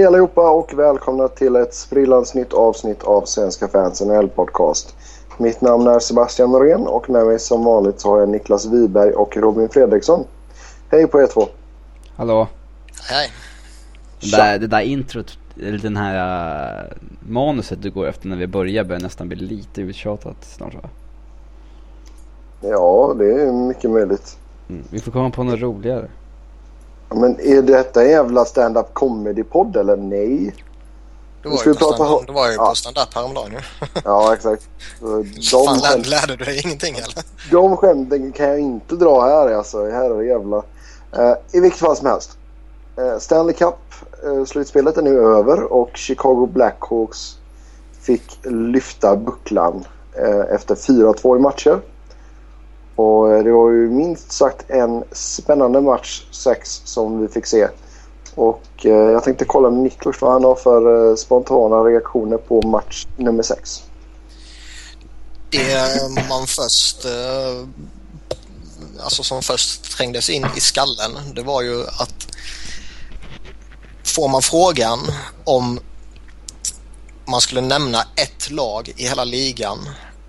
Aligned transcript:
Hej 0.00 0.06
allihopa 0.06 0.50
och 0.50 0.78
välkomna 0.78 1.28
till 1.28 1.56
ett 1.56 1.74
sprillans 1.74 2.34
nytt 2.34 2.52
avsnitt 2.52 3.02
av 3.02 3.24
Svenska 3.24 3.68
fans 3.68 4.02
NHL-podcast. 4.02 4.94
Mitt 5.38 5.60
namn 5.60 5.86
är 5.86 5.98
Sebastian 5.98 6.52
Norén 6.52 6.86
och 6.86 7.10
med 7.10 7.26
mig 7.26 7.38
som 7.38 7.64
vanligt 7.64 8.00
så 8.00 8.10
har 8.10 8.20
jag 8.20 8.28
Niklas 8.28 8.66
Wiberg 8.66 9.12
och 9.12 9.36
Robin 9.36 9.68
Fredriksson. 9.68 10.24
Hej 10.90 11.06
på 11.06 11.20
er 11.20 11.26
två! 11.26 11.48
Hallå! 12.16 12.48
Hej! 13.10 13.30
Det 14.20 14.36
där, 14.36 14.58
det 14.58 14.66
där 14.66 14.80
introt, 14.80 15.38
eller 15.62 15.78
den 15.78 15.96
här 15.96 16.84
uh, 16.84 16.92
manuset 17.28 17.82
du 17.82 17.90
går 17.90 18.06
efter 18.06 18.28
när 18.28 18.36
vi 18.36 18.46
börjar 18.46 18.84
börjar 18.84 19.02
nästan 19.02 19.28
bli 19.28 19.36
lite 19.36 19.80
uttjatat 19.80 20.44
snart 20.44 20.74
va? 20.74 20.88
Ja, 22.60 23.14
det 23.18 23.42
är 23.42 23.52
mycket 23.52 23.90
möjligt. 23.90 24.38
Mm, 24.68 24.84
vi 24.90 25.00
får 25.00 25.12
komma 25.12 25.30
på 25.30 25.42
något 25.42 25.60
roligare. 25.60 26.08
Men 27.14 27.40
är 27.40 27.62
detta 27.62 28.02
en 28.02 28.10
jävla 28.10 28.44
stand-up 28.44 28.94
comedy-podd 28.94 29.76
eller 29.76 29.96
nej? 29.96 30.54
Du 31.42 31.48
var, 31.48 31.64
ju 31.66 31.74
på, 31.74 31.92
stand, 31.92 32.26
du 32.26 32.32
var 32.32 32.48
ju 32.48 32.54
ja. 32.54 32.68
på 32.68 32.74
stand-up 32.74 33.14
häromdagen 33.14 33.52
ju. 33.52 33.58
ja, 34.04 34.34
exakt. 34.34 34.68
De 35.00 35.66
Fan, 35.66 35.80
skämt, 35.80 36.06
lärde 36.06 36.36
du 36.36 36.44
dig 36.44 36.60
ingenting 36.64 36.94
eller? 36.94 37.24
De 37.50 37.76
skämten 37.76 38.32
kan 38.32 38.48
jag 38.48 38.60
inte 38.60 38.96
dra 38.96 39.20
här 39.20 39.54
alltså. 39.54 39.84
Det 39.84 40.24
jävla. 40.24 40.56
Uh, 40.56 41.34
I 41.52 41.60
vilket 41.60 41.80
fall 41.80 41.96
som 41.96 42.06
helst. 42.06 42.38
Uh, 42.98 43.18
Stanley 43.18 43.54
Cup-slutspelet 43.54 44.96
uh, 44.96 44.98
är 44.98 45.02
nu 45.02 45.20
över 45.20 45.72
och 45.72 45.90
Chicago 45.96 46.46
Blackhawks 46.46 47.36
fick 48.02 48.38
lyfta 48.42 49.16
bucklan 49.16 49.84
efter 50.50 50.74
4-2 50.74 51.36
i 51.36 51.40
matcher. 51.40 51.80
Och 53.00 53.32
eh, 53.32 53.44
det 53.44 53.52
var 53.52 53.70
ju 53.70 53.90
minst 53.90 54.32
sagt 54.32 54.70
en 54.70 55.04
spännande 55.12 55.80
match 55.80 56.22
6 56.30 56.82
som 56.84 57.20
vi 57.20 57.28
fick 57.28 57.46
se. 57.46 57.68
Och 58.34 58.62
eh, 58.82 58.90
jag 58.90 59.24
tänkte 59.24 59.44
kolla 59.44 59.70
med 59.70 59.82
Niklas 59.82 60.20
vad 60.20 60.32
han 60.32 60.44
har 60.44 60.54
för 60.54 61.10
eh, 61.10 61.16
spontana 61.16 61.76
reaktioner 61.76 62.36
på 62.36 62.62
match 62.62 63.06
nummer 63.16 63.42
6. 63.42 63.82
Det 65.50 66.28
man 66.28 66.46
först 66.46 67.04
eh, 67.04 67.66
alltså 69.00 69.22
som 69.22 69.42
först 69.42 69.96
trängdes 69.96 70.30
in 70.30 70.46
i 70.56 70.60
skallen 70.60 71.10
det 71.34 71.42
var 71.42 71.62
ju 71.62 71.82
att 71.82 72.26
får 74.04 74.28
man 74.28 74.42
frågan 74.42 74.98
om 75.44 75.80
man 77.24 77.40
skulle 77.40 77.60
nämna 77.60 77.98
ett 78.00 78.50
lag 78.50 78.92
i 78.96 79.08
hela 79.08 79.24
ligan 79.24 79.78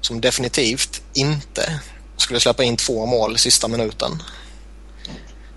som 0.01 0.21
definitivt 0.21 1.01
inte 1.13 1.81
skulle 2.17 2.39
släppa 2.39 2.63
in 2.63 2.77
två 2.77 3.05
mål 3.05 3.37
sista 3.37 3.67
minuten. 3.67 4.23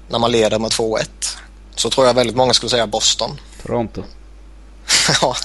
När 0.09 0.19
man 0.19 0.33
leder 0.33 0.59
med 0.59 0.71
2-1. 0.71 1.05
Så 1.75 1.91
tror 1.91 2.07
jag 2.07 2.15
väldigt 2.15 2.37
många 2.37 2.53
skulle 2.53 2.71
säga 2.71 2.87
Boston. 2.87 3.41
Toronto. 3.63 4.03
ja. 5.21 5.37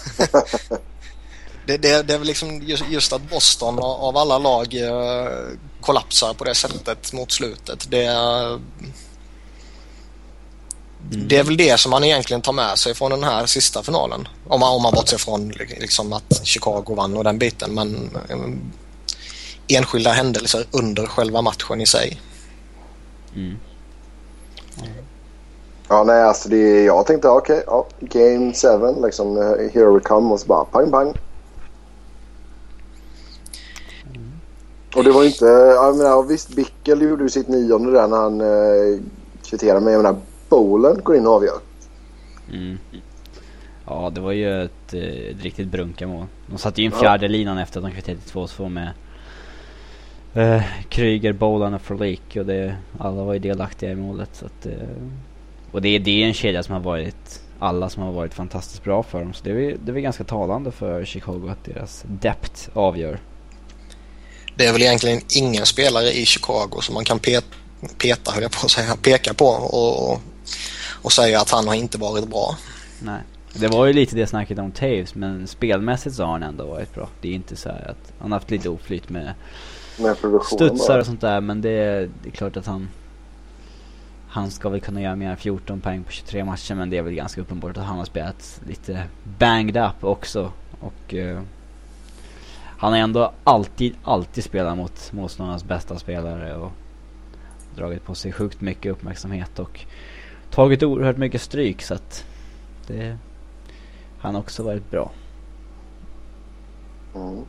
Det, 1.65 1.77
det, 1.77 2.03
det, 2.03 2.13
är 2.13 2.17
väl 2.17 2.27
liksom 2.27 2.61
just, 2.61 2.83
just, 2.89 3.13
att 3.13 3.21
Boston 3.21 3.80
av 3.80 4.17
alla 4.17 4.37
lag 4.37 4.75
eh, 4.75 5.27
kollapsar 5.81 6.33
på 6.33 6.43
det 6.43 6.55
sättet 6.55 7.13
mot 7.13 7.31
slutet. 7.31 7.91
Det, 7.91 8.05
mm. 8.05 8.61
det 11.27 11.37
är 11.37 11.43
väl 11.43 11.57
det 11.57 11.80
som 11.80 11.89
man 11.89 12.03
egentligen 12.03 12.41
tar 12.41 12.53
med 12.53 12.77
sig 12.77 12.93
från 12.93 13.11
den 13.11 13.23
här 13.23 13.45
sista 13.45 13.83
finalen. 13.83 14.27
Om 14.47 14.59
man, 14.59 14.75
om 14.75 14.81
man 14.81 14.93
bortser 14.93 15.17
från 15.17 15.49
liksom 15.49 16.13
att 16.13 16.47
Chicago 16.47 16.95
vann 16.95 17.17
och 17.17 17.23
den 17.23 17.39
biten. 17.39 17.73
Men 17.73 18.17
eh, 18.30 18.37
enskilda 19.69 20.11
händelser 20.11 20.65
under 20.71 21.05
själva 21.05 21.41
matchen 21.41 21.81
i 21.81 21.85
sig. 21.85 22.21
Mm. 23.35 23.57
Ja, 25.87 26.03
nej, 26.03 26.23
alltså 26.23 26.49
det, 26.49 26.83
jag 26.83 27.05
tänkte 27.05 27.30
okej, 27.30 27.57
okay, 27.57 27.63
ja, 27.67 27.87
game 27.99 28.53
7, 28.95 29.02
liksom 29.05 29.37
here 29.73 29.91
we 29.91 29.99
come 29.99 30.33
och 30.33 30.39
så 30.39 30.47
bara 30.47 30.65
pang 30.65 30.91
pang. 30.91 31.13
Mm. 34.15 34.31
Och 34.95 35.03
det 35.03 35.11
var 35.11 35.23
inte, 35.23 35.45
jag 35.45 35.97
menar 35.97 36.23
visst 36.23 36.55
Bickel 36.55 37.02
gjorde 37.02 37.23
ju 37.23 37.29
sitt 37.29 37.47
nionde 37.47 37.91
där 37.91 38.08
när 38.08 38.17
han 38.17 38.41
eh, 38.41 39.02
kvitterade 39.49 39.79
men 39.79 39.93
jag 39.93 40.03
menar 40.03 40.19
Bolen 40.49 40.99
går 41.03 41.15
in 41.15 41.27
och 41.27 41.33
avgör. 41.33 41.59
Mm. 42.53 42.77
Ja, 43.85 44.11
det 44.15 44.21
var 44.21 44.31
ju 44.31 44.63
ett, 44.63 44.93
eh, 44.93 45.02
ett 45.02 45.41
riktigt 45.41 45.67
brunkamål. 45.67 46.25
De 46.47 46.58
satte 46.58 46.81
ju 46.81 46.85
in 46.85 46.91
fjärde 46.91 47.27
linan 47.27 47.58
efter 47.58 47.79
att 47.79 47.85
de 47.85 47.91
kvitterade 47.91 48.21
2-2 48.21 48.69
med 48.69 48.93
eh, 50.33 50.63
Kryger, 50.89 51.33
Bolan 51.33 51.73
och 51.73 51.81
Frolik 51.81 52.35
och 52.35 52.45
det, 52.45 52.75
alla 52.99 53.23
var 53.23 53.33
ju 53.33 53.39
delaktiga 53.39 53.91
i 53.91 53.95
målet. 53.95 54.29
Så 54.33 54.45
att, 54.45 54.65
eh, 54.65 54.73
och 55.71 55.81
det, 55.81 55.99
det 55.99 56.23
är 56.23 56.27
en 56.27 56.33
kedja 56.33 56.63
som 56.63 56.73
har 56.73 56.81
varit, 56.81 57.41
alla 57.59 57.89
som 57.89 58.03
har 58.03 58.11
varit 58.11 58.33
fantastiskt 58.33 58.83
bra 58.83 59.03
för 59.03 59.19
dem. 59.19 59.33
Så 59.33 59.43
det 59.43 59.51
är, 59.51 59.77
det 59.85 59.91
är 59.91 59.95
ganska 59.95 60.23
talande 60.23 60.71
för 60.71 61.05
Chicago 61.05 61.49
att 61.49 61.65
deras 61.65 62.03
depth 62.07 62.69
avgör. 62.73 63.19
Det 64.55 64.65
är 64.65 64.73
väl 64.73 64.81
egentligen 64.81 65.21
ingen 65.35 65.65
spelare 65.65 66.11
i 66.11 66.25
Chicago 66.25 66.81
som 66.81 66.93
man 66.93 67.05
kan 67.05 67.19
peta, 67.19 67.47
peta 68.01 68.31
höll 68.31 68.43
jag 68.43 68.51
på 68.51 68.65
att 68.65 68.71
säga, 68.71 68.95
peka 68.95 69.33
på 69.33 69.45
och, 69.45 70.11
och, 70.11 70.21
och 71.01 71.11
säga 71.11 71.41
att 71.41 71.51
han 71.51 71.67
har 71.67 71.75
inte 71.75 71.97
varit 71.97 72.27
bra. 72.27 72.57
Nej. 72.99 73.21
Det 73.53 73.67
var 73.67 73.85
ju 73.85 73.93
lite 73.93 74.15
det 74.15 74.27
snacket 74.27 74.59
om 74.59 74.71
Taves 74.71 75.15
men 75.15 75.47
spelmässigt 75.47 76.15
så 76.15 76.23
har 76.23 76.31
han 76.31 76.43
ändå 76.43 76.65
varit 76.65 76.93
bra. 76.93 77.09
Det 77.21 77.29
är 77.29 77.33
inte 77.33 77.55
så 77.55 77.69
att 77.69 78.13
han 78.19 78.31
har 78.31 78.39
haft 78.39 78.51
lite 78.51 78.69
oflyt 78.69 79.09
med 79.09 79.33
Studsar 80.43 80.99
och 80.99 81.05
sånt 81.05 81.21
där 81.21 81.42
men 81.42 81.61
det, 81.61 82.10
det 82.23 82.30
är 82.30 82.32
klart 82.32 82.58
att 82.58 82.65
han 82.65 82.87
han 84.32 84.52
ska 84.52 84.70
väl 84.70 84.82
kunna 84.82 85.02
göra 85.02 85.15
mer 85.15 85.30
än 85.30 85.37
14 85.37 85.82
poäng 85.82 86.04
på 86.04 86.11
23 86.11 86.45
matcher 86.45 86.76
men 86.76 86.89
det 86.89 86.98
är 86.98 87.02
väl 87.02 87.14
ganska 87.14 87.42
uppenbart 87.42 87.77
att 87.77 87.83
han 87.83 87.98
har 87.98 88.05
spelat 88.05 88.61
lite 88.67 89.04
banged 89.39 89.77
up 89.77 90.04
också. 90.04 90.52
Och 90.80 91.14
uh, 91.14 91.42
han 92.77 92.92
har 92.92 92.99
ändå 92.99 93.32
alltid, 93.43 93.95
alltid 94.04 94.43
spelat 94.43 94.77
mot 94.77 95.11
motståndarnas 95.14 95.64
bästa 95.64 95.99
spelare 95.99 96.55
och 96.55 96.71
dragit 97.76 98.05
på 98.05 98.15
sig 98.15 98.32
sjukt 98.32 98.61
mycket 98.61 98.92
uppmärksamhet 98.92 99.59
och 99.59 99.86
tagit 100.52 100.83
oerhört 100.83 101.17
mycket 101.17 101.42
stryk 101.42 101.82
så 101.82 101.93
att 101.93 102.26
det, 102.88 103.17
han 104.20 104.36
har 104.36 104.42
också 104.42 104.64
varit 104.64 104.92
bra. 104.92 105.11
Mm. 107.15 107.45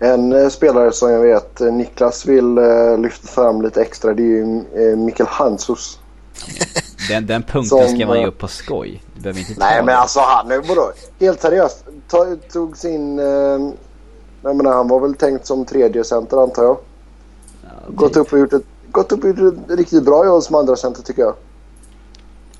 En 0.00 0.32
eh, 0.32 0.48
spelare 0.48 0.92
som 0.92 1.10
jag 1.10 1.20
vet 1.20 1.60
eh, 1.60 1.72
Niklas 1.72 2.26
vill 2.26 2.58
eh, 2.58 2.98
lyfta 2.98 3.28
fram 3.28 3.62
lite 3.62 3.82
extra 3.82 4.14
det 4.14 4.22
är 4.22 4.26
ju 4.26 4.96
Mikael 4.96 5.28
Hansus. 5.28 5.98
den, 7.08 7.26
den 7.26 7.42
punkten 7.42 7.64
som, 7.64 7.96
ska 7.96 8.06
man 8.06 8.20
ju 8.20 8.26
upp 8.26 8.38
på 8.38 8.48
skoj. 8.48 9.02
Du 9.14 9.20
behöver 9.20 9.40
inte 9.40 9.54
Nej 9.58 9.82
men 9.82 9.96
alltså 9.96 10.20
han 10.20 10.50
är 10.50 10.58
vadå? 10.58 10.92
Helt 11.20 11.40
seriöst. 11.40 11.84
tog 12.52 12.76
sin... 12.76 13.18
Jag 14.42 14.56
menar, 14.56 14.72
han 14.72 14.88
var 14.88 15.00
väl 15.00 15.14
tänkt 15.14 15.46
som 15.46 15.64
tredje 15.64 16.04
center 16.04 16.42
antar 16.42 16.64
jag. 16.64 16.76
Ja, 17.62 17.70
gått, 17.88 18.16
upp 18.16 18.32
och 18.32 18.38
gjort 18.38 18.52
ett, 18.52 18.62
gått 18.90 19.12
upp 19.12 19.24
och 19.24 19.28
gjort 19.28 19.38
ett 19.38 19.78
riktigt 19.78 20.04
bra 20.04 20.24
jobb 20.24 20.42
som 20.42 20.54
andra 20.54 20.76
center 20.76 21.02
tycker 21.02 21.22
jag. 21.22 21.34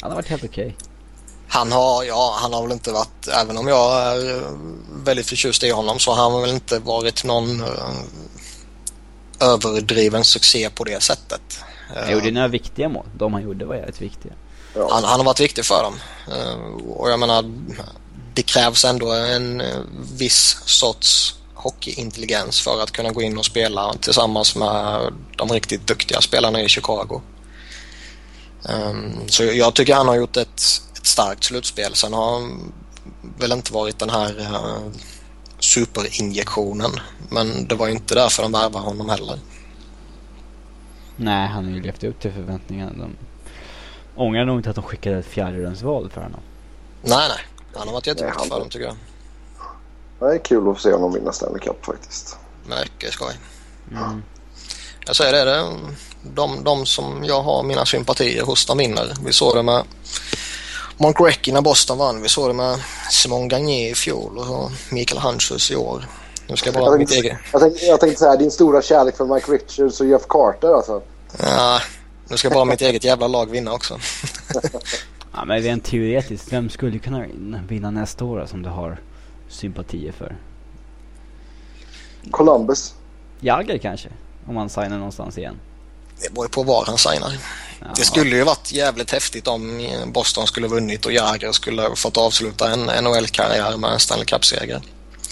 Han 0.01 0.11
har 0.11 0.17
varit 0.17 0.29
helt 0.29 0.45
okej. 0.45 0.67
Okay. 0.67 0.88
Han 1.49 1.73
har, 1.73 2.05
ja, 2.05 2.37
han 2.41 2.53
har 2.53 2.63
väl 2.63 2.73
inte 2.73 2.93
varit, 2.93 3.29
även 3.29 3.59
om 3.59 3.69
jag 3.69 4.01
är 4.01 4.43
väldigt 5.05 5.27
förtjust 5.27 5.63
i 5.63 5.71
honom 5.71 5.99
så 5.99 6.13
har 6.13 6.31
han 6.31 6.41
väl 6.41 6.51
inte 6.51 6.79
varit 6.79 7.25
någon 7.25 7.61
uh, 7.61 7.69
överdriven 9.41 10.25
succé 10.25 10.71
på 10.71 10.85
det 10.85 11.03
sättet. 11.03 11.61
Han 11.97 12.13
gjorde 12.13 12.31
några 12.31 12.49
viktiga 12.49 12.89
mål. 12.89 13.07
De 13.15 13.33
han 13.33 13.43
gjorde 13.43 13.65
var 13.65 13.75
jävligt 13.75 14.01
viktiga. 14.01 14.33
Han, 14.75 15.05
han, 15.05 15.21
har 15.21 15.25
varit 15.25 15.41
viktig 15.41 15.65
för 15.65 15.83
dem. 15.83 15.95
Uh, 16.29 16.91
och 16.91 17.11
jag 17.11 17.19
menar, 17.19 17.45
det 18.35 18.43
krävs 18.43 18.85
ändå 18.85 19.13
en 19.13 19.63
viss 20.17 20.57
sorts 20.65 21.35
hockeyintelligens 21.55 22.61
för 22.61 22.83
att 22.83 22.91
kunna 22.91 23.11
gå 23.11 23.23
in 23.23 23.39
och 23.39 23.45
spela 23.45 23.95
tillsammans 23.95 24.57
med 24.57 25.13
de 25.37 25.49
riktigt 25.49 25.87
duktiga 25.87 26.21
spelarna 26.21 26.63
i 26.63 26.69
Chicago. 26.69 27.21
Um, 28.63 29.29
så 29.29 29.45
jag 29.45 29.75
tycker 29.75 29.95
han 29.95 30.09
har 30.09 30.15
gjort 30.15 30.37
ett 30.37 30.83
starkt 31.09 31.45
slutspel. 31.45 31.95
Sen 31.95 32.13
har 32.13 32.33
han 32.33 32.73
väl 33.39 33.53
inte 33.53 33.73
varit 33.73 33.99
den 33.99 34.11
här 34.11 34.41
uh, 34.41 34.93
superinjektionen. 35.59 36.91
Men 37.31 37.69
det 37.69 37.75
var 37.75 37.87
ju 37.87 37.93
inte 37.93 38.15
därför 38.15 38.43
de 38.43 38.53
värvade 38.53 38.85
honom 38.85 39.09
heller. 39.09 39.39
Nej, 41.17 41.49
han 41.49 41.65
har 41.65 41.73
ju 41.73 41.83
levt 41.83 42.05
upp 42.05 42.21
till 42.21 42.33
förväntningarna. 42.33 42.93
De 42.93 43.17
ångrar 44.17 44.45
nog 44.45 44.59
inte 44.59 44.71
att 44.71 44.77
de 44.77 44.85
skickade 44.85 45.19
ett 45.19 45.27
fjärderumsval 45.27 46.11
för 46.11 46.21
honom. 46.21 46.41
Nej, 47.03 47.29
nej. 47.29 47.47
Han 47.75 47.89
har 47.89 47.95
varit 47.95 48.07
jätteviktig 48.07 48.49
för 48.49 48.61
dem 48.61 48.69
tycker 48.69 48.87
jag. 48.87 48.97
Det 50.19 50.35
är 50.35 50.39
kul 50.39 50.69
att 50.69 50.77
få 50.77 50.83
se 50.83 50.93
honom 50.93 51.13
vinna 51.13 51.33
Stanley 51.33 51.61
Cup 51.61 51.85
faktiskt. 51.85 52.37
Mycket 52.67 53.13
skoj. 53.13 53.35
Mm. 53.91 54.23
Jag 55.07 55.17
säger 55.17 55.33
det, 55.33 55.53
det 55.53 55.79
de, 56.23 56.65
de 56.65 56.87
som 56.87 57.25
jag 57.25 57.43
har 57.43 57.63
mina 57.63 57.87
sympatier 57.87 58.43
hos 58.43 58.67
de 58.67 58.79
vinner. 58.79 59.15
Vi 59.25 59.33
såg 59.33 59.57
det 59.57 59.63
med 59.63 59.85
Mark 61.01 61.21
Recchi 61.21 61.53
när 61.53 61.61
Boston 61.61 61.99
vann. 61.99 62.23
Vi 62.23 62.29
såg 62.29 62.51
det 62.51 62.55
med 62.55 62.79
Simon 63.11 63.49
Gagné 63.49 63.91
i 63.91 63.95
fjol 63.95 64.39
och 64.39 64.71
Mikael 64.93 65.21
Hanschus 65.21 65.71
i 65.71 65.77
år. 65.77 66.05
Nu 66.49 66.57
ska 66.57 66.67
jag 66.69 66.75
bara 66.75 66.85
jag 66.85 66.99
mitt 66.99 67.11
eget. 67.11 67.39
Jag 67.53 67.61
tänkte, 67.61 67.85
jag 67.85 68.01
tänkte 68.01 68.19
säga 68.19 68.37
din 68.37 68.51
stora 68.51 68.83
kärlek 68.83 69.17
för 69.17 69.35
Mike 69.35 69.53
Richards 69.53 70.01
och 70.01 70.07
Jeff 70.07 70.23
Carter 70.29 70.75
alltså. 70.75 71.03
Ja, 71.39 71.81
nu 72.29 72.37
ska 72.37 72.51
bara 72.51 72.65
mitt 72.65 72.81
eget 72.81 73.05
jävla 73.05 73.29
lag 73.29 73.51
vinna 73.51 73.73
också. 73.73 73.99
Ja, 75.33 75.45
men 75.45 75.63
rent 75.63 75.85
teoretiskt, 75.85 76.53
vem 76.53 76.71
skulle 76.71 76.99
kunna 76.99 77.25
vinna 77.69 77.91
nästa 77.91 78.25
år 78.25 78.47
som 78.47 78.63
du 78.63 78.69
har 78.69 79.01
sympatier 79.49 80.13
för? 80.13 80.37
Columbus. 82.31 82.95
Jagger 83.41 83.79
kanske? 83.79 84.09
Om 84.47 84.57
han 84.57 84.69
signar 84.69 84.97
någonstans 84.97 85.39
igen. 85.39 85.61
Det 86.23 86.35
beror 86.35 86.49
på 86.49 86.63
var 86.63 86.85
han 86.87 86.99
signar. 86.99 87.39
Det 87.97 88.05
skulle 88.05 88.37
ju 88.37 88.45
varit 88.45 88.73
jävligt 88.73 89.11
häftigt 89.11 89.47
om 89.49 89.89
Boston 90.07 90.47
skulle 90.47 90.69
vunnit 90.69 91.07
och 91.07 91.13
Jagr 91.13 91.53
skulle 91.53 91.97
fått 91.97 92.17
avsluta 92.17 92.73
en 92.73 93.05
NHL-karriär 93.05 93.77
med 93.77 93.93
en 93.93 93.99
Stanley 93.99 94.25
Cup-seger. 94.25 94.83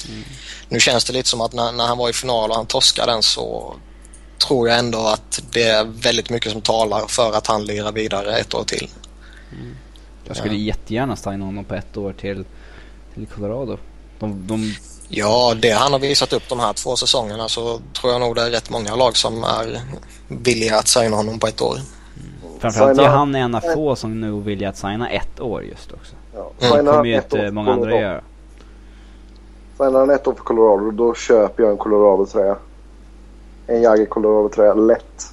Mm. 0.09 0.25
Nu 0.69 0.81
känns 0.81 1.05
det 1.05 1.13
lite 1.13 1.29
som 1.29 1.41
att 1.41 1.53
när, 1.53 1.73
när 1.73 1.87
han 1.87 1.99
var 1.99 2.11
i 2.11 2.13
final 2.13 2.51
och 2.51 2.57
han 2.57 2.67
torskade 2.67 3.13
den 3.13 3.23
så 3.23 3.77
tror 4.47 4.69
jag 4.69 4.79
ändå 4.79 5.07
att 5.07 5.43
det 5.51 5.63
är 5.63 5.85
väldigt 5.85 6.31
mycket 6.31 6.53
som 6.53 6.61
talar 6.63 7.07
för 7.07 7.33
att 7.33 7.47
han 7.47 7.65
lirar 7.65 7.93
vidare 7.93 8.39
ett 8.39 8.55
år 8.55 8.65
till. 8.65 8.89
Jag 10.27 10.37
skulle 10.37 10.55
Ja. 10.55 10.61
jättegärna 10.61 11.17
signa 11.17 11.45
honom 11.45 11.65
på 11.65 11.75
ett 11.75 11.97
år 11.97 12.13
till, 12.13 12.45
till 13.15 13.27
Colorado. 13.27 13.79
De, 14.19 14.47
de, 14.47 14.75
Ja, 15.09 15.55
det 15.63 15.71
han 15.71 15.93
har 15.93 15.99
visat 16.01 16.33
upp 16.33 16.49
de 16.49 16.61
här 16.61 16.73
två 16.73 16.97
säsongerna 16.97 17.49
så 17.49 17.81
tror 18.01 18.13
jag 18.13 18.21
nog 18.21 18.35
det 18.37 18.43
är 18.43 18.51
rätt 18.51 18.71
många 18.71 18.95
lag 18.97 19.17
som 19.17 19.45
är 19.45 19.81
villiga 20.29 20.79
att 20.79 20.89
signa 20.89 21.17
honom 21.17 21.39
på 21.39 21.47
ett 21.47 21.61
år. 21.63 21.77
framförallt 22.61 23.01
är 23.01 23.09
han 23.09 23.35
en 23.35 23.55
av 23.55 23.61
få 23.61 23.97
som 23.97 24.21
nu 24.21 24.41
vill 24.41 24.67
att 24.67 24.77
signa 24.77 25.11
ett 25.11 25.41
år 25.41 25.63
just 25.65 25.93
också. 25.93 26.15
Ja. 26.35 26.51
Det 26.59 26.65
Signar 26.67 26.93
kommer 26.93 27.05
ju 27.05 27.15
ett 27.15 27.33
inte 27.33 27.51
många 27.51 27.73
andra 27.73 27.91
Colorado- 27.91 28.01
göra. 28.01 28.21
Signar 29.79 30.01
han 30.01 30.11
ett 30.11 30.27
år 30.27 30.35
för 30.35 30.45
Colorado 30.45 30.91
då 30.91 31.15
köper 31.15 31.63
jag 31.63 31.73
en 31.73 31.79
Colorado-tröja. 31.79 32.57
En 33.67 33.83
Jagger 33.83 34.07
Colorado-tröja, 34.07 34.75
lätt. 34.75 35.33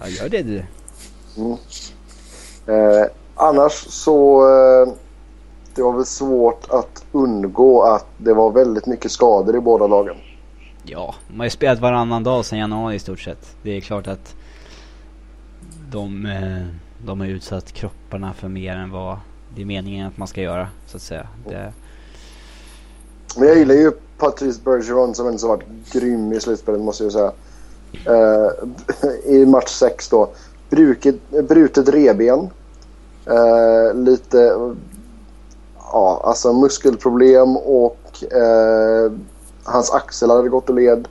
Ja, 0.00 0.08
gör 0.08 0.28
det 0.28 0.42
du. 0.42 0.64
Eh, 2.66 3.06
annars 3.34 3.72
så... 3.72 4.42
Eh, 4.48 4.92
det 5.80 5.84
var 5.84 5.92
väl 5.92 6.06
svårt 6.06 6.70
att 6.70 7.04
undgå 7.12 7.82
att 7.82 8.06
det 8.18 8.34
var 8.34 8.50
väldigt 8.50 8.86
mycket 8.86 9.10
skador 9.10 9.56
i 9.56 9.60
båda 9.60 9.86
lagen. 9.86 10.16
Ja, 10.82 11.14
de 11.28 11.38
har 11.38 11.44
ju 11.44 11.50
spelat 11.50 11.80
varannan 11.80 12.24
dag 12.24 12.44
sedan 12.44 12.58
januari 12.58 12.94
i 12.94 12.98
stort 12.98 13.20
sett. 13.20 13.56
Det 13.62 13.76
är 13.76 13.80
klart 13.80 14.06
att 14.06 14.34
de, 15.90 16.26
eh, 16.26 16.66
de 17.06 17.20
har 17.20 17.26
utsatt 17.26 17.72
kropparna 17.72 18.32
för 18.32 18.48
mer 18.48 18.76
än 18.76 18.90
vad 18.90 19.18
det 19.54 19.62
är 19.62 19.66
meningen 19.66 20.06
att 20.06 20.18
man 20.18 20.28
ska 20.28 20.40
göra, 20.40 20.68
så 20.86 20.96
att 20.96 21.02
säga. 21.02 21.28
Det, 21.48 21.72
Men 23.36 23.48
jag 23.48 23.58
gillar 23.58 23.74
ju 23.74 23.92
Patrice 24.18 24.64
Bergeron 24.64 25.14
som 25.14 25.26
ändå 25.26 25.46
har 25.46 25.56
varit 25.56 25.92
grym 25.92 26.32
i 26.32 26.40
slutspelet 26.40 26.80
måste 26.80 27.04
jag 27.04 27.12
säga. 27.12 27.32
Eh, 27.92 28.50
I 29.34 29.46
match 29.46 29.70
6 29.70 30.08
då. 30.08 30.28
Bruket, 30.70 31.30
brutet 31.48 31.88
reben. 31.88 32.50
Eh, 33.26 33.94
lite... 33.94 34.56
Ja, 35.92 36.20
alltså 36.24 36.52
muskelproblem 36.52 37.56
och 37.56 38.24
eh, 38.32 39.12
hans 39.64 39.90
axel 39.90 40.30
hade 40.30 40.48
gått 40.48 40.68
och 40.68 40.74
led. 40.74 41.08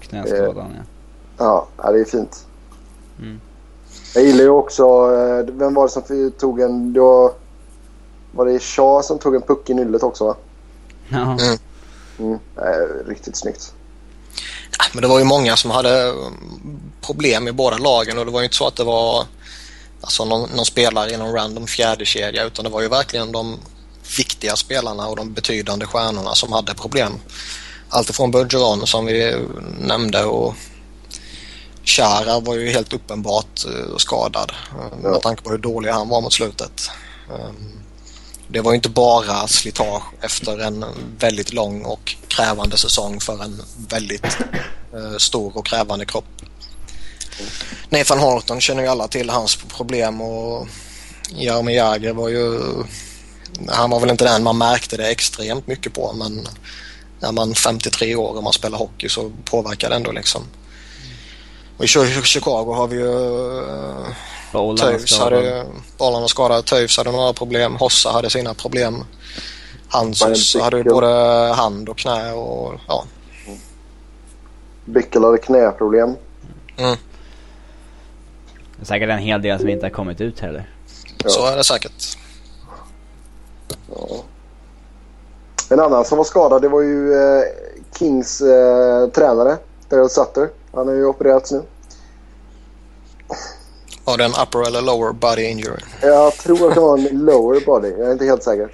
knäskadan 0.00 0.74
ja. 0.76 0.82
Ja, 1.38 1.66
ja, 1.82 1.92
det 1.92 2.00
är 2.00 2.04
fint. 2.04 2.46
Mm. 3.18 3.40
Jag 4.14 4.24
gillar 4.24 4.44
ju 4.44 4.50
också... 4.50 4.82
eh, 4.84 5.54
Vem 5.54 5.74
var 5.74 5.82
det 5.82 5.92
som 5.92 6.32
tog 6.38 6.60
en... 6.60 6.92
Det 6.92 7.00
var, 7.00 7.32
var 8.32 8.46
det 8.46 8.58
Shaw 8.62 9.02
som 9.02 9.18
tog 9.18 9.34
en 9.34 9.42
puck 9.42 9.70
i 9.70 9.74
nyllet 9.74 10.02
också 10.02 10.24
va? 10.24 10.34
Ja. 11.08 11.22
Mm. 11.22 11.58
Mm. 12.18 12.38
Eh, 12.56 13.06
riktigt 13.08 13.36
snyggt. 13.36 13.74
Ja, 14.78 14.84
Men 14.94 15.02
det 15.02 15.08
var 15.08 15.18
ju 15.18 15.24
många 15.24 15.56
som 15.56 15.70
hade 15.70 16.02
mm, 16.02 16.80
problem 17.00 17.48
i 17.48 17.52
båda 17.52 17.78
lagen 17.78 18.18
och 18.18 18.24
det 18.26 18.30
var 18.30 18.40
ju 18.40 18.44
inte 18.44 18.56
så 18.56 18.66
att 18.66 18.76
det 18.76 18.84
var 18.84 19.26
alltså 20.02 20.24
någon, 20.24 20.50
någon 20.56 20.64
spelare 20.66 21.10
i 21.10 21.16
någon 21.16 21.32
random 21.34 21.66
fjärde 21.66 22.04
kedja 22.04 22.44
utan 22.44 22.64
det 22.64 22.70
var 22.70 22.82
ju 22.82 22.88
verkligen 22.88 23.32
de 23.32 23.58
viktiga 24.18 24.56
spelarna 24.56 25.06
och 25.08 25.16
de 25.16 25.32
betydande 25.32 25.86
stjärnorna 25.86 26.34
som 26.34 26.52
hade 26.52 26.74
problem. 26.74 27.12
Allt 27.88 28.10
ifrån 28.10 28.30
Bergeron 28.30 28.86
som 28.86 29.06
vi 29.06 29.36
nämnde 29.80 30.24
och 30.24 30.54
Chara 31.84 32.40
var 32.40 32.54
ju 32.54 32.70
helt 32.70 32.92
uppenbart 32.92 33.64
eh, 33.64 33.96
skadad 33.96 34.52
eh, 34.70 34.98
Ja. 35.02 35.10
med 35.10 35.20
tanke 35.22 35.42
på 35.42 35.50
hur 35.50 35.58
dålig 35.58 35.90
han 35.90 36.08
var 36.08 36.20
mot 36.20 36.32
slutet. 36.32 36.90
Ehm, 37.30 37.68
Det 38.48 38.60
var 38.60 38.72
ju 38.72 38.76
inte 38.76 38.88
bara 38.88 39.48
slitage 39.48 40.02
efter 40.20 40.58
en 40.58 40.84
väldigt 41.18 41.52
lång 41.52 41.84
och 41.84 42.14
krävande 42.28 42.76
säsong 42.76 43.20
för 43.20 43.42
en 43.42 43.62
väldigt 43.88 44.24
eh, 44.94 45.16
stor 45.18 45.56
och 45.56 45.66
krävande 45.66 46.04
kropp. 46.06 46.24
Nathan 47.88 48.18
Horton 48.18 48.60
känner 48.60 48.82
ju 48.82 48.88
alla 48.88 49.08
till 49.08 49.30
hans 49.30 49.56
problem 49.56 50.20
och 50.20 50.68
Jaromir 51.30 51.76
Jagr 51.76 52.12
var 52.12 52.28
ju... 52.28 52.60
Han 53.68 53.90
var 53.90 54.00
väl 54.00 54.10
inte 54.10 54.24
den 54.24 54.42
man 54.42 54.58
märkte 54.58 54.96
det 54.96 55.08
extremt 55.08 55.66
mycket 55.66 55.94
på 55.94 56.12
men 56.12 56.48
när 57.20 57.32
man 57.32 57.54
53 57.54 58.16
år 58.16 58.36
och 58.36 58.42
man 58.42 58.52
spelar 58.52 58.78
hockey 58.78 59.08
så 59.08 59.32
påverkar 59.44 59.90
det 59.90 59.96
ändå 59.96 60.12
liksom. 60.12 60.42
Och 61.76 61.84
i 61.84 61.86
Chi- 61.86 62.22
Chicago 62.22 62.72
har 62.74 62.88
vi 62.88 62.96
ju 62.96 63.58
eh, 63.58 64.06
skadad. 65.06 65.20
hade 65.20 65.66
bollarna 65.98 66.28
skadade. 66.28 66.62
Toews 66.62 66.96
hade 66.96 67.12
några 67.12 67.32
problem. 67.32 67.76
Hossa 67.76 68.12
hade 68.12 68.30
sina 68.30 68.54
problem. 68.54 69.04
Hansus 69.88 70.52
Brian 70.52 70.64
hade 70.64 70.76
ju 70.76 70.84
både 70.84 71.08
hand 71.54 71.88
och 71.88 71.98
knä 71.98 72.32
och 72.32 72.74
ja. 72.88 73.04
Bickel 74.84 75.24
hade 75.24 75.38
knäproblem. 75.38 76.16
Mm, 76.76 76.96
säkert 78.82 79.10
en 79.10 79.18
hel 79.18 79.42
del 79.42 79.58
som 79.58 79.68
inte 79.68 79.86
har 79.86 79.90
kommit 79.90 80.20
ut 80.20 80.40
heller. 80.40 80.70
Ja. 81.24 81.30
Så 81.30 81.46
är 81.46 81.56
det 81.56 81.64
säkert. 81.64 82.18
Ja. 83.94 84.24
En 85.70 85.80
annan 85.80 86.04
som 86.04 86.18
var 86.18 86.24
skadad 86.24 86.62
det 86.62 86.68
var 86.68 86.80
ju 86.80 87.12
eh, 87.14 87.42
Kings 87.98 88.40
eh, 88.40 89.08
tränare, 89.08 89.56
Daryl 89.88 90.10
Sutter. 90.10 90.48
Han 90.72 90.88
har 90.88 90.94
ju 90.94 91.04
opererats 91.04 91.52
nu. 91.52 91.62
Var 94.04 94.18
det 94.18 94.24
en 94.24 94.30
upper 94.42 94.66
eller 94.66 94.82
lower 94.82 95.12
body 95.12 95.42
injury? 95.42 95.80
Jag 96.02 96.32
tror 96.32 96.68
att 96.68 96.74
det 96.74 96.80
var 96.80 96.98
en 96.98 97.24
lower 97.24 97.66
body. 97.66 97.88
Jag 97.88 98.08
är 98.08 98.12
inte 98.12 98.24
helt 98.24 98.42
säker. 98.42 98.70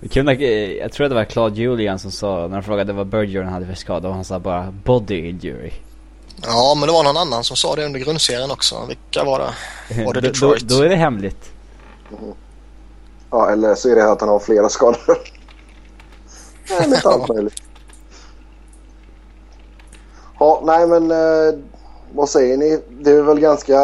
Eh, 0.00 0.72
jag 0.72 0.92
tror 0.92 1.06
att 1.06 1.10
det 1.10 1.14
var 1.14 1.24
Claude 1.24 1.56
Julian 1.56 1.98
som 1.98 2.10
sa, 2.10 2.46
när 2.48 2.56
de 2.56 2.62
frågade 2.62 2.92
vad 2.92 3.06
Bergeron 3.06 3.48
hade 3.48 3.66
för 3.66 3.74
skada, 3.74 4.08
och 4.08 4.14
han 4.14 4.24
sa 4.24 4.38
bara 4.38 4.74
'body 4.84 5.32
injury' 5.32 5.72
Ja, 6.42 6.74
men 6.76 6.86
det 6.86 6.92
var 6.92 7.04
någon 7.04 7.16
annan 7.16 7.44
som 7.44 7.56
sa 7.56 7.76
det 7.76 7.84
under 7.86 8.00
grundserien 8.00 8.50
också. 8.50 8.84
Vilka 8.88 9.24
var 9.24 9.38
det? 9.38 9.54
Var 10.04 10.14
det 10.14 10.20
då, 10.20 10.26
då, 10.26 10.28
Detroit? 10.28 10.62
då 10.62 10.82
är 10.82 10.88
det 10.88 10.96
hemligt. 10.96 11.52
Ja, 13.30 13.50
eller 13.50 13.74
så 13.74 13.88
är 13.88 13.96
det 13.96 14.12
att 14.12 14.20
han 14.20 14.30
har 14.30 14.38
flera 14.38 14.68
skador. 14.68 14.98
Nej, 16.70 16.84
inte 16.84 17.08
allt 17.08 17.28
möjligt. 17.34 17.62
Ja, 20.38 20.62
nej 20.64 20.86
men 20.86 21.10
eh, 21.10 21.60
vad 22.12 22.28
säger 22.28 22.56
ni? 22.56 22.82
Det 22.90 23.10
är 23.10 23.22
väl 23.22 23.40
ganska 23.40 23.78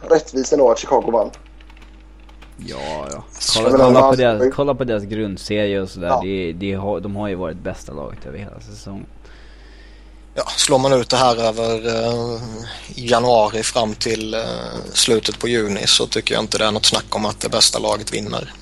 rättvist 0.00 0.52
ändå 0.52 0.70
att 0.70 0.78
Chicago 0.78 1.10
vann. 1.12 1.30
Ja, 2.56 3.06
ja. 3.12 3.24
Kolla, 3.54 3.78
kolla, 3.78 4.10
på 4.10 4.16
deras, 4.16 4.54
kolla 4.54 4.74
på 4.74 4.84
deras 4.84 5.02
grundserie 5.02 5.80
och 5.80 5.88
sådär. 5.88 6.08
Ja. 6.08 6.20
Det, 6.22 6.52
det 6.52 6.74
har, 6.74 7.00
de 7.00 7.16
har 7.16 7.28
ju 7.28 7.34
varit 7.34 7.56
bästa 7.56 7.92
laget 7.92 8.26
över 8.26 8.38
hela 8.38 8.60
säsongen. 8.60 9.06
Ja, 10.38 10.44
slår 10.56 10.78
man 10.78 10.92
ut 10.92 11.10
det 11.10 11.16
här 11.16 11.36
över 11.36 11.86
eh, 11.86 12.40
januari 12.94 13.62
fram 13.62 13.94
till 13.94 14.34
eh, 14.34 14.40
slutet 14.92 15.38
på 15.38 15.48
juni 15.48 15.86
så 15.86 16.06
tycker 16.06 16.34
jag 16.34 16.42
inte 16.42 16.58
det 16.58 16.64
är 16.64 16.72
något 16.72 16.86
snack 16.86 17.16
om 17.16 17.24
att 17.24 17.40
det 17.40 17.48
bästa 17.48 17.78
laget 17.78 18.14
vinner. 18.14 18.52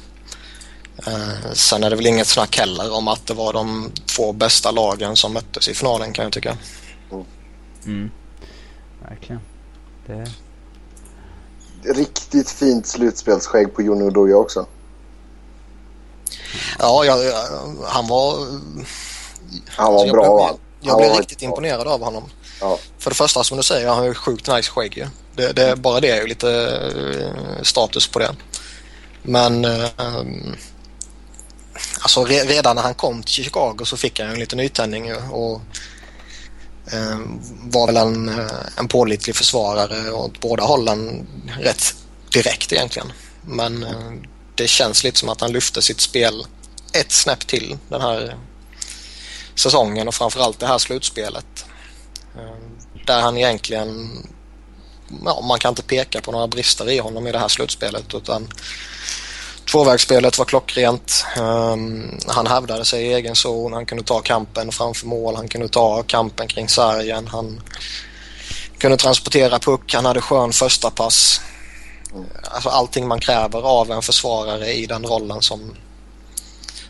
Eh, 1.07 1.53
sen 1.53 1.85
är 1.85 1.91
det 1.91 1.97
väl 1.97 2.07
inget 2.07 2.27
snack 2.27 2.59
heller 2.59 2.93
om 2.93 3.09
att 3.09 3.27
det 3.27 3.35
var 3.35 3.53
de 3.53 3.93
två 4.17 4.33
bästa 4.33 4.71
lagen 4.71 5.17
som 5.17 5.33
möttes 5.33 5.69
i 5.69 5.75
finalen 5.75 6.13
kan 6.13 6.23
jag 6.23 6.33
tycka. 6.33 6.57
Mm. 7.87 8.11
Verkligen. 9.09 9.41
Det, 10.07 10.31
Riktigt 11.95 12.51
fint 12.51 12.87
slutspelsskägg 12.87 13.75
på 13.75 13.83
Johnny 13.83 14.05
Oduya 14.05 14.37
också. 14.37 14.67
Ja, 16.79 17.05
jag, 17.05 17.25
jag, 17.25 17.45
han 17.85 18.07
var... 18.07 18.47
Han 19.67 19.93
var 19.93 20.01
alltså, 20.01 20.07
jag 20.07 20.17
bra. 20.17 20.59
Jag 20.85 20.99
blev 20.99 21.13
riktigt 21.13 21.39
bra. 21.39 21.49
imponerad 21.49 21.89
av 21.89 22.03
honom. 22.03 22.31
Ja. 22.61 22.79
För 22.99 23.11
det 23.11 23.17
första 23.17 23.45
som 23.45 23.57
du 23.57 23.63
säger, 23.63 23.89
han 23.89 23.99
har 23.99 24.05
ju 24.05 24.15
sjukt 24.15 24.49
nice 24.49 24.71
skägg 24.71 24.97
ju. 24.97 25.07
Det, 25.37 25.53
det, 25.53 25.77
bara 25.77 26.01
det 26.01 26.11
är 26.11 26.21
ju 26.21 26.27
lite 26.27 26.51
eh, 27.21 27.63
status 27.63 28.09
på 28.09 28.19
det. 28.19 28.35
Men 29.23 29.65
eh, 29.65 29.89
alltså 32.01 32.25
re, 32.25 32.45
redan 32.45 32.77
när 32.77 32.83
han 32.83 32.95
kom 32.95 33.23
till 33.23 33.45
Chicago 33.45 33.85
så 33.85 33.97
fick 33.97 34.21
han 34.21 34.29
ju 34.29 34.35
en 34.35 34.41
liten 34.41 34.57
nytändning 34.57 35.15
och 35.15 35.61
eh, 36.93 37.19
var 37.63 37.87
väl 37.87 37.97
en, 37.97 38.41
en 38.77 38.89
pålitlig 38.89 39.37
försvarare 39.37 40.13
åt 40.13 40.41
båda 40.41 40.65
hållen 40.65 41.27
rätt 41.61 41.95
direkt 42.33 42.73
egentligen. 42.73 43.13
Men 43.47 43.83
eh, 43.83 44.13
det 44.55 44.67
känns 44.67 45.05
lite 45.05 45.19
som 45.19 45.29
att 45.29 45.41
han 45.41 45.53
lyfte 45.53 45.83
sitt 45.83 46.01
spel 46.01 46.47
ett 46.93 47.13
snäpp 47.13 47.47
till 47.47 47.79
den 47.89 48.01
här 48.01 48.37
säsongen 49.55 50.09
och 50.09 50.15
framförallt 50.15 50.61
det 50.61 50.67
här 50.67 50.79
slutspelet. 50.79 51.65
Eh, 52.37 53.05
Där 53.07 53.21
han 53.21 53.37
egentligen 53.37 54.23
ja, 55.25 55.41
man 55.41 55.59
kan 55.59 55.69
inte 55.69 55.83
peka 55.83 56.21
på 56.21 56.33
några 56.33 56.47
brister 56.47 56.91
i 56.91 56.99
honom 56.99 57.27
i 57.27 57.33
det 57.33 57.39
här 57.39 57.49
slutspelet 57.49 58.15
utan 58.15 58.49
tvåvägsspelet 59.71 60.39
var 60.39 60.45
klockrent. 60.45 61.25
Um, 61.39 62.19
han 62.27 62.47
hävdade 62.47 62.85
sig 62.85 63.07
i 63.07 63.13
egen 63.13 63.35
zon, 63.35 63.73
han 63.73 63.87
kunde 63.87 64.05
ta 64.05 64.21
kampen 64.21 64.73
framför 64.73 65.07
mål, 65.07 65.37
han 65.37 65.49
kunde 65.49 65.69
ta 65.69 66.03
kampen 66.03 66.49
kring 66.49 66.69
sargen, 66.69 67.27
han 67.27 67.61
kunde 68.79 68.97
transportera 68.97 69.59
puck, 69.59 69.95
han 69.95 70.05
hade 70.05 70.21
skön 70.21 70.53
första 70.53 70.91
pass. 70.91 71.41
Alltså 72.43 72.69
allting 72.69 73.09
man 73.09 73.21
kräver 73.21 73.63
av 73.63 73.91
en 73.91 74.03
försvarare 74.03 74.73
i 74.73 74.87
den 74.87 75.07
rollen 75.07 75.43
som, 75.43 75.77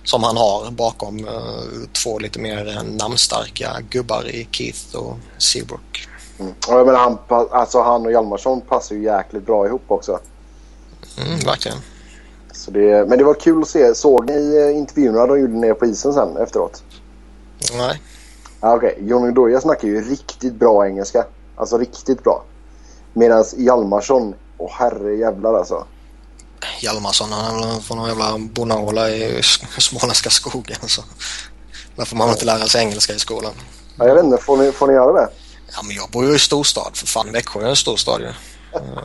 som 0.04 0.22
han 0.22 0.36
har 0.36 0.70
bakom 0.70 1.24
uh, 1.24 1.88
två 1.92 2.18
lite 2.18 2.38
mer 2.38 2.82
namnstarka 2.98 3.70
gubbar 3.90 4.28
i 4.28 4.48
Keith 4.50 4.96
och 4.96 5.16
Seabrook. 5.38 6.08
Mm. 6.38 6.52
Och 6.68 6.74
jag 6.74 6.86
menar, 6.86 6.98
han, 6.98 7.18
alltså 7.50 7.82
han 7.82 8.06
och 8.06 8.12
Hjalmarsson 8.12 8.60
passar 8.60 8.96
ju 8.96 9.02
jäkligt 9.02 9.46
bra 9.46 9.66
ihop 9.66 9.82
också. 9.88 10.18
Mm, 11.18 11.38
verkligen. 11.38 11.78
Så 12.52 12.70
det, 12.70 13.08
men 13.08 13.18
det 13.18 13.24
var 13.24 13.34
kul 13.34 13.62
att 13.62 13.68
se. 13.68 13.94
Såg 13.94 14.30
ni 14.30 14.56
eh, 14.56 14.78
intervjuerna 14.78 15.26
de 15.26 15.40
gjorde 15.40 15.52
nere 15.52 15.74
på 15.74 15.86
isen 15.86 16.12
sen 16.12 16.36
efteråt? 16.36 16.82
Nej. 17.72 18.00
Ah, 18.60 18.74
Okej, 18.74 18.92
okay. 18.92 19.08
Johnny 19.08 19.32
Doja 19.32 19.60
snackar 19.60 19.88
ju 19.88 20.10
riktigt 20.10 20.54
bra 20.54 20.86
engelska. 20.86 21.24
Alltså 21.56 21.78
riktigt 21.78 22.22
bra. 22.24 22.44
Medan 23.12 23.44
Hjalmarsson, 23.56 24.34
åh 24.58 24.70
herre 24.72 25.14
jävlar 25.14 25.54
alltså. 25.54 25.84
Hjalmarsson 26.80 27.32
han 27.32 27.82
från 27.82 27.98
någon 27.98 28.08
jävla 28.08 28.38
bonahåla 28.38 29.10
i 29.10 29.42
småländska 29.78 30.30
skogen 30.30 30.76
så. 30.86 31.02
Där 31.96 32.04
får 32.04 32.16
man 32.16 32.30
inte 32.30 32.44
lära 32.44 32.66
sig 32.66 32.80
engelska 32.80 33.12
i 33.12 33.18
skolan. 33.18 33.52
Ja, 33.98 34.06
jag 34.06 34.14
vet 34.14 34.24
inte, 34.24 34.38
får 34.38 34.56
ni, 34.56 34.72
får 34.72 34.86
ni 34.86 34.92
göra 34.92 35.12
det? 35.12 35.28
Ja 35.76 35.82
men 35.82 35.96
jag 35.96 36.10
bor 36.10 36.24
ju 36.24 36.34
i 36.34 36.38
storstad 36.38 36.90
för 36.94 37.06
fan. 37.06 37.32
Växjö 37.32 37.60
är 37.60 37.68
en 37.68 37.76
storstad 37.76 38.20
ju. 38.20 38.32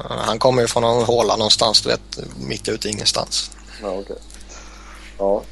Han 0.10 0.40
kommer 0.40 0.62
ju 0.62 0.68
från 0.68 0.84
någon 0.84 1.04
håla 1.04 1.36
någonstans, 1.36 1.82
du 1.82 1.90
vet, 1.90 2.20
mitt 2.48 2.68
ute 2.68 2.88
i 2.88 2.92
ingenstans. 2.92 3.52
Ja, 3.82 3.88
okej. 3.88 4.02
Okay. 4.02 4.18
Ja. 5.18 5.44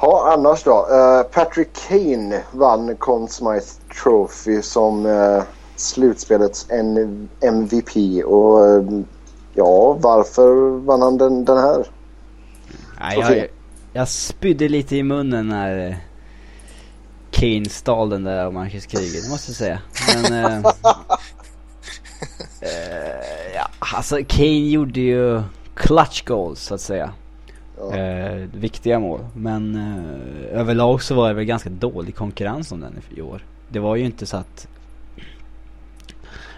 Ja, 0.00 0.32
annars 0.32 0.62
då. 0.62 0.86
Uh, 0.90 1.22
Patrick 1.22 1.68
Kane 1.88 2.42
vann 2.52 2.96
Conn 2.96 3.28
Smythe 3.28 3.66
Trophy 4.02 4.62
som 4.62 5.06
uh, 5.06 5.42
slutspelets 5.76 6.66
MVP. 7.40 8.24
Och 8.24 8.60
uh, 8.60 9.02
ja, 9.54 9.92
varför 9.92 10.78
vann 10.78 11.02
han 11.02 11.18
den, 11.18 11.44
den 11.44 11.58
här? 11.58 11.86
Nej, 13.00 13.18
jag, 13.18 13.48
jag 13.92 14.08
spydde 14.08 14.68
lite 14.68 14.96
i 14.96 15.02
munnen 15.02 15.48
när 15.48 15.98
Kane 17.30 17.68
stal 17.68 18.10
den 18.10 18.24
där 18.24 18.44
av 18.44 18.52
Marcus 18.52 18.86
Kriger, 18.86 19.22
det 19.22 19.30
måste 19.30 19.50
jag 19.50 19.56
säga. 19.56 19.78
Men... 20.30 20.64
Uh, 20.64 20.70
ja, 23.54 23.68
alltså 23.78 24.18
Kane 24.28 24.70
gjorde 24.70 25.00
ju 25.00 25.42
clutch 25.74 26.24
goals 26.24 26.60
så 26.60 26.74
att 26.74 26.80
säga. 26.80 27.12
Ja. 27.78 27.84
Uh, 27.84 28.48
viktiga 28.52 28.98
mål. 28.98 29.20
Men 29.34 29.76
uh, 29.76 30.60
överlag 30.60 31.02
så 31.02 31.14
var 31.14 31.28
det 31.28 31.34
väl 31.34 31.44
ganska 31.44 31.70
dålig 31.70 32.16
konkurrens 32.16 32.72
om 32.72 32.80
den 32.80 33.00
i 33.14 33.22
år. 33.22 33.44
Det 33.68 33.78
var 33.78 33.96
ju 33.96 34.04
inte 34.04 34.26
så 34.26 34.36
att 34.36 34.68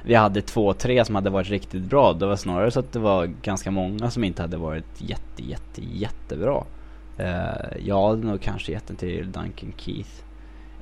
vi 0.06 0.14
hade 0.14 0.42
två, 0.42 0.72
tre 0.72 1.04
som 1.04 1.14
hade 1.14 1.30
varit 1.30 1.48
riktigt 1.48 1.82
bra. 1.82 2.12
Det 2.12 2.26
var 2.26 2.36
snarare 2.36 2.70
så 2.70 2.80
att 2.80 2.92
det 2.92 2.98
var 2.98 3.26
ganska 3.26 3.70
många 3.70 4.10
som 4.10 4.24
inte 4.24 4.42
hade 4.42 4.56
varit 4.56 4.84
jätte, 4.96 5.42
jätte, 5.42 5.84
jättebra. 5.84 6.64
Uh, 7.20 7.86
jag 7.86 8.08
hade 8.08 8.26
nog 8.26 8.40
kanske 8.40 8.72
gett 8.72 8.86
den 8.86 8.96
till 8.96 9.32
Duncan 9.32 9.72
Keith. 9.76 10.10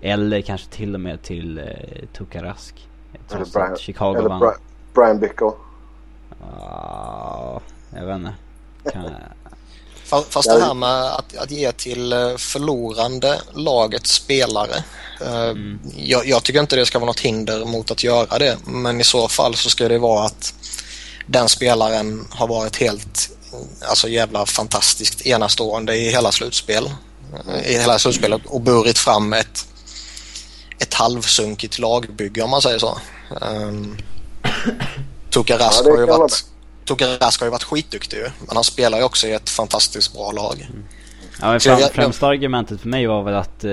Eller 0.01 0.41
kanske 0.41 0.71
till 0.71 0.95
och 0.95 1.01
med 1.01 1.23
till 1.23 1.59
uh, 1.59 2.07
Tukarask. 2.13 2.89
Trots 3.29 3.57
att 3.57 3.79
Chicago 3.79 4.15
eller 4.19 4.29
vann. 4.29 4.53
Brian 4.95 5.21
Bickle? 5.21 5.47
Uh, 5.47 5.55
jag 7.95 8.07
vet 8.07 8.17
inte. 8.17 8.35
Kan... 8.93 9.11
Fast 10.05 10.49
det 10.49 10.61
här 10.61 10.75
med 10.75 11.05
att, 11.05 11.37
att 11.37 11.51
ge 11.51 11.73
till 11.73 12.13
eh, 12.13 12.37
förlorande 12.37 13.41
lagets 13.53 14.11
spelare. 14.11 14.85
Eh, 15.21 15.45
mm. 15.45 15.81
Jag, 15.97 16.27
jag, 16.27 16.43
tycker 16.43 16.61
inte 16.61 16.77
det 16.77 16.87
ska 16.87 16.99
vara 16.99 17.07
något 17.07 17.21
hinder 17.21 17.65
mot 17.65 17.91
att 17.91 18.05
göra 18.05 18.39
det. 18.39 18.59
Men 18.65 19.01
i 19.01 19.05
så 19.05 19.29
fall 19.29 19.55
så 19.55 19.71
ska 19.71 19.89
det 19.89 19.99
vara 19.99 20.27
att 20.27 20.55
den 21.27 21.49
spelaren 21.49 22.27
har 22.31 22.47
varit 22.47 22.77
helt 22.77 23.31
alltså 23.89 24.09
jävla 24.09 24.47
fantastiskt 24.47 25.27
enastående 25.27 25.97
i 25.97 26.11
hela 26.11 26.33
slutspel. 26.33 26.91
I 27.65 27.73
hela 27.73 27.99
slutspelet 27.99 28.43
och 28.47 28.61
burit 28.61 28.99
fram 28.99 29.33
ett, 29.33 29.67
ett 30.79 30.95
halvsunkigt 30.95 31.79
lagbygge 31.79 32.43
om 32.43 32.51
man 32.51 32.63
säger 32.63 32.79
så. 32.79 32.99
Um, 33.41 33.99
Tuka 35.31 35.59
Rask, 35.59 35.83
ja, 35.85 35.91
har 35.91 35.99
ju 35.99 36.07
varit, 36.07 36.45
Tuka 36.85 37.19
Rask 37.19 37.41
har 37.41 37.47
ju 37.47 37.51
varit 37.51 37.63
skitduktig 37.63 38.23
men 38.47 38.57
han 38.57 38.65
spelar 38.65 38.99
ju 38.99 39.05
också 39.05 39.27
i 39.27 39.33
ett 39.33 39.51
fantastiskt 39.51 40.13
bra 40.13 40.33
lag. 40.33 40.67
Mm. 40.71 40.85
Ja, 41.41 41.51
men 41.51 41.61
fram, 41.61 41.81
främsta 41.95 42.27
argumentet 42.27 42.81
för 42.81 42.89
mig 42.89 43.07
var 43.07 43.23
väl 43.23 43.35
att 43.35 43.65
eh, 43.65 43.71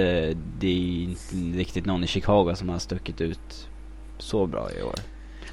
det 0.59 0.67
är 0.67 1.03
inte 1.03 1.57
riktigt 1.57 1.85
någon 1.85 2.03
i 2.03 2.07
Chicago 2.07 2.55
som 2.55 2.69
har 2.69 2.79
stuckit 2.79 3.21
ut 3.21 3.67
så 4.19 4.45
bra 4.45 4.69
i 4.79 4.81
år. 4.81 4.95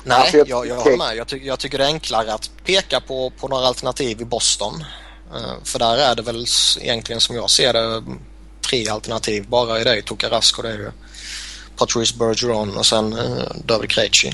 Nej, 0.04 0.30
jag, 0.46 0.66
jag, 0.66 0.76
håller 0.76 0.96
med. 0.96 1.16
Jag, 1.16 1.28
ty 1.28 1.36
jag, 1.36 1.58
tycker 1.58 1.78
det 1.78 1.84
är 1.84 1.88
enklare 1.88 2.34
att 2.34 2.50
peka 2.64 3.00
på, 3.00 3.30
på 3.30 3.48
några 3.48 3.66
alternativ 3.66 4.20
i 4.20 4.24
Boston. 4.24 4.84
Uh, 5.34 5.64
för 5.64 5.78
där 5.78 5.96
är 5.96 6.14
det 6.14 6.22
väl 6.22 6.46
egentligen 6.80 7.20
som 7.20 7.36
jag 7.36 7.50
ser 7.50 7.72
det 7.72 8.02
tre 8.68 8.88
alternativ 8.88 9.48
bara 9.48 9.80
i 9.80 9.84
det. 9.84 10.02
Tuka 10.02 10.30
Rask 10.30 10.58
och 10.58 10.64
det 10.64 10.70
är 10.70 10.78
ju 10.78 10.90
Patrice 11.76 12.14
Bergeron 12.14 12.76
och 12.76 12.86
sen 12.86 13.12
uh, 13.12 13.42
David 13.64 13.90
Krejci. 13.90 14.32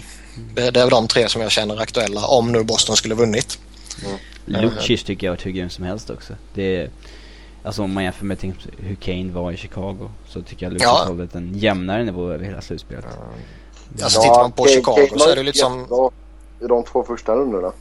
Det, 0.55 0.71
det 0.71 0.81
är 0.81 0.91
de 0.91 1.09
tre 1.09 1.29
som 1.29 1.43
jag 1.43 1.51
känner 1.51 1.81
aktuella 1.81 2.27
om 2.27 2.53
nu 2.53 2.65
Boston 2.65 2.97
skulle 2.97 3.15
vunnit. 3.15 3.59
Mm. 4.05 4.19
Lucic 4.45 5.05
tycker 5.05 5.27
jag 5.27 5.33
har 5.33 5.39
hur 5.45 5.51
grym 5.51 5.71
som 5.71 5.85
helst 5.85 6.11
också. 6.11 6.33
Det 6.55 6.77
är, 6.77 6.91
alltså 7.63 7.83
om 7.83 7.95
man 7.95 8.05
jämför 8.05 8.25
med 8.25 8.55
hur 8.79 8.95
Kane 8.95 9.33
var 9.33 9.53
i 9.53 9.57
Chicago 9.57 10.11
så 10.29 10.43
tycker 10.43 10.67
jag 10.67 10.73
Lucic 10.73 10.85
ja. 10.85 11.05
hållit 11.07 11.35
en 11.35 11.59
jämnare 11.59 12.05
nivå 12.05 12.31
över 12.31 12.45
hela 12.45 12.61
slutspelet. 12.61 13.05
Mm. 13.05 14.05
Alltså 14.05 14.21
tittar 14.21 14.43
man 14.43 14.53
på 14.53 14.67
Chicago 14.67 15.07
Kane 15.09 15.21
så 15.21 15.31
är 15.31 15.37
det 15.37 15.43
liksom... 15.43 15.87
I 16.61 16.67
de 16.67 16.85
två 16.85 17.05
första 17.05 17.35
rundorna. 17.35 17.73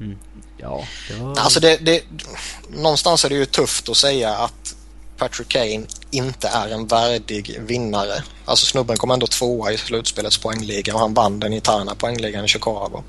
Mm. 0.00 0.18
Ja, 0.56 0.84
det 1.08 1.22
var... 1.22 1.30
Alltså 1.38 1.60
det, 1.60 1.76
det, 1.76 2.02
någonstans 2.68 3.24
är 3.24 3.28
det 3.28 3.34
ju 3.34 3.46
tufft 3.46 3.88
att 3.88 3.96
säga 3.96 4.36
att 4.36 4.76
Patrick 5.16 5.48
Kane 5.48 5.86
inte 6.10 6.48
är 6.48 6.68
en 6.68 6.86
värdig 6.86 7.60
vinnare. 7.60 8.22
Alltså 8.44 8.66
snubben 8.66 8.96
kom 8.96 9.10
ändå 9.10 9.26
tvåa 9.26 9.72
i 9.72 9.78
slutspelets 9.78 10.38
poängliga 10.38 10.94
och 10.94 11.00
han 11.00 11.14
vann 11.14 11.40
den 11.40 11.52
interna 11.52 11.94
poängligan 11.94 12.44
i 12.44 12.48
Chicago. 12.48 13.02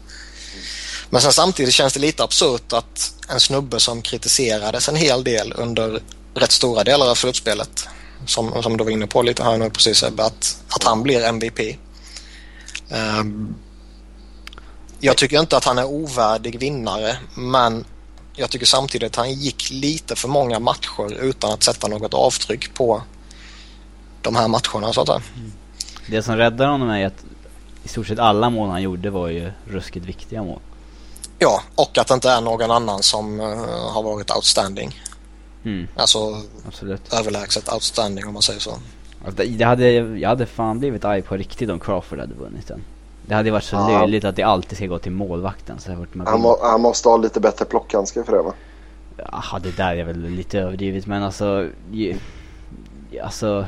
Men 1.10 1.22
sen 1.22 1.34
samtidigt 1.34 1.74
känns 1.74 1.94
det 1.94 2.00
lite 2.00 2.24
absurt 2.24 2.74
att 2.74 3.14
en 3.30 3.40
snubbe 3.40 3.80
som 3.80 4.02
kritiserades 4.02 4.90
en 4.90 4.96
hel 4.96 5.24
del 5.24 5.54
under 5.56 6.02
rätt 6.34 6.52
stora 6.52 6.84
delar 6.84 7.10
av 7.10 7.16
slutspelet 7.16 7.88
som, 8.26 8.64
som 8.64 8.78
du 8.78 8.84
var 8.84 8.92
inne 8.92 9.08
på 9.08 9.22
lite 9.22 9.44
här 9.44 9.58
nu 9.58 9.70
precis 9.70 10.04
Ebbe, 10.04 10.24
att, 10.24 10.58
att 10.70 10.84
han 10.84 11.04
blir 11.04 11.24
MVP. 11.24 11.60
Um, 11.60 11.76
ehm, 12.90 13.56
jag 15.00 15.18
tycker 15.18 15.40
inte 15.40 15.58
att 15.58 15.66
han 15.66 15.78
är 15.78 15.86
ovärdig 15.86 16.60
vinnare 16.60 17.18
men 17.36 17.86
jag 18.38 18.50
tycker 18.50 18.66
samtidigt 18.66 19.12
att 19.12 19.16
han 19.16 19.34
gick 19.34 19.72
lite 19.72 20.16
för 20.16 20.28
många 20.28 20.60
matcher 20.60 21.14
utan 21.22 21.52
att 21.52 21.64
sätta 21.64 21.88
något 21.88 22.14
avtryck 22.14 22.74
på 22.74 23.02
de 24.22 24.36
här 24.36 24.48
matcherna 24.48 24.94
så 24.94 25.02
att 25.02 25.08
säga. 25.08 25.22
Mm. 25.36 25.52
Det 26.10 26.24
som 26.24 26.36
räddar 26.36 26.68
honom 26.68 26.90
är 26.90 27.06
att 27.06 27.26
i 27.84 27.88
stort 27.88 28.08
sett 28.08 28.20
alla 28.20 28.50
mål 28.50 28.70
han 28.70 28.82
gjorde 28.82 29.10
var 29.10 29.28
ju 29.28 29.52
ruskigt 29.66 30.06
viktiga 30.06 30.44
mål. 30.44 30.60
Ja, 31.40 31.62
och 31.76 31.98
att 31.98 32.08
det 32.08 32.14
inte 32.14 32.30
är 32.30 32.42
någon 32.42 32.72
annan 32.72 33.04
som 33.04 33.40
uh, 33.40 33.92
har 33.92 34.04
varit 34.04 34.32
outstanding. 34.32 35.02
Mm. 35.66 35.88
Alltså 35.96 36.42
Absolut. 36.68 37.14
överlägset 37.14 37.74
outstanding 37.74 38.28
om 38.28 38.34
man 38.34 38.42
säger 38.42 38.60
så. 38.60 38.78
Alltså, 39.26 39.44
det 39.44 39.64
hade, 39.64 39.92
jag 39.92 40.30
hade 40.30 40.46
fan 40.46 40.80
blivit 40.80 41.06
arg 41.06 41.22
på 41.22 41.38
riktigt 41.38 41.70
om 41.70 41.80
Crawford 41.80 42.20
hade 42.20 42.34
vunnit 42.34 42.68
den. 42.68 42.84
Det 43.28 43.36
hade 43.36 43.52
varit 43.52 43.64
så 43.64 43.76
ja. 43.76 44.00
löjligt 44.00 44.26
att 44.26 44.36
det 44.36 44.44
alltid 44.44 44.78
ska 44.78 44.88
gå 44.88 45.00
till 45.00 45.12
målvakten. 45.12 45.80
Så 45.80 45.96
varit 45.96 46.10
han, 46.26 46.42
må, 46.42 46.58
han 46.62 46.82
måste 46.82 47.10
ha 47.10 47.18
lite 47.18 47.40
bättre 47.40 47.66
plockhandskar 47.66 48.24
för 48.24 48.32
det 48.32 48.42
va? 48.42 48.54
Ja, 49.18 49.60
det 49.64 49.78
där 49.78 49.96
är 49.96 50.04
väl 50.04 50.30
lite 50.30 50.60
överdrivet 50.60 51.08
men 51.08 51.24
alltså... 51.24 51.70
Alltså... 53.24 53.66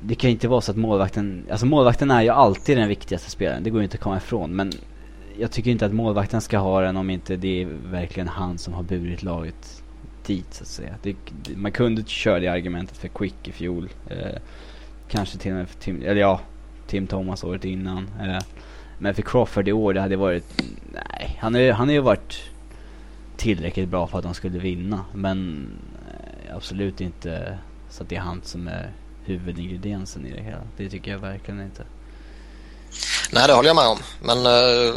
Det 0.00 0.14
kan 0.14 0.30
ju 0.30 0.34
inte 0.34 0.48
vara 0.48 0.60
så 0.60 0.70
att 0.70 0.76
målvakten... 0.76 1.46
Alltså 1.50 1.66
målvakten 1.66 2.10
är 2.10 2.22
ju 2.22 2.28
alltid 2.28 2.78
den 2.78 2.88
viktigaste 2.88 3.30
spelaren. 3.30 3.62
Det 3.62 3.70
går 3.70 3.80
ju 3.80 3.84
inte 3.84 3.94
att 3.94 4.02
komma 4.02 4.16
ifrån. 4.16 4.56
Men 4.56 4.72
jag 5.38 5.50
tycker 5.50 5.70
inte 5.70 5.86
att 5.86 5.92
målvakten 5.92 6.40
ska 6.40 6.58
ha 6.58 6.80
den 6.80 6.96
om 6.96 7.10
inte 7.10 7.36
det 7.36 7.62
är 7.62 7.68
verkligen 7.90 8.28
han 8.28 8.58
som 8.58 8.74
har 8.74 8.82
burit 8.82 9.22
laget 9.22 9.82
dit 10.26 10.54
så 10.54 10.62
att 10.62 10.68
säga. 10.68 10.94
Det, 11.02 11.16
man 11.56 11.72
kunde 11.72 12.02
köra 12.06 12.40
det 12.40 12.48
argumentet 12.48 12.96
för 12.96 13.08
Quick 13.08 13.48
i 13.48 13.52
fjol. 13.52 13.88
Eh, 14.08 14.40
kanske 15.08 15.38
till 15.38 15.52
och 15.52 15.58
med 15.58 15.68
för 15.68 15.78
Tim, 15.78 16.02
eller 16.02 16.20
ja, 16.20 16.40
Tim 16.86 17.06
Thomas 17.06 17.44
året 17.44 17.64
innan. 17.64 18.10
Eh, 18.20 18.38
men 18.98 19.14
för 19.14 19.22
Crawford 19.22 19.68
i 19.68 19.72
år, 19.72 19.94
det 19.94 20.00
hade 20.00 20.16
varit... 20.16 20.62
Nej, 20.92 21.38
han 21.40 21.54
har 21.54 21.60
ju, 21.60 21.72
han 21.72 21.88
har 21.88 21.92
ju 21.94 22.00
varit 22.00 22.40
tillräckligt 23.36 23.88
bra 23.88 24.06
för 24.06 24.18
att 24.18 24.24
han 24.24 24.34
skulle 24.34 24.58
vinna. 24.58 25.04
Men 25.12 25.68
eh, 26.08 26.56
absolut 26.56 27.00
inte 27.00 27.58
så 27.90 28.02
att 28.02 28.08
det 28.08 28.16
är 28.16 28.20
han 28.20 28.42
som 28.44 28.68
är 28.68 28.92
huvudingrediensen 29.24 30.26
i 30.26 30.30
det 30.30 30.42
hela. 30.42 30.62
Det 30.76 30.88
tycker 30.88 31.10
jag 31.10 31.18
verkligen 31.18 31.60
inte. 31.60 31.84
Nej, 33.30 33.46
det 33.46 33.52
håller 33.52 33.68
jag 33.68 33.76
med 33.76 33.86
om. 33.86 33.98
Men 34.20 34.38
uh, 34.46 34.94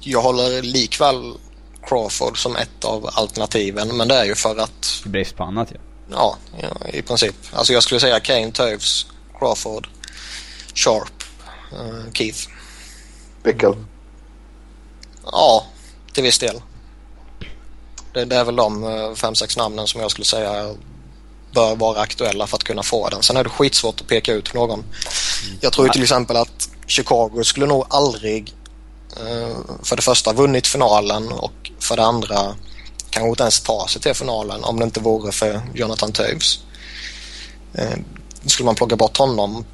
jag 0.00 0.22
håller 0.22 0.62
likväl 0.62 1.34
Crawford 1.82 2.42
som 2.42 2.56
ett 2.56 2.84
av 2.84 3.10
alternativen. 3.12 3.96
Men 3.96 4.08
det 4.08 4.14
är 4.14 4.24
ju 4.24 4.34
för 4.34 4.56
att... 4.56 5.02
Brist 5.04 5.36
på 5.36 5.44
annat 5.44 5.72
ja. 5.72 5.78
Ja, 6.10 6.36
ja, 6.60 6.88
i 6.88 7.02
princip. 7.02 7.34
Alltså 7.52 7.72
jag 7.72 7.82
skulle 7.82 8.00
säga 8.00 8.20
Kane, 8.20 8.50
Toews, 8.50 9.06
Crawford, 9.38 9.88
Sharp, 10.74 11.24
uh, 11.72 12.12
Keith. 12.12 12.48
Pickle? 13.42 13.76
Ja, 15.24 15.66
till 16.12 16.22
viss 16.22 16.38
del. 16.38 16.62
Det, 18.12 18.24
det 18.24 18.36
är 18.36 18.44
väl 18.44 18.56
de 18.56 18.84
eh, 18.84 19.14
fem, 19.14 19.34
sex 19.34 19.56
namnen 19.56 19.86
som 19.86 20.00
jag 20.00 20.10
skulle 20.10 20.24
säga 20.24 20.74
bör 21.54 21.76
vara 21.76 22.00
aktuella 22.00 22.46
för 22.46 22.56
att 22.56 22.64
kunna 22.64 22.82
få 22.82 23.08
den. 23.08 23.22
Sen 23.22 23.36
är 23.36 23.44
det 23.44 23.50
skitsvårt 23.50 24.00
att 24.00 24.06
peka 24.06 24.32
ut 24.32 24.54
någon. 24.54 24.84
Jag 25.60 25.72
tror 25.72 25.88
till 25.88 26.02
exempel 26.02 26.36
att 26.36 26.68
Chicago 26.86 27.42
skulle 27.44 27.66
nog 27.66 27.84
aldrig 27.88 28.54
eh, 29.16 29.56
för 29.82 29.96
det 29.96 30.02
första 30.02 30.32
vunnit 30.32 30.66
finalen 30.66 31.32
och 31.32 31.70
för 31.78 31.96
det 31.96 32.04
andra 32.04 32.54
kanske 33.10 33.28
inte 33.28 33.42
ens 33.42 33.60
ta 33.60 33.88
sig 33.88 34.02
till 34.02 34.14
finalen 34.14 34.64
om 34.64 34.78
det 34.78 34.84
inte 34.84 35.00
vore 35.00 35.32
för 35.32 35.60
Jonathan 35.74 36.12
Toews. 36.12 36.60
Eh, 37.74 37.98
skulle 38.46 38.66
man 38.66 38.74
plocka 38.74 38.96
bort 38.96 39.16
honom 39.16 39.64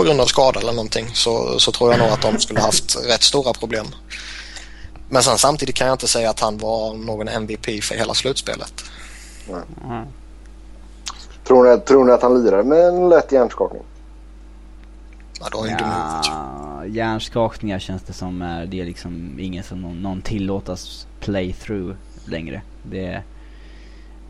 på 0.00 0.04
grund 0.04 0.20
av 0.20 0.26
skada 0.26 0.60
eller 0.60 0.72
någonting 0.72 1.06
så, 1.12 1.58
så 1.58 1.72
tror 1.72 1.90
jag 1.90 1.98
nog 2.00 2.08
att 2.08 2.22
de 2.22 2.38
skulle 2.38 2.60
haft 2.60 2.96
rätt 3.08 3.22
stora 3.22 3.52
problem. 3.52 3.86
Men 5.08 5.22
sen 5.22 5.38
samtidigt 5.38 5.74
kan 5.74 5.86
jag 5.86 5.94
inte 5.94 6.08
säga 6.08 6.30
att 6.30 6.40
han 6.40 6.58
var 6.58 6.94
någon 6.94 7.28
MVP 7.28 7.84
för 7.84 7.94
hela 7.94 8.14
slutspelet. 8.14 8.84
Mm. 9.48 10.06
Tror, 11.44 11.64
ni, 11.64 11.80
tror 11.80 12.04
ni 12.04 12.12
att 12.12 12.22
han 12.22 12.44
lirar 12.44 12.62
med 12.62 12.88
en 12.88 13.08
lätt 13.08 13.32
hjärnskakning? 13.32 13.82
Ja, 15.40 15.46
då 15.52 15.64
är 15.64 15.76
ja, 15.80 16.86
hjärnskakningar 16.86 17.78
känns 17.78 18.02
det 18.02 18.12
som 18.12 18.42
är, 18.42 18.66
det 18.66 18.80
är 18.80 18.84
liksom 18.84 19.38
ingen 19.40 19.64
som 19.64 19.82
någon, 19.82 20.02
någon 20.02 20.22
tillåtas 20.22 21.06
playthrough 21.20 21.96
längre. 22.24 22.62
Det 22.82 23.06
är, 23.06 23.24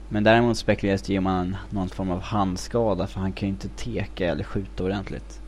men 0.08 0.24
däremot 0.24 0.58
spekuleras 0.58 1.02
det 1.02 1.12
ju 1.12 1.18
om 1.18 1.26
han 1.26 1.56
någon 1.70 1.88
form 1.88 2.10
av 2.10 2.20
handskada 2.20 3.06
för 3.06 3.20
han 3.20 3.32
kan 3.32 3.48
ju 3.48 3.52
inte 3.52 3.68
teka 3.68 4.26
eller 4.26 4.44
skjuta 4.44 4.84
ordentligt. 4.84 5.39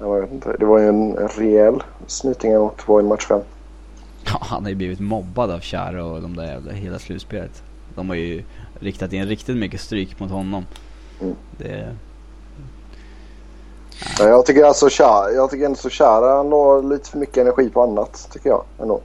Jag 0.00 0.20
vet 0.20 0.32
inte. 0.32 0.56
Det 0.58 0.64
var 0.64 0.78
ju 0.78 0.88
en 0.88 1.16
rejäl 1.16 1.82
snyting 2.06 2.58
mot 2.58 2.78
två 2.78 3.00
i 3.00 3.02
match 3.02 3.26
fem. 3.26 3.40
Ja, 4.24 4.38
han 4.40 4.62
har 4.62 4.70
ju 4.70 4.76
blivit 4.76 5.00
mobbad 5.00 5.50
av 5.50 5.60
Chara 5.60 6.04
och 6.04 6.22
de 6.22 6.36
där 6.36 6.44
jävla 6.44 6.72
hela 6.72 6.98
slutspelet. 6.98 7.62
De 7.94 8.08
har 8.08 8.16
ju 8.16 8.44
riktat 8.80 9.12
in 9.12 9.26
riktigt 9.26 9.56
mycket 9.56 9.80
stryk 9.80 10.20
mot 10.20 10.30
honom. 10.30 10.66
Mm. 11.20 11.36
Det... 11.58 11.96
Ja, 14.18 14.28
jag 14.28 14.46
tycker 14.46 14.64
alltså 14.64 14.88
Chara, 14.90 15.30
jag 15.30 15.50
tycker 15.50 15.64
ändå 15.64 15.76
så 15.76 15.90
Chara 15.90 16.42
la 16.42 16.80
lite 16.80 17.10
för 17.10 17.18
mycket 17.18 17.36
energi 17.36 17.70
på 17.70 17.82
annat 17.82 18.28
tycker 18.32 18.48
jag 18.48 18.64
ändå. 18.80 19.00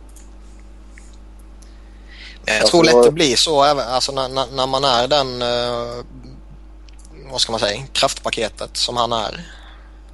Jag 2.46 2.56
alltså, 2.56 2.72
tror 2.72 2.84
lätt 2.84 3.04
det 3.04 3.12
blir 3.12 3.36
så 3.36 3.64
även 3.64 3.88
alltså 3.88 4.12
när, 4.12 4.30
när, 4.30 4.56
när 4.56 4.68
man 4.68 4.84
är 4.84 5.08
den, 5.08 5.42
uh, 5.42 6.06
vad 7.32 7.42
ska 7.42 7.52
man 7.52 7.60
säga, 7.60 7.84
kraftpaketet 7.92 8.78
som 8.78 8.98
han 8.98 9.14
är. 9.14 9.46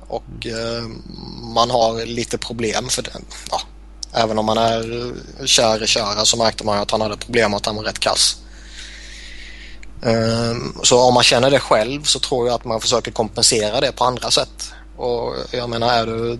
Och 0.09 0.45
uh, 0.45 0.87
man 1.53 1.69
har 1.69 2.05
lite 2.05 2.37
problem 2.37 2.89
för 2.89 3.01
det. 3.01 3.11
Ja, 3.51 3.61
även 4.13 4.39
om 4.39 4.45
man 4.45 4.57
är 4.57 5.13
kär 5.45 5.83
i 5.83 5.87
köra 5.87 6.25
så 6.25 6.37
märkte 6.37 6.63
man 6.63 6.79
att 6.79 6.91
han 6.91 7.01
hade 7.01 7.17
problem 7.17 7.53
att 7.53 7.65
han 7.65 7.75
var 7.75 7.83
rätt 7.83 7.99
kass. 7.99 8.37
Uh, 10.05 10.83
så 10.83 11.01
om 11.01 11.13
man 11.13 11.23
känner 11.23 11.51
det 11.51 11.59
själv 11.59 12.03
så 12.03 12.19
tror 12.19 12.47
jag 12.47 12.55
att 12.55 12.65
man 12.65 12.81
försöker 12.81 13.11
kompensera 13.11 13.81
det 13.81 13.91
på 13.91 14.03
andra 14.03 14.31
sätt. 14.31 14.71
Och 14.97 15.35
jag 15.51 15.69
menar 15.69 15.93
är 15.93 16.05
du, 16.05 16.39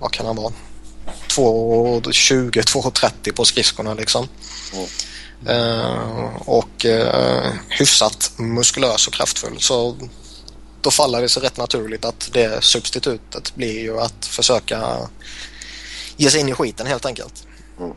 vad 0.00 0.12
kan 0.12 0.26
han 0.26 0.36
vara, 0.36 0.52
2,20, 1.28 2.50
2,30 2.50 3.32
på 3.32 3.44
skridskorna 3.44 3.94
liksom. 3.94 4.28
Mm. 4.72 4.86
Uh, 5.48 6.42
och 6.46 6.84
uh, 6.84 7.52
hyfsat 7.68 8.32
muskulös 8.36 9.06
och 9.06 9.12
kraftfull. 9.12 9.56
Så 9.60 9.96
då 10.84 10.90
faller 10.90 11.20
det 11.20 11.28
sig 11.28 11.42
rätt 11.42 11.58
naturligt 11.58 12.04
att 12.04 12.30
det 12.32 12.64
substitutet 12.64 13.54
blir 13.54 13.80
ju 13.80 14.00
att 14.00 14.26
försöka 14.26 14.80
ge 16.16 16.30
sig 16.30 16.40
in 16.40 16.48
i 16.48 16.52
skiten 16.52 16.86
helt 16.86 17.06
enkelt. 17.06 17.46
Mm. 17.78 17.92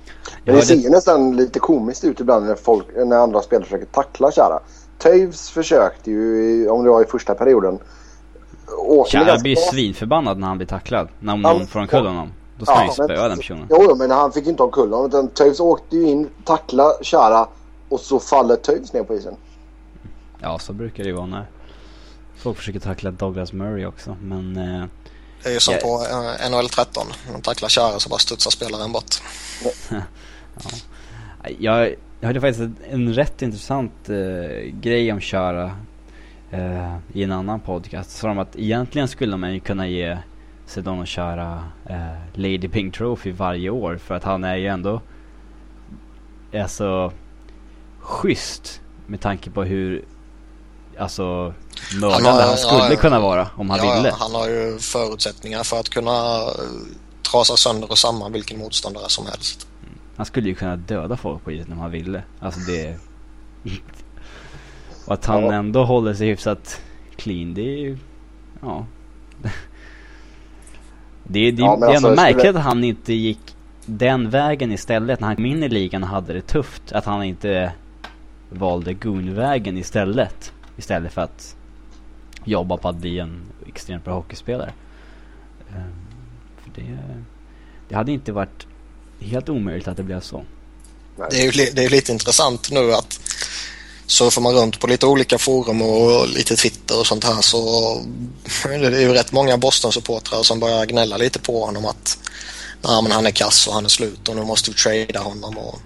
Men 0.46 0.56
det 0.56 0.62
ser 0.62 0.76
ju 0.76 0.90
nästan 0.90 1.36
lite 1.36 1.60
komiskt 1.60 2.04
ut 2.04 2.20
ibland 2.20 2.46
när, 2.46 2.56
folk, 2.56 2.86
när 3.06 3.18
andra 3.18 3.42
spelare 3.42 3.66
försöker 3.66 3.86
tackla 3.86 4.32
Chara. 4.32 4.60
Toews 4.98 5.50
försökte 5.50 6.12
ju, 6.12 6.70
om 6.70 6.84
det 6.84 6.90
var 6.90 7.04
i 7.04 7.06
första 7.06 7.36
perioden. 7.36 7.80
Chara 9.12 9.38
blir 9.40 9.52
ju 9.52 9.56
svinförbannad 9.72 10.38
när 10.38 10.48
han 10.48 10.58
blir 10.58 10.68
tacklad. 10.68 11.08
När 11.20 11.36
någon 11.36 11.68
får 11.68 11.80
omkull 11.80 12.06
honom. 12.06 12.32
Då 12.60 12.66
ska 12.66 12.74
ja, 12.74 12.78
han 12.78 12.88
ju 12.88 12.92
spöa 12.92 13.28
den 13.28 13.38
personen. 13.38 13.68
Jo, 13.70 13.96
men 13.96 14.12
han 14.12 14.32
fick 14.32 14.48
inte 14.48 14.64
omkull 14.64 14.94
honom. 14.94 15.08
Utan 15.08 15.28
Toews 15.28 15.60
åkte 15.60 15.96
ju 15.96 16.08
in, 16.08 16.30
tackla 16.46 16.94
Chara 17.02 17.48
och 17.90 18.00
så 18.00 18.20
faller 18.20 18.56
Toews 18.56 18.94
ner 18.94 19.04
på 19.04 19.16
isen. 19.16 19.36
Ja, 20.40 20.60
så 20.60 20.74
brukar 20.74 21.04
det 21.04 21.10
ju 21.10 21.16
vara 21.16 21.26
när 21.26 21.46
folk 22.48 22.58
försöker 22.58 22.80
tackla 22.80 23.12
Douglas 23.12 23.54
Murray 23.54 23.86
också. 23.86 24.18
Men... 24.22 24.58
Eh, 24.58 24.86
det 25.44 25.50
är 25.50 25.54
ju 25.54 25.60
som 25.60 25.74
jag... 25.74 25.84
på 25.84 26.06
eh, 26.42 26.50
NHL 26.52 26.70
13. 26.70 27.08
De 27.34 27.42
tacklar 27.42 27.70
Chara 27.70 28.00
så 28.00 28.10
bara 28.10 28.20
studsar 28.20 28.52
spelaren 28.52 28.92
bort. 28.92 29.16
ja. 29.90 30.02
Jag, 31.60 31.96
jag 32.20 32.28
hörde 32.28 32.42
faktiskt 32.42 32.70
en 32.90 33.14
rätt 33.14 33.42
intressant 33.42 34.10
eh, 34.10 34.72
grej 34.72 35.12
om 35.12 35.22
Chara 35.22 35.76
eh, 36.52 36.98
i 37.14 37.24
en 37.24 37.32
annan 37.32 37.60
podcast. 37.60 38.12
Så 38.12 38.28
de 38.28 38.40
att 38.40 38.56
egentligen 38.56 39.08
skulle 39.08 39.38
man 39.38 39.54
ju 39.54 39.60
kunna 39.60 39.88
ge 39.88 40.18
Sedon 40.66 41.00
och 41.00 41.10
Chara 41.10 41.64
eh, 41.86 42.18
Lady 42.34 42.68
Pink 42.68 42.96
Trophy 42.96 43.32
varje 43.32 43.70
år 43.70 43.98
för 43.98 44.16
att 44.16 44.24
han 44.24 44.44
är 44.44 44.56
ju 44.56 44.68
ändå 44.68 45.02
är 46.52 46.68
så 46.68 47.12
schysst 48.00 48.82
med 49.08 49.22
tanke 49.22 49.50
på 49.50 49.64
hur 49.64 50.06
alltså 51.00 51.54
mördande 52.02 52.30
han, 52.30 52.48
han 52.48 52.58
skulle 52.58 52.90
ja, 52.90 52.96
kunna 52.96 53.20
vara 53.20 53.50
om 53.56 53.70
han 53.70 53.80
ja, 53.80 53.96
ville. 53.96 54.12
Han 54.20 54.36
har 54.36 54.50
ju 54.50 54.80
förutsättningar 54.80 55.64
för 55.64 55.80
att 55.80 55.90
kunna 55.90 56.38
eh, 56.38 56.52
trasa 57.32 57.58
sönder 57.58 57.92
och 57.92 57.98
samman 57.98 58.32
vilken 58.32 58.60
motståndare 58.60 59.10
som 59.10 59.26
helst. 59.26 59.68
Han 60.16 60.26
skulle 60.26 60.50
ju 60.50 60.56
kunna 60.56 60.76
döda 60.76 61.18
folk 61.18 61.44
på 61.44 61.52
isen 61.52 61.72
om 61.72 61.80
han 61.80 61.92
ville. 61.92 62.24
Alltså 62.40 62.60
det... 62.60 62.98
och 65.06 65.14
att 65.14 65.26
han 65.26 65.44
ja. 65.44 65.54
ändå 65.54 65.86
håller 65.86 66.14
sig 66.14 66.28
hyfsat 66.28 66.82
clean, 67.16 67.54
det 67.54 67.62
är 67.62 67.78
ju... 67.78 67.98
Ja. 68.62 68.86
det, 71.24 71.52
det, 71.52 71.62
ja, 71.62 71.76
det 71.76 71.86
är 71.86 71.90
alltså, 71.90 72.08
ändå 72.08 72.22
märkligt 72.22 72.42
skulle... 72.42 72.60
att 72.60 72.66
han 72.66 72.84
inte 72.84 73.14
gick 73.14 73.40
den 73.86 74.30
vägen 74.30 74.72
istället 74.72 75.20
när 75.20 75.28
han 75.28 75.36
kom 75.36 75.46
in 75.46 75.64
i 75.64 75.70
ligan 75.70 76.04
och 76.04 76.10
hade 76.10 76.34
det 76.34 76.42
tufft. 76.42 76.92
Att 76.92 77.06
han 77.06 77.24
inte 77.24 77.72
valde 78.50 78.94
gunvägen 78.94 79.78
istället. 79.78 80.54
Istället 80.78 81.14
för 81.14 81.22
att 81.22 81.56
jobba 82.46 82.78
på 82.78 82.90
att 82.90 82.96
bli 82.96 83.20
en 83.20 83.42
extremt 83.68 84.06
bra 84.06 84.14
hockeyspelare. 84.14 84.74
Um, 85.70 86.08
för 86.64 86.82
det, 86.82 86.98
det 87.90 87.96
hade 87.96 88.12
inte 88.12 88.32
varit 88.32 88.68
helt 89.20 89.50
omöjligt 89.50 89.88
att 89.88 89.98
det 89.98 90.04
blev 90.04 90.22
så. 90.22 90.44
Det 91.30 91.42
är 91.42 91.46
ju 91.46 91.72
det 91.72 91.84
är 91.86 91.90
lite 91.90 92.12
intressant 92.12 92.72
nu 92.72 92.94
att 92.94 93.20
surfar 94.08 94.42
man 94.42 94.54
runt 94.54 94.80
på 94.80 94.88
lite 94.88 95.06
olika 95.06 95.38
forum 95.38 95.82
och 95.82 96.28
lite 96.28 96.56
Twitter 96.56 97.00
och 97.00 97.08
sånt 97.08 97.24
här 97.24 97.42
så 97.42 98.02
det 98.64 98.76
är 98.76 99.02
ju 99.02 99.14
rätt 99.14 99.32
många 99.32 99.58
Boston-supportrar 99.58 100.44
som 100.44 100.60
börjar 100.60 100.86
gnälla 100.86 101.18
lite 101.18 101.40
på 101.40 101.66
honom 101.66 101.86
att 101.86 102.18
ja, 102.82 103.02
men 103.02 103.12
han 103.12 103.26
är 103.26 103.32
kass 103.32 103.68
och 103.68 103.74
han 103.74 103.86
är 103.86 103.90
slut 103.90 104.30
och 104.30 104.36
nu 104.36 104.44
måste 104.44 104.72
vi 104.72 104.76
trada 104.76 105.20
honom 105.20 105.58
och, 105.58 105.80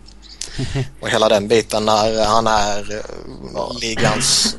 och 1.00 1.10
hela 1.10 1.30
den 1.30 1.48
biten 1.48 1.86
när 1.86 2.26
han 2.26 2.48
är 2.48 3.02
ja, 3.54 3.72
ligans, 3.82 4.58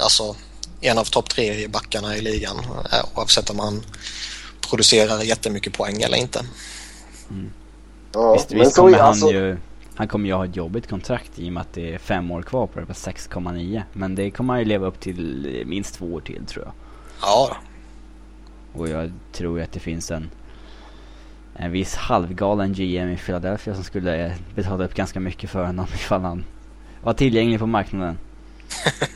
alltså 0.00 0.36
en 0.80 0.98
av 0.98 1.04
topp 1.04 1.28
tre 1.28 1.62
i 1.64 1.68
backarna 1.68 2.16
i 2.16 2.20
ligan 2.20 2.56
oavsett 3.14 3.50
om 3.50 3.58
han 3.58 3.82
producerar 4.70 5.22
jättemycket 5.22 5.72
poäng 5.72 6.02
eller 6.02 6.16
inte. 6.16 6.40
Mm. 7.30 7.52
Ja, 8.12 8.32
visst, 8.32 8.52
visst 8.52 8.76
kommer 8.76 8.98
han 8.98 9.08
alltså... 9.08 9.30
ju 9.30 9.56
han 9.96 10.08
kommer 10.08 10.28
ju 10.28 10.34
ha 10.34 10.44
ett 10.44 10.56
jobbigt 10.56 10.88
kontrakt 10.88 11.38
i 11.38 11.48
och 11.48 11.52
med 11.52 11.60
att 11.60 11.72
det 11.72 11.94
är 11.94 11.98
fem 11.98 12.30
år 12.30 12.42
kvar 12.42 12.66
på 12.66 12.80
det 12.80 12.86
på 12.86 12.92
6,9. 12.92 13.82
Men 13.92 14.14
det 14.14 14.30
kommer 14.30 14.54
han 14.54 14.60
ju 14.60 14.64
leva 14.64 14.86
upp 14.86 15.00
till 15.00 15.62
minst 15.66 15.94
två 15.94 16.06
år 16.06 16.20
till 16.20 16.46
tror 16.46 16.64
jag. 16.64 16.72
Ja. 17.22 17.56
Och 18.72 18.88
jag 18.88 19.12
tror 19.32 19.58
ju 19.58 19.64
att 19.64 19.72
det 19.72 19.80
finns 19.80 20.10
en 20.10 20.30
en 21.58 21.72
viss 21.72 21.94
halvgalen 21.94 22.72
GM 22.72 23.08
i 23.12 23.16
Philadelphia 23.16 23.74
som 23.74 23.84
skulle 23.84 24.34
betala 24.54 24.84
upp 24.84 24.94
ganska 24.94 25.20
mycket 25.20 25.50
för 25.50 25.64
honom 25.64 25.86
ifall 25.94 26.20
han 26.20 26.44
var 27.02 27.12
tillgänglig 27.12 27.58
på 27.58 27.66
marknaden. 27.66 28.18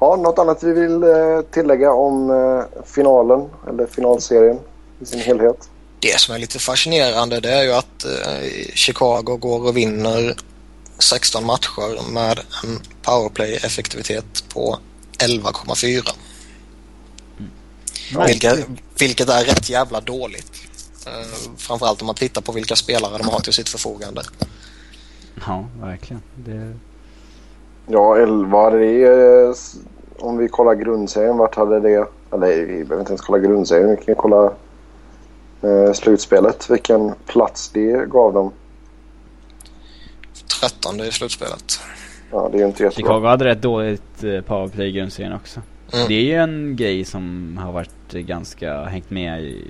ja, 0.00 0.16
något 0.16 0.38
annat 0.38 0.62
vi 0.62 0.72
vill 0.72 1.02
eh, 1.02 1.40
tillägga 1.50 1.92
om 1.92 2.30
eh, 2.30 2.62
finalen 2.84 3.48
eller 3.68 3.86
finalserien 3.86 4.58
i 5.00 5.06
sin 5.06 5.20
helhet? 5.20 5.70
det 6.00 6.20
som 6.20 6.34
är 6.34 6.38
lite 6.38 6.58
fascinerande 6.58 7.40
det 7.40 7.52
är 7.52 7.62
ju 7.62 7.72
att 7.72 8.04
eh, 8.04 8.74
Chicago 8.74 9.36
går 9.36 9.68
och 9.68 9.76
vinner 9.76 10.34
16 10.98 11.46
matcher 11.46 12.12
med 12.12 12.40
en 12.64 12.80
powerplay-effektivitet 13.02 14.44
på 14.54 14.78
11,4. 15.18 16.10
Vilket, 18.26 18.66
vilket 19.00 19.28
är 19.28 19.44
rätt 19.44 19.70
jävla 19.70 20.00
dåligt. 20.00 20.52
Uh, 21.06 21.54
framförallt 21.56 22.00
om 22.00 22.06
man 22.06 22.14
tittar 22.14 22.42
på 22.42 22.52
vilka 22.52 22.76
spelare 22.76 23.18
de 23.18 23.28
har 23.28 23.40
till 23.40 23.52
sitt 23.52 23.68
förfogande. 23.68 24.22
Ja, 25.46 25.64
verkligen. 25.80 26.22
Det... 26.34 26.74
Ja, 27.86 28.16
11 28.16 28.70
det 28.70 29.04
är, 29.04 29.54
om 30.18 30.36
vi 30.36 30.48
kollar 30.48 30.74
grundserien, 30.74 31.36
vart 31.36 31.54
hade 31.54 31.80
det... 31.80 32.06
Eller 32.32 32.66
vi 32.66 32.84
behöver 32.84 33.00
inte 33.00 33.10
ens 33.10 33.20
kolla 33.20 33.38
grundserien, 33.38 33.90
vi 33.90 34.04
kan 34.04 34.14
kolla 34.14 34.52
eh, 35.62 35.92
slutspelet. 35.92 36.70
Vilken 36.70 37.14
plats 37.26 37.68
det 37.68 38.10
gav 38.10 38.32
dem. 38.32 38.52
13 40.60 41.00
i 41.00 41.12
slutspelet. 41.12 41.80
Ja, 42.30 42.48
det 42.52 42.58
är 42.58 42.60
ju 42.60 42.66
inte 42.66 42.82
jättebra. 42.82 43.12
Chicago 43.12 43.26
hade 43.26 43.44
rätt 43.44 43.62
dåligt 43.62 44.24
eh, 44.24 44.40
powerplay 44.40 44.88
i 44.88 44.92
grundserien 44.92 45.32
också. 45.32 45.60
Mm. 45.92 46.08
Det 46.08 46.14
är 46.14 46.22
ju 46.22 46.34
en 46.34 46.76
grej 46.76 47.04
som 47.04 47.56
har 47.62 47.72
varit 47.72 47.90
ganska, 48.18 48.84
hängt 48.84 49.10
med 49.10 49.42
i 49.42 49.64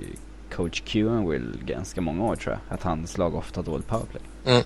coach 0.55 0.81
Will 0.93 1.57
ganska 1.65 2.01
många 2.01 2.23
år 2.23 2.35
tror 2.35 2.53
jag. 2.53 2.75
Att 2.75 2.83
hans 2.83 3.17
lag 3.17 3.35
ofta 3.35 3.59
har 3.59 3.65
dåligt 3.65 3.87
powerplay. 3.87 4.21
Mm. 4.45 4.63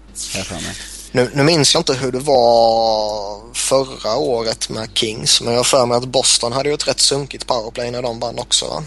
Nu, 1.12 1.30
nu 1.34 1.44
minns 1.44 1.74
jag 1.74 1.80
inte 1.80 1.94
hur 1.94 2.12
det 2.12 2.20
var 2.20 3.54
förra 3.54 4.16
året 4.16 4.70
med 4.70 4.90
Kings 4.94 5.42
men 5.42 5.54
jag 5.54 5.60
har 5.60 5.64
för 5.64 5.86
mig 5.86 5.98
att 5.98 6.06
Boston 6.06 6.54
hade 6.54 6.70
ju 6.70 6.76
ett 6.76 6.88
rätt 6.88 7.00
sunkigt 7.00 7.48
powerplay 7.48 7.92
när 7.92 8.02
de 8.02 8.20
vann 8.20 8.40
också. 8.40 8.84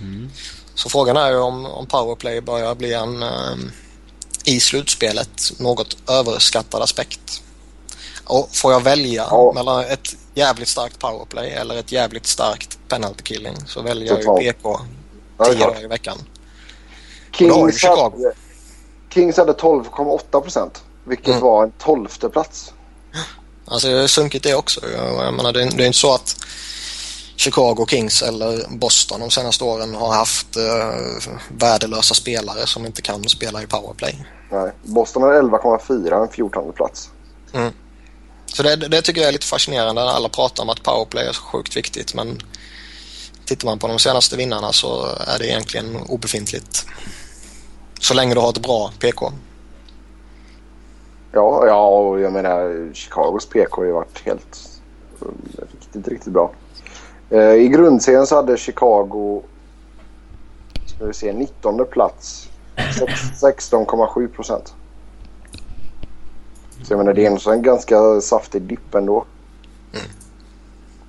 Mm. 0.00 0.30
Så 0.74 0.88
frågan 0.88 1.16
är 1.16 1.30
ju 1.30 1.38
om, 1.38 1.66
om 1.66 1.86
powerplay 1.86 2.40
börjar 2.40 2.74
bli 2.74 2.94
en 2.94 3.22
um, 3.22 3.70
i 4.44 4.60
slutspelet 4.60 5.52
något 5.58 5.96
överskattad 6.10 6.82
aspekt. 6.82 7.42
Och 8.24 8.48
får 8.52 8.72
jag 8.72 8.80
välja 8.80 9.26
ja. 9.30 9.52
mellan 9.54 9.84
ett 9.84 10.16
jävligt 10.34 10.68
starkt 10.68 10.98
powerplay 10.98 11.50
eller 11.50 11.76
ett 11.76 11.92
jävligt 11.92 12.26
starkt 12.26 12.78
penalty 12.94 13.22
killing 13.22 13.56
så 13.66 13.82
väljer 13.82 14.08
jag 14.08 14.42
ju 14.42 14.52
PK 14.52 14.80
10 15.44 15.54
dagar 15.54 15.84
i 15.84 15.86
veckan. 15.86 16.18
Kings 17.32 17.84
hade, 17.84 18.32
Kings 19.10 19.36
hade 19.36 19.52
12,8 19.52 20.40
procent. 20.40 20.84
Vilket 21.04 21.28
mm. 21.28 21.40
var 21.40 21.62
en 21.62 21.70
tolfte 21.70 22.28
plats. 22.28 22.72
Alltså 23.64 23.88
jag 23.88 24.00
har 24.00 24.06
sunkit 24.06 24.42
det 24.42 24.54
också. 24.54 24.80
Jag, 24.96 25.26
jag 25.26 25.34
menar, 25.34 25.52
det, 25.52 25.64
det 25.76 25.82
är 25.82 25.86
inte 25.86 25.98
så 25.98 26.14
att 26.14 26.36
Chicago 27.36 27.86
Kings 27.88 28.22
eller 28.22 28.66
Boston 28.68 29.20
de 29.20 29.30
senaste 29.30 29.64
åren 29.64 29.94
har 29.94 30.14
haft 30.14 30.56
uh, 30.56 31.32
värdelösa 31.48 32.14
spelare 32.14 32.66
som 32.66 32.86
inte 32.86 33.02
kan 33.02 33.28
spela 33.28 33.62
i 33.62 33.66
powerplay. 33.66 34.24
Nej, 34.50 34.72
Boston 34.82 35.22
har 35.22 35.32
11,4, 35.32 36.22
en 36.22 36.28
14 36.28 36.72
plats. 36.72 37.10
Mm. 37.52 37.72
Så 38.46 38.62
det, 38.62 38.76
det, 38.76 39.02
tycker 39.02 39.20
jag 39.20 39.28
är 39.28 39.32
lite 39.32 39.46
fascinerande 39.46 40.04
när 40.04 40.10
alla 40.10 40.28
pratar 40.28 40.62
om 40.62 40.70
att 40.70 40.82
powerplay 40.82 41.26
är 41.26 41.32
så 41.32 41.42
sjukt 41.42 41.76
viktigt 41.76 42.14
men 42.14 42.38
tittar 43.46 43.66
man 43.66 43.78
på 43.78 43.86
de 43.86 43.98
senaste 43.98 44.36
vinnarna 44.36 44.72
så 44.72 45.04
är 45.04 45.38
det 45.38 45.46
egentligen 45.46 45.96
obefintligt. 46.08 46.86
Så 48.00 48.14
länge 48.14 48.34
du 48.34 48.40
har 48.40 48.48
ett 48.48 48.62
bra 48.62 48.90
PK. 49.00 49.32
Ja, 51.32 51.66
ja 51.66 51.88
och 51.88 52.20
jag 52.20 52.32
menar 52.32 52.90
Chicagos 52.94 53.48
PK 53.48 53.80
har 53.80 53.86
ju 53.86 53.92
varit 53.92 54.22
helt 54.24 54.80
riktigt, 55.72 56.08
riktigt 56.08 56.32
bra. 56.32 56.52
Eh, 57.30 57.54
I 57.54 57.68
grundserien 57.68 58.26
så 58.26 58.36
hade 58.36 58.56
Chicago 58.56 59.42
ska 60.86 61.06
vi 61.06 61.14
se, 61.14 61.32
19 61.32 61.86
plats. 61.90 62.48
16,7 62.76 64.28
procent. 64.28 64.74
Så 66.82 66.92
jag 66.92 66.98
menar 66.98 67.14
det 67.14 67.26
är 67.26 67.52
en 67.52 67.62
ganska 67.62 68.20
saftig 68.20 68.62
dipp 68.62 68.94
ändå. 68.94 69.24
Mm. 69.92 70.06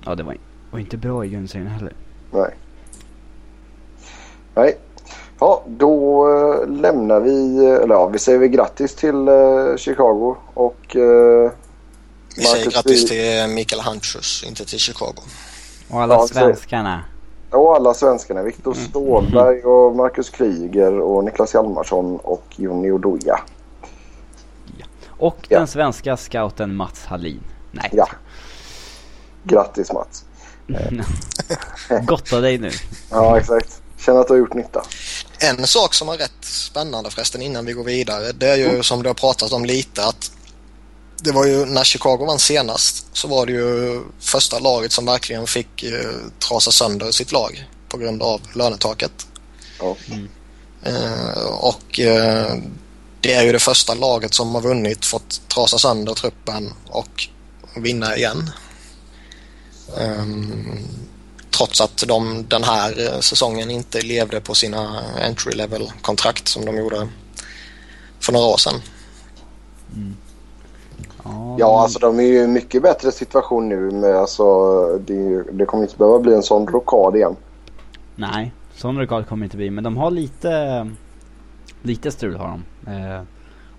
Ja, 0.04 0.14
det 0.14 0.22
var, 0.22 0.36
var 0.70 0.78
inte 0.78 0.96
bra 0.96 1.24
i 1.24 1.28
grundserien 1.28 1.68
heller. 1.68 1.92
Nej. 2.36 2.54
Nej. 4.54 4.78
Ja, 5.40 5.64
då 5.66 6.26
äh, 6.28 6.68
lämnar 6.68 7.20
vi, 7.20 7.66
eller 7.66 7.94
ja, 7.94 8.06
vi 8.06 8.18
säger 8.18 8.38
vi 8.38 8.48
grattis 8.48 8.94
till 8.94 9.28
äh, 9.28 9.76
Chicago 9.76 10.36
och... 10.54 10.96
Äh, 10.96 11.50
vi 12.36 12.42
säger 12.42 12.70
grattis 12.70 13.08
till 13.08 13.54
Mikael 13.54 13.82
Huntrus, 13.82 14.44
inte 14.46 14.64
till 14.64 14.78
Chicago. 14.78 15.20
Och 15.90 16.02
alla 16.02 16.14
ja, 16.14 16.26
svenskarna. 16.26 17.04
Och 17.50 17.76
alla 17.76 17.94
svenskarna. 17.94 18.42
Viktor 18.42 18.74
mm. 18.74 18.88
Stålberg 18.88 19.62
och 19.62 19.96
Marcus 19.96 20.30
Kryger 20.30 21.00
och 21.00 21.24
Niklas 21.24 21.54
Hjalmarsson 21.54 22.16
och 22.16 22.44
Jonny 22.56 22.90
Oduya. 22.90 23.40
Ja. 24.78 24.86
Och 25.08 25.36
ja. 25.48 25.58
den 25.58 25.66
svenska 25.66 26.16
scouten 26.16 26.74
Mats 26.74 27.04
Hallin. 27.04 27.40
Nej. 27.70 27.90
Ja. 27.92 28.08
Grattis 29.42 29.92
Mats. 29.92 30.24
Gotta 32.02 32.40
dig 32.40 32.58
nu. 32.58 32.70
Ja, 33.10 33.38
exakt. 33.38 33.82
Känner 33.98 34.20
att 34.20 34.26
du 34.26 34.32
har 34.32 34.38
gjort 34.38 34.54
nytta. 34.54 34.82
En 35.38 35.66
sak 35.66 35.94
som 35.94 36.08
är 36.08 36.16
rätt 36.16 36.44
spännande 36.44 37.10
förresten 37.10 37.42
innan 37.42 37.66
vi 37.66 37.72
går 37.72 37.84
vidare. 37.84 38.32
Det 38.32 38.48
är 38.48 38.56
ju 38.56 38.68
mm. 38.68 38.82
som 38.82 39.02
du 39.02 39.08
har 39.08 39.14
pratat 39.14 39.52
om 39.52 39.64
lite 39.64 40.04
att 40.04 40.30
det 41.22 41.32
var 41.32 41.46
ju 41.46 41.64
när 41.64 41.84
Chicago 41.84 42.26
vann 42.26 42.38
senast 42.38 43.06
så 43.12 43.28
var 43.28 43.46
det 43.46 43.52
ju 43.52 44.02
första 44.18 44.58
laget 44.58 44.92
som 44.92 45.06
verkligen 45.06 45.46
fick 45.46 45.82
eh, 45.82 46.10
trasa 46.48 46.70
sönder 46.70 47.10
sitt 47.10 47.32
lag 47.32 47.68
på 47.88 47.98
grund 47.98 48.22
av 48.22 48.40
lönetaket. 48.54 49.26
Mm. 50.08 50.28
Eh, 50.82 51.46
och 51.46 52.00
eh, 52.00 52.56
det 53.20 53.32
är 53.32 53.42
ju 53.42 53.52
det 53.52 53.58
första 53.58 53.94
laget 53.94 54.34
som 54.34 54.54
har 54.54 54.62
vunnit, 54.62 55.04
fått 55.04 55.48
trasa 55.48 55.78
sönder 55.78 56.14
truppen 56.14 56.72
och 56.88 57.28
vinna 57.76 58.16
igen. 58.16 58.50
Um, 60.20 60.78
trots 61.58 61.80
att 61.80 62.04
de 62.08 62.44
den 62.48 62.64
här 62.64 62.90
eh, 63.06 63.20
säsongen 63.20 63.70
inte 63.70 64.00
levde 64.00 64.40
på 64.40 64.54
sina 64.54 65.00
entry 65.28 65.52
level 65.52 65.92
kontrakt 66.02 66.48
som 66.48 66.64
de 66.64 66.76
gjorde 66.76 67.08
för 68.20 68.32
några 68.32 68.46
år 68.46 68.56
sedan. 68.56 68.80
Mm. 69.94 70.16
Ja, 71.58 71.82
alltså 71.82 71.98
de 71.98 72.20
är 72.20 72.24
ju 72.24 72.42
i 72.42 72.46
mycket 72.46 72.82
bättre 72.82 73.12
situation 73.12 73.68
nu. 73.68 73.90
Med, 73.90 74.16
alltså, 74.16 74.98
det, 74.98 75.42
det 75.52 75.64
kommer 75.64 75.84
inte 75.84 75.96
behöva 75.96 76.18
bli 76.18 76.34
en 76.34 76.42
sån 76.42 76.66
rockad 76.66 77.16
igen. 77.16 77.36
Nej, 78.14 78.52
sån 78.74 78.98
rockad 78.98 79.28
kommer 79.28 79.44
inte 79.44 79.56
bli. 79.56 79.70
Men 79.70 79.84
de 79.84 79.96
har 79.96 80.10
lite, 80.10 80.90
lite 81.82 82.10
strul 82.10 82.36
har 82.36 82.48
de. 82.48 82.90
Eh, 82.92 83.12
jag 83.12 83.26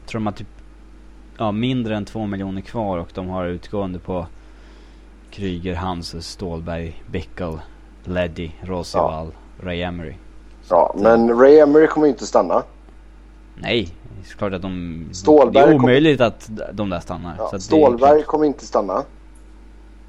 tror 0.06 0.20
de 0.20 0.26
har 0.26 0.34
typ 0.34 0.48
ja, 1.38 1.52
mindre 1.52 1.98
än 1.98 2.06
två 2.06 2.26
miljoner 2.26 2.62
kvar 2.62 2.98
och 2.98 3.10
de 3.14 3.28
har 3.28 3.46
utgående 3.46 4.00
på 4.00 4.28
Kryger, 5.38 5.76
Hanses, 5.76 6.28
Stålberg, 6.28 7.04
Bickel, 7.12 7.60
Leddy, 8.04 8.52
Rosewall, 8.62 9.32
ja. 9.60 9.68
Ray 9.68 9.82
Emery. 9.82 10.14
Ja, 10.70 10.96
men 10.98 11.40
Ray 11.40 11.60
Emery 11.60 11.88
kommer 11.88 12.08
ju 12.08 12.14
inte 12.14 12.26
stanna. 12.26 12.64
Nej, 13.56 13.94
det 14.24 14.32
är 14.32 14.38
klart 14.38 14.54
att 14.54 14.62
de... 14.62 15.10
Stålberg 15.14 15.66
det 15.66 15.72
är 15.72 15.76
omöjligt 15.76 16.18
kom... 16.18 16.28
att 16.28 16.50
de 16.74 16.90
där 16.90 17.00
stannar. 17.00 17.36
Ja, 17.38 17.50
så 17.52 17.60
Stålberg 17.60 18.24
kommer 18.24 18.46
inte 18.46 18.66
stanna. 18.66 19.04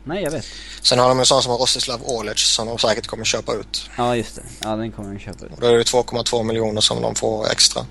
Nej, 0.05 0.23
jag 0.23 0.31
vet. 0.31 0.45
Sen 0.83 0.99
har 0.99 1.09
de 1.09 1.19
en 1.19 1.27
sån 1.27 1.43
som 1.43 1.53
Rostislav 1.53 2.01
Orlic 2.03 2.39
som 2.39 2.67
de 2.67 2.79
säkert 2.79 3.07
kommer 3.07 3.25
köpa 3.25 3.55
ut. 3.55 3.91
Ja, 3.97 4.17
just 4.17 4.37
det. 4.37 4.43
Ja, 4.63 4.77
den 4.77 4.93
kommer 4.93 5.13
de 5.13 5.19
köpa 5.19 5.45
ut. 5.45 5.53
Och 5.53 5.61
då 5.61 5.67
är 5.67 5.73
det 5.73 5.83
2,2 5.83 6.43
miljoner 6.43 6.81
som 6.81 7.03
de 7.03 7.15
får 7.15 7.47
extra. 7.53 7.83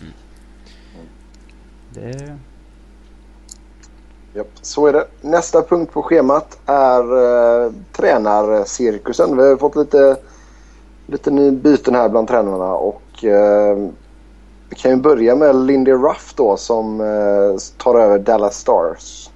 Mm. 0.00 0.12
Det... 1.90 2.38
Japp, 4.36 4.50
så 4.62 4.86
är 4.86 4.92
det. 4.92 5.06
Nästa 5.20 5.62
punkt 5.62 5.92
på 5.92 6.02
schemat 6.02 6.58
är 6.66 7.02
eh, 7.64 7.72
tränarcirkusen. 7.92 9.36
Vi 9.36 9.48
har 9.48 9.56
fått 9.56 9.76
lite, 9.76 10.16
lite 11.06 11.30
ny 11.30 11.50
byten 11.50 11.94
här 11.94 12.08
bland 12.08 12.28
tränarna 12.28 12.74
och 12.74 13.24
eh, 13.24 13.76
vi 14.68 14.76
kan 14.76 14.90
ju 14.90 14.96
börja 14.96 15.36
med 15.36 15.56
Lindy 15.56 15.92
Ruff 15.92 16.34
då 16.36 16.56
som 16.56 17.00
eh, 17.00 17.60
tar 17.78 17.98
över 18.00 18.18
Dallas 18.18 18.58
Stars. 18.58 19.30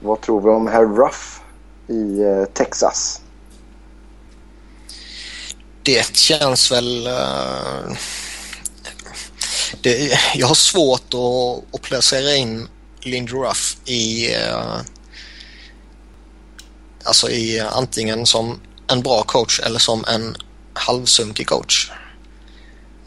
Vad 0.00 0.20
tror 0.20 0.40
vi 0.40 0.48
om 0.48 0.66
herr 0.66 0.86
Ruff 0.86 1.42
i 1.86 2.22
eh, 2.22 2.44
Texas? 2.44 3.20
Det 5.82 6.16
känns 6.16 6.72
väl... 6.72 7.06
Uh, 7.06 7.96
det, 9.80 10.18
jag 10.34 10.46
har 10.46 10.54
svårt 10.54 11.14
att, 11.14 11.74
att 11.74 11.82
placera 11.82 12.34
in 12.34 12.68
Lindy 13.04 13.32
Ruff 13.32 13.76
i... 13.84 14.34
Uh, 14.36 14.80
alltså 17.04 17.30
i 17.30 17.58
eh, 17.58 17.76
antingen 17.76 18.26
som 18.26 18.60
en 18.86 19.02
bra 19.02 19.22
coach 19.22 19.60
eller 19.60 19.78
som 19.78 20.04
en 20.04 20.36
halvsunkig 20.72 21.46
coach. 21.46 21.90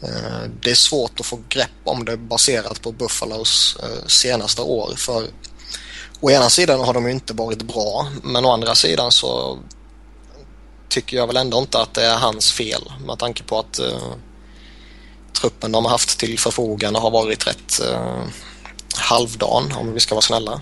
Eh, 0.02 0.42
det 0.62 0.70
är 0.70 0.74
svårt 0.74 1.20
att 1.20 1.26
få 1.26 1.40
grepp 1.48 1.70
om 1.84 2.04
det 2.04 2.16
baserat 2.16 2.82
på 2.82 2.92
Buffalos 2.92 3.76
senaste 4.06 4.62
år 4.62 4.94
för 4.96 5.26
å 6.20 6.30
ena 6.30 6.50
sidan 6.50 6.80
har 6.80 6.94
de 6.94 7.06
ju 7.06 7.12
inte 7.12 7.34
varit 7.34 7.62
bra 7.62 8.08
men 8.22 8.44
å 8.44 8.52
andra 8.52 8.74
sidan 8.74 9.12
så 9.12 9.58
tycker 10.88 11.16
jag 11.16 11.26
väl 11.26 11.36
ändå 11.36 11.58
inte 11.58 11.80
att 11.80 11.94
det 11.94 12.04
är 12.04 12.16
hans 12.16 12.52
fel 12.52 12.92
med 13.06 13.18
tanke 13.18 13.42
på 13.42 13.58
att 13.58 13.80
uh, 13.80 14.14
truppen 15.40 15.72
de 15.72 15.84
har 15.84 15.92
haft 15.92 16.18
till 16.18 16.38
förfogande 16.38 16.98
har 16.98 17.10
varit 17.10 17.46
rätt 17.46 17.80
uh, 17.90 18.24
halvdan 19.10 19.72
om 19.80 19.92
vi 19.92 20.00
ska 20.00 20.14
vara 20.14 20.22
snälla. 20.22 20.60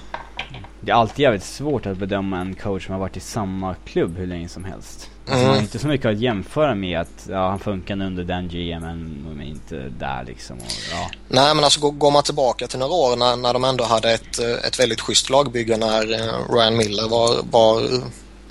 det 0.80 0.90
är 0.92 0.96
alltid 0.96 1.18
jävligt 1.22 1.44
svårt 1.44 1.86
att 1.86 1.96
bedöma 1.98 2.38
en 2.40 2.54
coach 2.54 2.84
som 2.86 2.92
har 2.92 3.00
varit 3.00 3.16
i 3.16 3.20
samma 3.20 3.74
klubb 3.74 4.16
hur 4.18 4.26
länge 4.26 4.48
som 4.48 4.64
helst. 4.64 5.10
Alltså 5.28 5.34
Mm. 5.34 5.46
man 5.46 5.54
har 5.56 5.62
inte 5.62 5.78
så 5.78 5.86
mycket 5.86 6.06
att 6.06 6.18
jämföra 6.18 6.74
med 6.74 7.00
att, 7.00 7.26
ja 7.28 7.48
han 7.50 7.58
funkar 7.58 7.94
under 8.02 8.24
den 8.24 8.48
GMen 8.48 9.26
men 9.36 9.46
inte 9.46 9.74
där 9.98 10.24
liksom. 10.26 10.56
Och, 10.58 10.64
ja. 10.92 11.10
Nej, 11.28 11.54
men 11.54 11.64
alltså 11.64 11.80
går- 11.80 11.90
går 11.90 12.10
man 12.10 12.22
tillbaka 12.22 12.66
till 12.66 12.78
några 12.78 12.92
år 12.94 13.16
när, 13.16 13.36
när 13.36 13.52
de 13.52 13.64
ändå 13.64 13.84
hade 13.84 14.12
ett, 14.12 14.38
eh, 14.38 14.50
ett 14.68 14.80
väldigt 14.80 15.00
schysst 15.00 15.30
lagbygge 15.30 15.76
när 15.76 16.12
eh, 16.12 16.54
Ryan 16.54 16.76
Miller 16.76 17.08
var, 17.08 17.36
var 17.50 17.82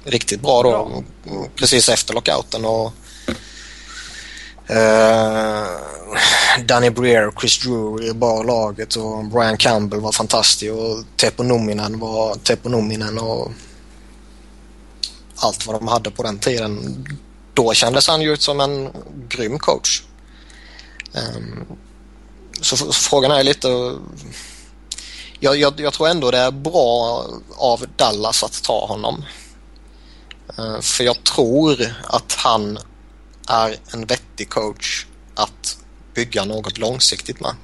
riktigt 0.03 0.41
bra 0.41 0.63
då. 0.63 0.69
Bra. 0.71 1.03
Precis 1.55 1.89
efter 1.89 2.13
lockouten 2.13 2.65
och 2.65 2.93
eh, 4.67 5.63
Danny 6.63 6.89
Breer 6.89 7.27
och 7.27 7.41
Chris 7.41 7.59
Drury 7.59 8.13
bar 8.13 8.43
laget 8.43 8.95
och 8.95 9.25
Brian 9.25 9.57
Campbell 9.57 9.99
var 9.99 10.11
fantastisk 10.11 10.71
och 10.71 11.03
Teppo 11.15 11.43
Numminen 11.43 11.99
var 11.99 12.35
Teppo 12.35 12.69
Numminen 12.69 13.19
och 13.19 13.51
allt 15.35 15.67
vad 15.67 15.75
de 15.75 15.87
hade 15.87 16.11
på 16.11 16.23
den 16.23 16.39
tiden. 16.39 17.05
Då 17.53 17.73
kändes 17.73 18.07
han 18.07 18.21
ju 18.21 18.33
ut 18.33 18.41
som 18.41 18.59
en 18.59 18.91
grym 19.29 19.59
coach. 19.59 20.03
Ehm, 21.13 21.65
så 22.61 22.91
frågan 22.91 23.31
är 23.31 23.43
lite... 23.43 23.97
Jag, 25.39 25.57
jag, 25.57 25.79
jag 25.79 25.93
tror 25.93 26.07
ändå 26.07 26.31
det 26.31 26.37
är 26.37 26.51
bra 26.51 27.25
av 27.57 27.85
Dallas 27.95 28.43
att 28.43 28.63
ta 28.63 28.85
honom. 28.85 29.25
Ehm, 30.57 30.81
för 30.81 31.03
jag 31.03 31.23
tror 31.23 31.95
att 32.03 32.35
han 32.37 32.77
är 33.47 33.75
en 33.93 34.05
vettig 34.05 34.49
coach 34.49 35.05
att 35.35 35.77
bygga 36.15 36.45
något 36.45 36.77
långsiktigt 36.77 37.39
med. 37.39 37.55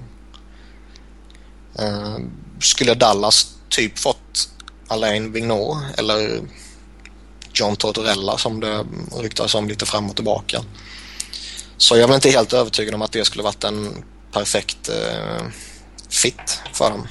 Eh, 1.79 2.17
skulle 2.59 2.93
Dallas 2.93 3.55
typ 3.69 3.99
fått 3.99 4.49
Alain 4.87 5.31
Vigneault 5.31 5.99
eller 5.99 6.41
John 7.53 7.75
Tortorella 7.75 8.37
som 8.37 8.59
det 8.59 8.85
ryktas 9.17 9.55
om 9.55 9.67
lite 9.67 9.85
fram 9.85 10.09
och 10.09 10.15
tillbaka. 10.15 10.63
Så 11.77 11.97
jag 11.97 12.09
är 12.09 12.15
inte 12.15 12.29
helt 12.29 12.53
övertygad 12.53 12.95
om 12.95 13.01
att 13.01 13.11
det 13.11 13.25
skulle 13.25 13.43
varit 13.43 13.63
en 13.63 14.03
perfekt 14.31 14.89
eh, 14.89 15.45
fit 16.09 16.59
för 16.73 16.89
dem. 16.89 17.07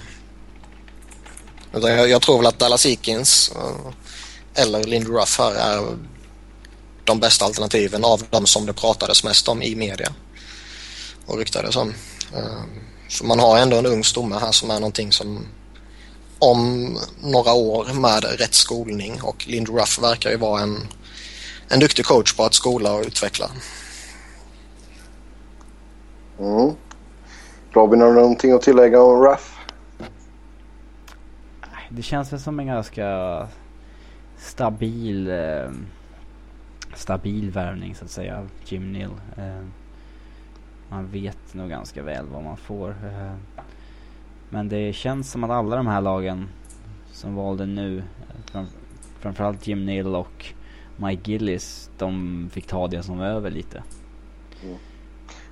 Jag, 1.72 2.10
jag 2.10 2.22
tror 2.22 2.36
väl 2.36 2.46
att 2.46 2.58
Dallas 2.58 2.86
Eakins 2.86 3.52
eh, 3.56 4.62
eller 4.62 4.84
Lindy 4.84 5.10
Ruff 5.10 5.38
här 5.38 5.54
är 5.54 5.96
de 7.04 7.20
bästa 7.20 7.44
alternativen 7.44 8.04
av 8.04 8.22
de 8.30 8.46
som 8.46 8.66
det 8.66 8.72
pratades 8.72 9.24
mest 9.24 9.48
om 9.48 9.62
i 9.62 9.74
media 9.74 10.12
och 11.30 11.38
ryktades 11.38 11.76
om. 11.76 11.94
Eh, 12.34 12.62
för 13.08 13.24
man 13.24 13.38
har 13.38 13.58
ändå 13.58 13.76
en 13.76 13.86
ung 13.86 14.04
stomme 14.04 14.36
här 14.36 14.52
som 14.52 14.70
är 14.70 14.74
någonting 14.74 15.12
som 15.12 15.46
om 16.38 16.96
några 17.22 17.52
år 17.52 18.00
med 18.00 18.24
rätt 18.24 18.54
skolning 18.54 19.22
och 19.22 19.48
Lindy 19.48 19.72
Ruff 19.72 20.02
verkar 20.02 20.30
ju 20.30 20.36
vara 20.36 20.62
en, 20.62 20.76
en 21.68 21.80
duktig 21.80 22.04
coach 22.04 22.36
på 22.36 22.44
att 22.44 22.54
skola 22.54 22.92
och 22.92 23.02
utveckla. 23.02 23.50
Mm. 26.38 26.70
Robin, 27.72 28.00
har 28.00 28.08
du 28.08 28.14
någonting 28.14 28.52
att 28.52 28.62
tillägga 28.62 29.02
om 29.02 29.22
Ruff? 29.22 29.56
Det 31.88 32.02
känns 32.02 32.32
väl 32.32 32.40
som 32.40 32.60
en 32.60 32.66
ganska 32.66 33.48
stabil 34.38 35.30
eh, 35.30 35.70
stabil 36.94 37.50
värvning 37.50 37.94
så 37.94 38.04
att 38.04 38.10
säga 38.10 38.48
Jim 38.64 38.92
Neal. 38.92 39.20
Man 40.90 41.06
vet 41.06 41.54
nog 41.54 41.68
ganska 41.68 42.02
väl 42.02 42.26
vad 42.26 42.44
man 42.44 42.56
får. 42.56 42.88
Eh. 42.88 43.62
Men 44.48 44.68
det 44.68 44.92
känns 44.92 45.30
som 45.30 45.44
att 45.44 45.50
alla 45.50 45.76
de 45.76 45.86
här 45.86 46.00
lagen 46.00 46.48
som 47.12 47.34
valde 47.34 47.66
nu, 47.66 48.02
fram, 48.52 48.66
framförallt 49.20 49.66
Jim 49.66 49.86
Neal 49.86 50.16
och 50.16 50.46
Mike 50.96 51.30
Gillis, 51.30 51.90
de 51.98 52.50
fick 52.52 52.66
ta 52.66 52.86
det 52.86 53.02
som 53.02 53.18
var 53.18 53.26
över 53.26 53.50
lite. 53.50 53.82
Mm. 54.62 54.76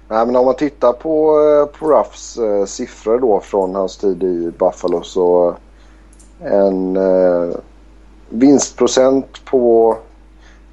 Nej, 0.09 0.27
men 0.27 0.37
om 0.37 0.47
man 0.47 0.57
tittar 0.57 0.93
på, 0.93 1.41
eh, 1.41 1.79
på 1.79 1.91
Ruffs 1.91 2.37
eh, 2.37 2.65
siffror 2.65 3.19
då 3.19 3.41
från 3.41 3.75
hans 3.75 3.97
tid 3.97 4.23
i 4.23 4.53
Buffalo 4.59 5.03
så 5.03 5.57
eh, 6.41 6.53
en 6.53 6.97
eh, 6.97 7.57
vinstprocent 8.29 9.45
på 9.45 9.97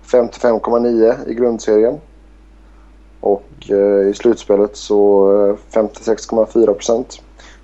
55,9 0.05 1.29
i 1.29 1.33
grundserien. 1.33 1.99
Och 3.57 3.71
eh, 3.71 4.09
i 4.09 4.13
slutspelet 4.13 4.77
så 4.77 5.31
eh, 5.73 5.81
56,4 5.81 6.73
procent. 6.73 7.21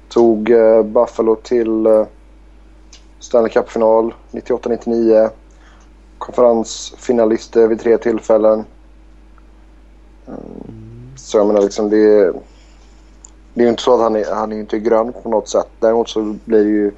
Tog 0.09 0.49
eh, 0.49 0.83
Buffalo 0.83 1.35
till 1.35 1.87
Stanley 3.19 3.51
Cup-final 3.51 4.13
98-99. 4.31 5.29
Konferensfinalister 6.17 7.67
vid 7.67 7.79
tre 7.79 7.97
tillfällen. 7.97 8.65
Mm. 10.27 10.39
Så 11.15 11.37
jag 11.37 11.47
menar 11.47 11.61
liksom 11.61 11.89
det 11.89 11.97
är, 11.97 12.33
det 13.53 13.61
är 13.61 13.63
ju 13.63 13.69
inte 13.69 13.83
så 13.83 13.93
att 13.93 14.01
han 14.01 14.15
är, 14.15 14.35
han 14.35 14.51
är 14.51 14.59
inte 14.59 14.79
grön 14.79 15.13
på 15.23 15.29
något 15.29 15.49
sätt. 15.49 15.67
Däremot 15.79 16.09
så 16.09 16.35
blir 16.45 16.63
det 16.63 16.69
ju 16.69 16.91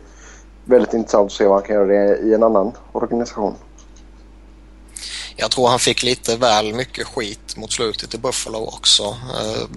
väldigt 0.65 0.93
intressant 0.93 1.25
att 1.25 1.31
se 1.31 1.47
vad 1.47 1.55
han 1.55 1.63
kan 1.63 1.75
göra 1.75 2.17
i 2.17 2.33
en 2.33 2.43
annan 2.43 2.71
organisation. 2.91 3.53
Jag 5.35 5.51
tror 5.51 5.67
han 5.67 5.79
fick 5.79 6.03
lite 6.03 6.35
väl 6.35 6.73
mycket 6.73 7.07
skit 7.07 7.57
mot 7.57 7.71
slutet 7.71 8.13
i 8.13 8.17
Buffalo 8.17 8.57
också. 8.57 9.03
Eh, 9.03 9.67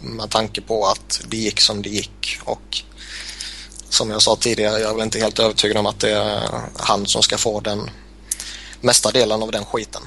med 0.00 0.30
tanke 0.30 0.60
på 0.60 0.86
att 0.86 1.20
det 1.28 1.36
gick 1.36 1.60
som 1.60 1.82
det 1.82 1.88
gick 1.88 2.38
och 2.44 2.82
som 3.88 4.10
jag 4.10 4.22
sa 4.22 4.36
tidigare, 4.36 4.80
jag 4.80 4.90
är 4.90 4.94
väl 4.94 5.02
inte 5.02 5.18
helt 5.18 5.38
övertygad 5.38 5.76
om 5.76 5.86
att 5.86 6.00
det 6.00 6.10
är 6.10 6.40
han 6.76 7.06
som 7.06 7.22
ska 7.22 7.38
få 7.38 7.60
den 7.60 7.90
mesta 8.80 9.10
delen 9.10 9.42
av 9.42 9.50
den 9.50 9.64
skiten. 9.64 10.02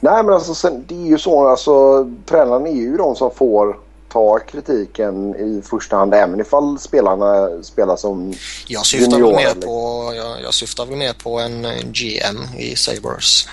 Nej 0.00 0.22
men 0.24 0.34
alltså 0.34 0.54
sen, 0.54 0.84
det 0.88 0.94
är 0.94 1.06
ju 1.06 1.18
så 1.18 1.48
alltså 1.48 2.04
tränarna 2.26 2.68
är 2.68 2.72
ju 2.72 2.96
de 2.96 3.16
som 3.16 3.30
får 3.30 3.76
ta 4.12 4.38
kritiken 4.38 5.34
i 5.34 5.62
första 5.62 5.96
hand 5.96 6.14
även 6.14 6.40
ifall 6.40 6.78
spelarna 6.78 7.62
spelar 7.62 7.96
som 7.96 8.34
Jag 8.66 8.86
syftar 8.86 9.10
väl 9.10 9.20
Junior, 9.20 9.36
mer 9.36 9.54
på, 9.54 10.12
jag, 10.14 10.42
jag 10.42 10.54
syftar 10.54 10.86
väl 10.86 10.96
mer 10.96 11.12
på 11.12 11.38
en 11.38 11.66
GM 11.92 12.58
i 12.58 12.76
Sabres. 12.76 13.48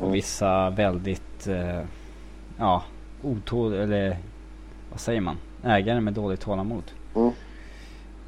Och 0.00 0.14
vissa 0.14 0.70
väldigt, 0.70 1.46
eh, 1.46 1.80
ja, 2.58 2.82
otål 3.22 3.72
eller 3.74 4.16
vad 4.90 5.00
säger 5.00 5.20
man? 5.20 5.36
Ägare 5.64 6.00
med 6.00 6.12
dåligt 6.14 6.40
tålamod. 6.40 6.84
Mm. 7.16 7.30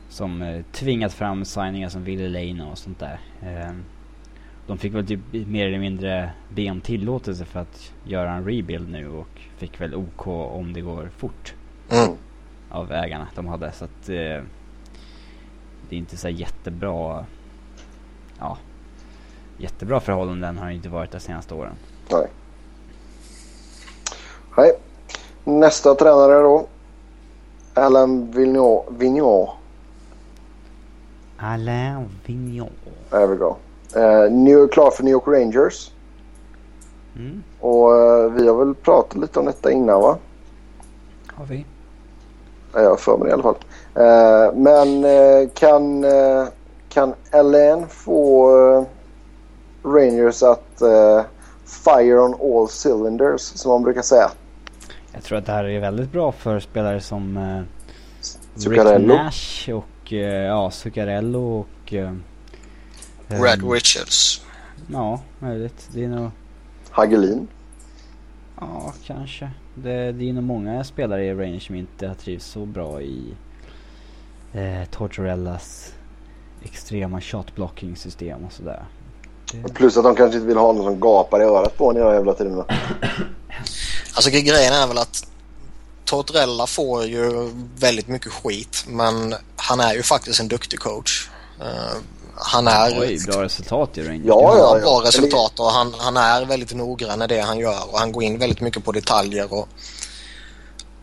Som 0.08 0.42
eh, 0.42 0.62
tvingat 0.72 1.12
fram 1.12 1.44
signingar 1.44 1.88
som 1.88 2.04
Ville 2.04 2.28
Lane 2.28 2.70
och 2.70 2.78
sånt 2.78 2.98
där. 2.98 3.20
Eh, 3.42 3.72
de 4.66 4.78
fick 4.78 4.94
väl 4.94 5.06
typ 5.06 5.20
mer 5.32 5.66
eller 5.66 5.78
mindre 5.78 6.30
be 6.48 6.70
om 6.70 6.80
tillåtelse 6.80 7.44
för 7.44 7.60
att 7.60 7.92
göra 8.04 8.32
en 8.32 8.44
rebuild 8.44 8.90
nu 8.90 9.08
och 9.08 9.40
fick 9.56 9.80
väl 9.80 9.94
OK 9.94 10.26
om 10.26 10.72
det 10.72 10.80
går 10.80 11.08
fort 11.16 11.54
Mm. 11.90 12.16
av 12.70 12.92
ägarna 12.92 13.26
de 13.34 13.46
hade. 13.46 13.72
Så 13.72 13.84
att 13.84 14.08
eh, 14.08 14.42
det 15.88 15.96
är 15.96 15.98
inte 15.98 16.16
så 16.16 16.28
jättebra, 16.28 17.26
ja, 18.38 18.58
jättebra 19.56 20.00
förhållanden 20.00 20.58
har 20.58 20.66
det 20.66 20.74
inte 20.74 20.88
varit 20.88 21.10
de 21.10 21.20
senaste 21.20 21.54
åren. 21.54 21.72
Nej. 22.10 22.26
Nej. 24.56 24.72
Nästa 25.44 25.94
tränare 25.94 26.42
då. 26.42 26.66
Alain. 27.74 28.30
Vigneault 28.30 29.50
Alain 31.36 32.08
Vigneault. 32.26 32.72
är 33.10 33.26
väl 33.26 33.38
bra. 33.38 33.56
Eh, 33.96 34.30
New, 34.32 34.68
klar 34.68 34.90
för 34.90 35.04
New 35.04 35.12
York 35.12 35.26
Rangers. 35.26 35.90
Mm, 37.16 37.42
Och 37.60 37.96
eh, 37.96 38.30
vi 38.32 38.48
har 38.48 38.56
väl 38.64 38.74
pratat 38.74 39.16
lite 39.20 39.38
om 39.38 39.46
detta 39.46 39.72
innan 39.72 40.00
va? 40.00 40.18
har 41.34 41.44
vi. 41.46 41.66
Ja, 42.72 42.80
jag 42.80 42.90
har 42.90 42.96
för 42.96 43.16
mig 43.16 43.24
det 43.24 43.30
i 43.30 43.32
alla 43.32 43.42
fall. 43.42 43.56
Eh, 43.94 44.54
men 44.54 45.04
kan, 45.50 46.04
kan 46.88 47.14
Alain 47.32 47.86
få 47.88 48.86
Rangers 49.84 50.42
att 50.42 50.82
eh, 50.82 51.24
fire 51.64 52.18
on 52.18 52.34
all 52.34 52.68
cylinders 52.84 53.40
som 53.40 53.70
man 53.70 53.82
brukar 53.82 54.02
säga? 54.02 54.30
Jag 55.12 55.22
tror 55.22 55.38
att 55.38 55.46
det 55.46 55.52
här 55.52 55.64
är 55.64 55.80
väldigt 55.80 56.12
bra 56.12 56.32
för 56.32 56.60
spelare 56.60 57.00
som 57.00 57.36
eh, 57.36 57.62
Rick. 58.70 59.06
Nash 59.06 59.70
och 59.72 60.12
eh, 60.12 60.44
ja, 60.44 60.70
Zuccarello 60.70 61.60
och... 61.60 61.94
Eh, 61.94 62.12
Red 63.26 63.62
ehm, 63.62 63.70
Richards. 63.70 64.46
Ja, 64.92 65.20
möjligt. 65.38 65.88
Det 65.92 66.04
är 66.04 66.08
nog... 66.08 66.30
Hagelin. 66.90 67.48
Ja, 68.60 68.92
kanske. 69.04 69.50
Det, 69.74 70.12
det 70.12 70.28
är 70.28 70.32
nog 70.32 70.44
många 70.44 70.84
spelare 70.84 71.24
i 71.24 71.34
Rangers 71.34 71.66
som 71.66 71.74
inte 71.74 72.08
har 72.08 72.14
trivts 72.14 72.46
så 72.46 72.66
bra 72.66 73.02
i 73.02 73.34
eh, 74.52 74.84
Tortorellas 74.90 75.94
extrema 76.62 77.20
shotblocking 77.20 77.96
system 77.96 78.44
och 78.44 78.52
sådär. 78.52 78.84
Det, 79.52 79.74
Plus 79.74 79.96
att 79.96 80.04
de 80.04 80.16
kanske 80.16 80.36
inte 80.36 80.48
vill 80.48 80.56
ha 80.56 80.72
någon 80.72 80.84
som 80.84 81.00
gapar 81.00 81.40
i 81.40 81.44
örat 81.44 81.78
på 81.78 81.90
en 81.90 81.96
hela 81.96 82.14
jävla 82.14 82.34
tiden. 82.34 82.64
Alltså 84.14 84.30
grejen 84.30 84.72
är 84.72 84.86
väl 84.86 84.98
att 84.98 85.26
Tortorella 86.04 86.66
får 86.66 87.04
ju 87.04 87.50
väldigt 87.78 88.08
mycket 88.08 88.32
skit 88.32 88.84
men 88.86 89.34
han 89.56 89.80
är 89.80 89.94
ju 89.94 90.02
faktiskt 90.02 90.40
en 90.40 90.48
duktig 90.48 90.80
coach. 90.80 91.28
Eh, 91.60 91.96
han 92.34 92.68
är... 92.68 93.00
Oj, 93.00 93.18
bra 93.26 93.42
resultat 93.42 93.98
i 93.98 94.02
Rangers. 94.02 94.26
Ja, 94.26 94.58
ja, 94.58 94.78
bra 94.80 95.02
resultat 95.04 95.60
och 95.60 95.66
han, 95.70 95.94
han 95.98 96.16
är 96.16 96.44
väldigt 96.44 96.74
noggrann 96.74 97.22
i 97.22 97.26
det 97.26 97.40
han 97.40 97.58
gör 97.58 97.92
och 97.92 97.98
han 97.98 98.12
går 98.12 98.22
in 98.22 98.38
väldigt 98.38 98.60
mycket 98.60 98.84
på 98.84 98.92
detaljer. 98.92 99.52
Och... 99.52 99.68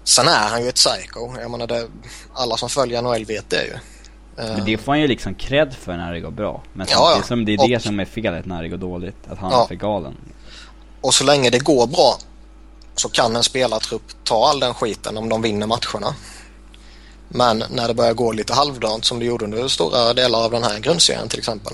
Sen 0.03 0.27
är 0.27 0.47
han 0.49 0.63
ju 0.63 0.69
ett 0.69 0.75
psycho. 0.75 1.33
Jag 1.41 1.51
menar 1.51 1.67
det, 1.67 1.87
alla 2.33 2.57
som 2.57 2.69
följer 2.69 3.01
NHL 3.01 3.25
vet 3.25 3.49
det 3.49 3.65
ju. 3.65 3.73
Men 4.47 4.65
det 4.65 4.77
får 4.77 4.91
han 4.91 5.01
ju 5.01 5.07
liksom 5.07 5.35
cred 5.35 5.73
för 5.73 5.97
när 5.97 6.13
det 6.13 6.19
går 6.19 6.31
bra. 6.31 6.61
Men 6.73 6.87
Ja, 6.91 7.13
ja. 7.17 7.23
som, 7.23 7.45
det 7.45 7.53
är 7.53 7.67
det 7.67 7.75
Och- 7.75 7.81
som 7.81 7.99
är 7.99 8.05
felet 8.05 8.45
när 8.45 8.61
det 8.63 8.69
går 8.69 8.77
dåligt. 8.77 9.17
Att 9.27 9.37
han 9.37 9.51
Ja. 9.51 9.63
är 9.63 9.67
för 9.67 9.75
galen. 9.75 10.15
Och 11.01 11.13
så 11.13 11.23
länge 11.23 11.49
det 11.49 11.59
går 11.59 11.87
bra 11.87 12.17
så 12.95 13.09
kan 13.09 13.35
en 13.35 13.43
spelartrupp 13.43 14.03
ta 14.23 14.47
all 14.47 14.59
den 14.59 14.73
skiten 14.73 15.17
om 15.17 15.29
de 15.29 15.41
vinner 15.41 15.67
matcherna. 15.67 16.15
Men 17.29 17.63
när 17.69 17.87
det 17.87 17.93
börjar 17.93 18.13
gå 18.13 18.31
lite 18.31 18.53
halvdant 18.53 19.05
som 19.05 19.19
det 19.19 19.25
gjorde 19.25 19.45
under 19.45 19.67
stora 19.67 20.13
delar 20.13 20.39
av 20.45 20.51
den 20.51 20.63
här 20.63 20.79
grundserien 20.79 21.27
till 21.29 21.39
exempel. 21.39 21.73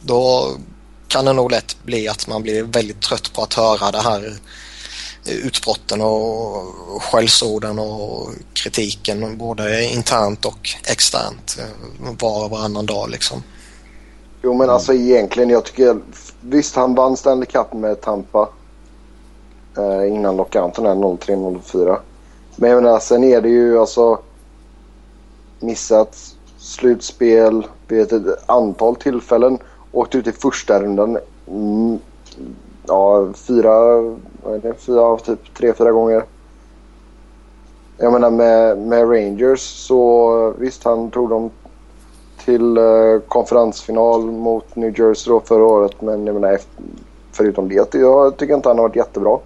Då 0.00 0.50
kan 1.08 1.24
det 1.24 1.32
nog 1.32 1.50
lätt 1.50 1.76
bli 1.84 2.08
att 2.08 2.26
man 2.28 2.42
blir 2.42 2.62
väldigt 2.62 3.00
trött 3.00 3.32
på 3.32 3.42
att 3.42 3.54
höra 3.54 3.90
det 3.90 4.00
här 4.00 4.34
utbrotten 5.28 6.00
och 6.00 7.02
skällsorden 7.02 7.78
och 7.78 8.30
kritiken 8.52 9.38
både 9.38 9.84
internt 9.84 10.44
och 10.44 10.68
externt 10.90 11.58
var 12.20 12.44
och 12.44 12.50
varannan 12.50 12.86
dag 12.86 13.10
liksom. 13.10 13.42
Jo 14.42 14.54
men 14.54 14.70
alltså 14.70 14.94
egentligen 14.94 15.50
jag 15.50 15.64
tycker 15.64 16.00
visst 16.40 16.76
han 16.76 16.94
vann 16.94 17.16
Stanley 17.16 17.46
Cup 17.46 17.72
med 17.72 18.00
Tampa 18.00 18.48
eh, 19.76 20.08
innan 20.08 20.36
lockouten 20.36 20.84
där 20.84 20.94
03-04. 20.94 21.98
Men 22.56 22.70
jag 22.70 22.82
menar 22.82 22.98
sen 22.98 23.24
är 23.24 23.40
det 23.40 23.48
ju 23.48 23.78
alltså 23.78 24.18
missat 25.60 26.16
slutspel 26.58 27.66
vid 27.88 28.12
ett 28.12 28.48
antal 28.48 28.96
tillfällen. 28.96 29.58
Åkt 29.92 30.14
ut 30.14 30.26
i 30.26 30.32
första 30.32 30.82
rundan 30.82 31.18
mm, 31.48 31.98
ja, 32.86 33.32
fyra, 33.34 33.72
det, 34.50 34.74
fyra 34.78 35.00
av 35.00 35.18
typ 35.18 35.54
tre, 35.54 35.72
fyra 35.74 35.92
gånger. 35.92 36.24
Jag 37.98 38.12
menar 38.12 38.30
med, 38.30 38.78
med 38.78 39.10
Rangers 39.10 39.60
så 39.60 40.54
visst 40.58 40.84
han 40.84 41.10
tog 41.10 41.30
dem 41.30 41.50
till 42.44 42.76
eh, 42.76 43.20
konferensfinal 43.28 44.20
mot 44.20 44.76
New 44.76 45.00
Jersey 45.00 45.30
då 45.30 45.40
förra 45.40 45.64
året. 45.64 46.00
Men 46.00 46.26
jag 46.26 46.34
menar, 46.34 46.58
förutom 47.32 47.68
det, 47.68 47.74
jag 47.92 48.36
tycker 48.36 48.54
inte 48.54 48.68
han 48.68 48.78
har 48.78 48.88
varit 48.88 48.96
jättebra. 48.96 49.38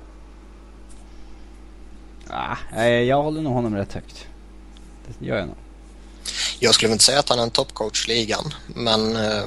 Ah, 2.29 2.57
eh, 2.77 3.03
jag 3.03 3.23
håller 3.23 3.43
nog 3.43 3.53
honom 3.53 3.77
rätt 3.77 3.93
högt. 3.93 4.27
Det 5.07 5.27
gör 5.27 5.37
jag 5.37 5.47
nog. 5.47 5.57
Jag 6.59 6.75
skulle 6.75 6.93
inte 6.93 7.05
säga 7.05 7.19
att 7.19 7.29
han 7.29 7.39
är 7.39 7.43
en 7.43 7.51
toppcoach 7.51 8.09
i 8.09 8.13
ligan 8.13 8.45
men 8.67 9.17
eh, 9.17 9.45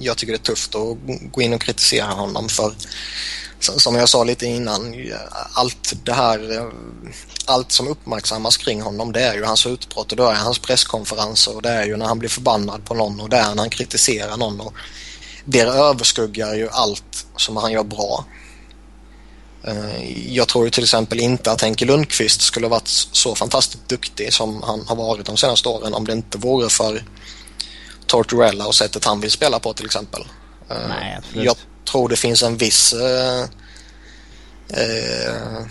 jag 0.00 0.16
tycker 0.16 0.32
det 0.32 0.36
är 0.36 0.54
tufft 0.54 0.74
att 0.74 0.96
gå 1.32 1.42
in 1.42 1.54
och 1.54 1.60
kritisera 1.60 2.06
honom 2.06 2.48
för 2.48 2.72
som 3.60 3.94
jag 3.94 4.08
sa 4.08 4.24
lite 4.24 4.46
innan, 4.46 4.94
allt 5.52 5.92
det 6.04 6.12
här, 6.12 6.58
eh, 6.58 6.68
allt 7.44 7.72
som 7.72 7.88
uppmärksammas 7.88 8.56
kring 8.56 8.82
honom 8.82 9.12
det 9.12 9.22
är 9.22 9.34
ju 9.34 9.44
hans 9.44 9.66
utbrott 9.66 10.10
och 10.10 10.16
det 10.16 10.22
är 10.22 10.34
hans 10.34 10.58
presskonferenser 10.58 11.56
och 11.56 11.62
det 11.62 11.70
är 11.70 11.86
ju 11.86 11.96
när 11.96 12.06
han 12.06 12.18
blir 12.18 12.28
förbannad 12.28 12.84
på 12.84 12.94
någon 12.94 13.20
och 13.20 13.28
det 13.28 13.36
är 13.36 13.54
när 13.54 13.62
han 13.62 13.70
kritiserar 13.70 14.36
någon 14.36 14.60
och 14.60 14.74
det 15.44 15.60
överskuggar 15.60 16.54
ju 16.54 16.68
allt 16.70 17.26
som 17.36 17.56
han 17.56 17.72
gör 17.72 17.84
bra. 17.84 18.24
Eh, 19.64 20.32
Jag 20.34 20.48
tror 20.48 20.64
ju 20.64 20.70
till 20.70 20.82
exempel 20.84 21.20
inte 21.20 21.52
att 21.52 21.62
Henke 21.62 21.84
Lundqvist 21.84 22.40
skulle 22.40 22.68
varit 22.68 22.88
så 23.12 23.34
fantastiskt 23.34 23.88
duktig 23.88 24.32
som 24.32 24.62
han 24.62 24.84
har 24.86 24.96
varit 24.96 25.26
de 25.26 25.36
senaste 25.36 25.68
åren 25.68 25.94
om 25.94 26.06
det 26.06 26.12
inte 26.12 26.38
vore 26.38 26.68
för 26.68 27.04
Tortorella 28.06 28.66
och 28.66 28.74
sättet 28.74 29.04
han 29.04 29.20
vill 29.20 29.30
spela 29.30 29.58
på 29.58 29.72
till 29.72 29.86
exempel. 29.86 30.20
Eh, 30.70 30.76
Nej, 30.88 31.16
absolut. 31.18 31.44
Jag 31.44 31.56
tror 31.86 32.08
det 32.08 32.16
finns 32.16 32.42
en 32.42 32.56
viss 32.56 32.92
eh, 32.92 33.42
eh, 34.68 35.66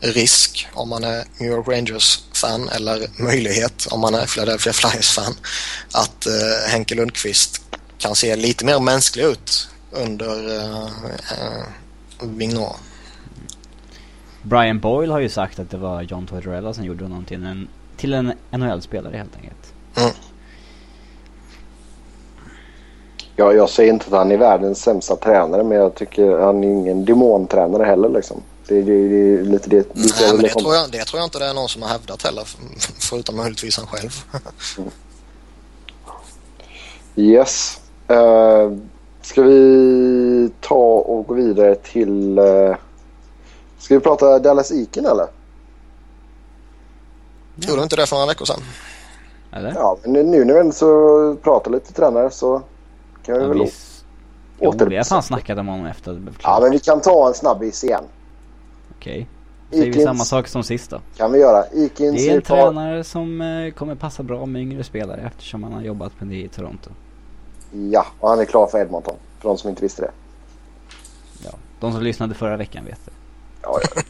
risk 0.00 0.68
om 0.72 0.88
man 0.88 1.04
är 1.04 1.24
New 1.38 1.50
York 1.50 1.68
Rangers-fan 1.68 2.68
eller 2.68 3.22
möjlighet 3.22 3.86
om 3.90 4.00
man 4.00 4.14
är 4.14 4.26
Philadelphia 4.26 4.72
Flyers-fan 4.72 5.34
att 5.92 6.26
eh, 6.26 6.70
Henke 6.70 6.94
Lundqvist 6.94 7.62
kan 7.98 8.14
se 8.14 8.36
lite 8.36 8.64
mer 8.64 8.80
mänsklig 8.80 9.24
ut 9.24 9.68
under 9.90 10.58
eh, 10.58 10.86
eh, 11.32 11.64
Vigneault. 12.20 12.76
Brian 14.42 14.80
Boyle 14.80 15.12
har 15.12 15.20
ju 15.20 15.28
sagt 15.28 15.58
att 15.58 15.70
det 15.70 15.76
var 15.76 16.02
John 16.02 16.26
Tortorella 16.26 16.74
som 16.74 16.84
gjorde 16.84 17.04
honom 17.04 17.24
till 17.24 17.44
en, 17.44 17.68
till 17.96 18.12
en 18.12 18.32
NHL-spelare 18.50 19.16
helt 19.16 19.36
enkelt. 19.36 19.72
Mm. 19.96 20.10
Ja, 23.36 23.52
jag 23.52 23.70
säger 23.70 23.92
inte 23.92 24.06
att 24.06 24.12
han 24.12 24.32
är 24.32 24.36
världens 24.36 24.82
sämsta 24.82 25.16
tränare 25.16 25.62
men 25.62 25.78
jag 25.78 25.94
tycker 25.94 26.38
han 26.38 26.64
är 26.64 26.68
ingen 26.68 27.04
demontränare 27.04 27.84
heller 27.84 28.08
liksom. 28.08 28.42
Det, 28.68 28.82
det, 28.82 29.08
det 29.08 29.40
är 29.40 29.42
lite 29.42 29.70
det. 29.70 29.76
lite 29.76 30.22
Nej, 30.22 30.28
men 30.28 30.36
det 30.36 30.42
liksom- 30.42 30.62
tror, 30.62 30.74
jag, 30.74 30.90
det 30.90 31.04
tror 31.04 31.20
jag 31.20 31.26
inte 31.26 31.38
det 31.38 31.44
är 31.44 31.54
någon 31.54 31.68
som 31.68 31.82
har 31.82 31.88
hävdat 31.88 32.22
heller, 32.22 32.44
förutom 33.10 33.36
möjligtvis 33.36 33.76
han 33.78 33.86
själv. 33.86 34.10
Yes. 37.16 37.80
Uh, 38.10 38.78
ska 39.22 39.42
vi 39.42 40.50
ta 40.60 40.74
och 40.74 41.26
gå 41.26 41.34
vidare 41.34 41.74
till... 41.74 42.38
Uh, 42.38 42.76
ska 43.78 43.94
vi 43.94 44.00
prata 44.00 44.38
Dallas 44.38 44.72
Iken 44.72 45.06
eller? 45.06 45.26
Gjorde 47.56 47.76
du 47.76 47.82
inte 47.82 47.96
det 47.96 48.06
för 48.06 48.16
några 48.16 48.26
veckor 48.26 48.44
sedan? 48.44 48.60
Eller? 49.52 49.72
Ja, 49.74 49.96
men 50.04 50.30
nu 50.30 50.44
när 50.44 50.54
vi 50.54 50.60
ändå 50.60 50.72
så 50.72 51.36
pratar 51.42 51.70
lite 51.70 51.92
tränare 51.92 52.30
så 52.30 52.62
kan 53.24 53.34
vi 53.34 53.42
Ja, 53.42 53.48
väl 53.48 53.58
visst. 53.60 54.04
Jo, 54.60 54.74
vi 54.88 54.96
har 54.96 55.04
fan 55.04 55.22
snackat 55.22 55.58
om 55.58 55.68
honom 55.68 55.86
efter 55.86 56.12
det 56.12 56.32
Ja, 56.42 56.58
men 56.62 56.70
vi 56.70 56.78
kan 56.78 57.00
ta 57.00 57.28
en 57.28 57.34
snabbis 57.34 57.84
igen. 57.84 58.04
Okej. 58.96 59.28
Säger 59.70 59.84
vi 59.84 59.90
Ikens- 59.92 60.04
samma 60.04 60.24
sak 60.24 60.48
som 60.48 60.62
sist 60.62 60.90
då? 60.90 61.00
Kan 61.16 61.32
vi 61.32 61.38
göra. 61.38 61.64
Ikens 61.72 62.16
Det 62.16 62.30
är 62.30 62.36
en 62.36 62.42
tar- 62.42 62.56
tränare 62.56 63.04
som 63.04 63.40
eh, 63.40 63.70
kommer 63.72 63.94
passa 63.94 64.22
bra 64.22 64.46
med 64.46 64.62
yngre 64.62 64.84
spelare 64.84 65.20
eftersom 65.26 65.62
han 65.62 65.72
har 65.72 65.82
jobbat 65.82 66.12
med 66.20 66.28
det 66.28 66.42
i 66.42 66.48
Toronto. 66.48 66.90
Ja, 67.90 68.06
och 68.20 68.28
han 68.28 68.38
är 68.40 68.44
klar 68.44 68.66
för 68.66 68.78
Edmonton. 68.78 69.16
För 69.38 69.48
de 69.48 69.58
som 69.58 69.70
inte 69.70 69.82
visste 69.82 70.02
det. 70.02 70.10
Ja. 71.44 71.50
De 71.80 71.92
som 71.92 72.02
lyssnade 72.02 72.34
förra 72.34 72.56
veckan 72.56 72.84
vet 72.84 72.98
det. 73.04 73.12
Ja, 73.62 73.78
ja. 73.94 74.02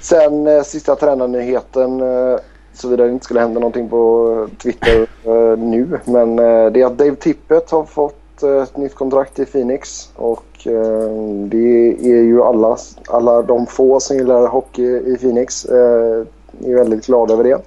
Sen 0.00 0.46
eh, 0.46 0.62
sista 0.62 0.96
tränarnyheten. 0.96 2.00
Eh, 2.00 2.36
såvida 2.74 3.04
det 3.04 3.10
inte 3.10 3.24
skulle 3.24 3.40
hända 3.40 3.60
någonting 3.60 3.88
på 3.88 4.48
Twitter 4.62 5.06
eh, 5.24 5.58
nu. 5.58 6.00
Men 6.04 6.38
eh, 6.38 6.72
det 6.72 6.80
är 6.80 6.86
att 6.86 6.98
Dave 6.98 7.16
Tippett 7.16 7.70
har 7.70 7.84
fått 7.84 8.42
eh, 8.42 8.62
ett 8.62 8.76
nytt 8.76 8.94
kontrakt 8.94 9.38
i 9.38 9.44
Phoenix. 9.44 10.10
Och 10.16 10.66
eh, 10.66 11.10
det 11.46 11.88
är 12.00 12.22
ju 12.22 12.42
alla, 12.42 12.76
alla 13.08 13.42
de 13.42 13.66
få 13.66 14.00
som 14.00 14.16
gillar 14.16 14.46
hockey 14.46 14.82
i 14.82 15.16
Phoenix 15.20 15.64
eh, 15.64 16.26
är 16.64 16.74
väldigt 16.74 17.06
glada 17.06 17.34
över 17.34 17.44
det. 17.44 17.60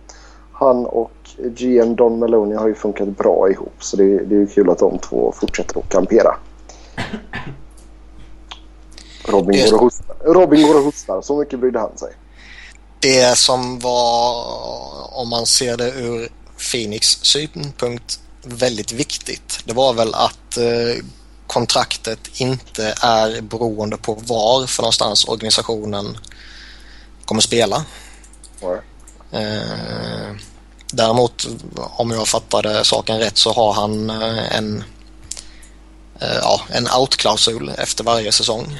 Han 0.51 0.85
och 0.85 1.11
GM 1.37 1.95
Don 1.95 2.19
Maloney 2.19 2.57
har 2.57 2.67
ju 2.67 2.73
funkat 2.73 3.07
bra 3.07 3.49
ihop. 3.49 3.73
Så 3.79 3.97
det, 3.97 4.03
det 4.03 4.35
är 4.35 4.39
ju 4.39 4.47
kul 4.47 4.69
att 4.69 4.79
de 4.79 4.97
två 4.97 5.31
fortsätter 5.35 5.79
att 5.79 5.89
kampera. 5.89 6.35
Robin 9.27 9.65
går 9.65 9.73
och 9.75 9.79
hostar. 9.79 10.15
Robin 10.25 10.67
går 10.67 10.75
och 10.75 10.83
hostar. 10.83 11.21
Så 11.21 11.37
mycket 11.37 11.59
brydde 11.59 11.79
han 11.79 11.97
sig. 11.97 12.13
Det 12.99 13.37
som 13.37 13.79
var, 13.79 15.17
om 15.17 15.29
man 15.29 15.45
ser 15.45 15.77
det 15.77 15.91
ur 15.91 16.29
Phoenix 16.71 17.19
synpunkt, 17.21 18.19
väldigt 18.43 18.91
viktigt. 18.91 19.59
Det 19.65 19.73
var 19.73 19.93
väl 19.93 20.13
att 20.13 20.57
eh, 20.57 21.03
kontraktet 21.47 22.19
inte 22.33 22.95
är 23.01 23.41
beroende 23.41 23.97
på 23.97 24.13
var 24.13 24.67
för 24.67 24.83
någonstans 24.83 25.25
organisationen 25.25 26.17
kommer 27.25 27.41
spela. 27.41 27.85
Eh, 29.31 30.35
däremot, 30.91 31.47
om 31.75 32.11
jag 32.11 32.27
fattade 32.27 32.83
saken 32.83 33.19
rätt, 33.19 33.37
så 33.37 33.51
har 33.53 33.73
han 33.73 34.09
eh, 34.09 34.55
en, 34.57 34.83
eh, 36.19 36.35
ja, 36.35 36.61
en 36.69 36.87
out-klausul 36.87 37.69
efter 37.77 38.03
varje 38.03 38.31
säsong. 38.31 38.79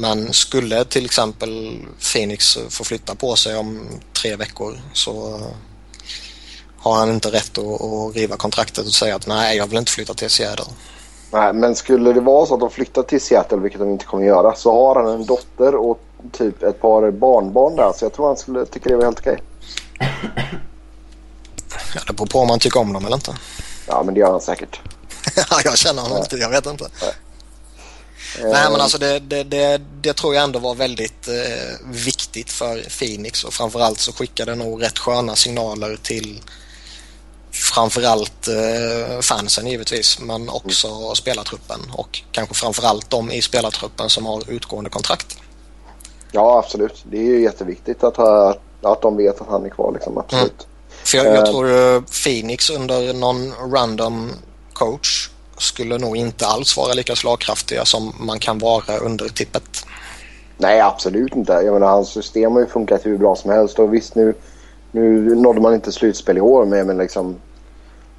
Men 0.00 0.32
skulle 0.32 0.84
till 0.84 1.04
exempel 1.04 1.78
Phoenix 2.12 2.58
få 2.70 2.84
flytta 2.84 3.14
på 3.14 3.36
sig 3.36 3.56
om 3.56 3.88
tre 4.22 4.36
veckor 4.36 4.80
så 4.92 5.40
har 6.78 6.94
han 6.96 7.10
inte 7.10 7.28
rätt 7.28 7.58
att, 7.58 7.82
att 7.82 8.16
riva 8.16 8.36
kontraktet 8.36 8.86
och 8.86 8.92
säga 8.92 9.16
att 9.16 9.26
nej, 9.26 9.56
jag 9.56 9.66
vill 9.66 9.78
inte 9.78 9.92
flytta 9.92 10.14
till 10.14 10.30
Seattle. 10.30 10.64
Nej, 11.30 11.52
men 11.52 11.74
skulle 11.74 12.12
det 12.12 12.20
vara 12.20 12.46
så 12.46 12.54
att 12.54 12.60
de 12.60 12.70
flyttar 12.70 13.02
till 13.02 13.20
Seattle, 13.20 13.56
vilket 13.56 13.80
de 13.80 13.90
inte 13.90 14.04
kommer 14.04 14.24
göra, 14.24 14.54
så 14.54 14.72
har 14.72 15.02
han 15.02 15.14
en 15.14 15.26
dotter 15.26 15.74
och 15.74 16.00
typ 16.32 16.62
ett 16.62 16.80
par 16.80 17.10
barnbarn 17.10 17.76
där. 17.76 17.92
Så 17.96 18.04
jag 18.04 18.12
tror 18.12 18.26
han 18.26 18.36
skulle 18.36 18.66
tycka 18.66 18.88
det 18.88 18.96
var 18.96 19.04
helt 19.04 19.18
okej. 19.18 19.42
Ja, 21.94 22.00
det 22.06 22.12
beror 22.12 22.26
på 22.26 22.38
om 22.38 22.48
man 22.48 22.58
tycker 22.58 22.80
om 22.80 22.92
dem 22.92 23.06
eller 23.06 23.16
inte. 23.16 23.34
Ja, 23.86 24.02
men 24.04 24.14
det 24.14 24.20
gör 24.20 24.30
han 24.30 24.40
säkert. 24.40 24.80
Ja, 25.50 25.60
jag 25.64 25.78
känner 25.78 26.02
honom 26.02 26.18
inte, 26.18 26.36
jag 26.36 26.50
vet 26.50 26.66
inte. 26.66 26.84
Eh, 26.84 27.14
Nej 28.42 28.70
men 28.70 28.80
alltså 28.80 28.98
det, 28.98 29.18
det, 29.18 29.42
det, 29.42 29.80
det 30.00 30.12
tror 30.12 30.34
jag 30.34 30.44
ändå 30.44 30.58
var 30.58 30.74
väldigt 30.74 31.28
eh, 31.28 31.86
viktigt 31.92 32.50
för 32.50 32.82
Phoenix 32.98 33.44
och 33.44 33.54
framförallt 33.54 33.98
så 33.98 34.12
skickade 34.12 34.54
nog 34.54 34.82
rätt 34.82 34.98
sköna 34.98 35.36
signaler 35.36 35.98
till 36.02 36.40
framförallt 37.50 38.48
eh, 38.48 39.20
fansen 39.20 39.66
givetvis 39.66 40.18
men 40.20 40.48
också 40.48 40.88
mm. 40.88 41.14
spelartruppen 41.14 41.80
och 41.92 42.22
kanske 42.32 42.54
framförallt 42.54 43.10
de 43.10 43.30
i 43.30 43.42
spelartruppen 43.42 44.10
som 44.10 44.26
har 44.26 44.50
utgående 44.50 44.90
kontrakt. 44.90 45.38
Ja 46.32 46.58
absolut. 46.58 47.04
Det 47.10 47.18
är 47.18 47.24
ju 47.24 47.42
jätteviktigt 47.42 48.04
att, 48.04 48.16
ha, 48.16 48.56
att 48.82 49.02
de 49.02 49.16
vet 49.16 49.40
att 49.40 49.48
han 49.48 49.64
är 49.64 49.70
kvar. 49.70 49.92
Liksom. 49.92 50.18
Absolut. 50.18 50.52
Mm. 50.52 50.68
För 51.04 51.18
jag, 51.18 51.26
jag 51.26 51.46
tror 51.46 51.68
ju 51.68 52.02
Phoenix 52.02 52.70
under 52.70 53.14
någon 53.14 53.52
random 53.72 54.30
coach 54.72 55.28
skulle 55.58 55.98
nog 55.98 56.16
inte 56.16 56.46
alls 56.46 56.76
vara 56.76 56.92
lika 56.92 57.16
slagkraftiga 57.16 57.84
som 57.84 58.12
man 58.18 58.38
kan 58.38 58.58
vara 58.58 58.98
under 58.98 59.28
tippet. 59.28 59.86
Nej, 60.56 60.80
absolut 60.80 61.36
inte. 61.36 61.52
Jag 61.52 61.72
menar, 61.72 61.86
hans 61.86 62.08
system 62.08 62.52
har 62.52 62.60
ju 62.60 62.66
funkat 62.66 63.06
hur 63.06 63.18
bra 63.18 63.36
som 63.36 63.50
helst. 63.50 63.78
Och 63.78 63.94
visst, 63.94 64.14
nu, 64.14 64.34
nu 64.90 65.34
nådde 65.34 65.60
man 65.60 65.74
inte 65.74 65.92
slutspel 65.92 66.36
i 66.38 66.40
år 66.40 66.64
med, 66.64 66.86
men 66.86 66.98
liksom... 66.98 67.36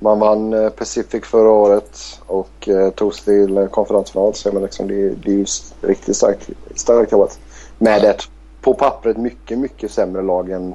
Man 0.01 0.19
vann 0.19 0.53
eh, 0.53 0.69
Pacific 0.69 1.25
förra 1.25 1.49
året 1.49 2.19
och 2.25 2.69
eh, 2.69 2.89
tog 2.89 3.15
sig 3.15 3.23
till 3.23 3.57
eh, 3.57 3.67
konferensfinal. 3.67 4.33
Så 4.33 4.51
men 4.51 4.63
liksom, 4.63 4.87
det, 4.87 5.09
det 5.09 5.31
är 5.31 5.35
ju 5.35 5.45
riktigt 5.81 6.15
starkt, 6.15 6.49
starkt 6.75 7.11
jobbat. 7.11 7.39
Med 7.77 8.03
ett 8.03 8.23
på 8.61 8.73
pappret 8.73 9.17
mycket, 9.17 9.59
mycket 9.59 9.91
sämre 9.91 10.21
lag 10.21 10.49
än, 10.49 10.73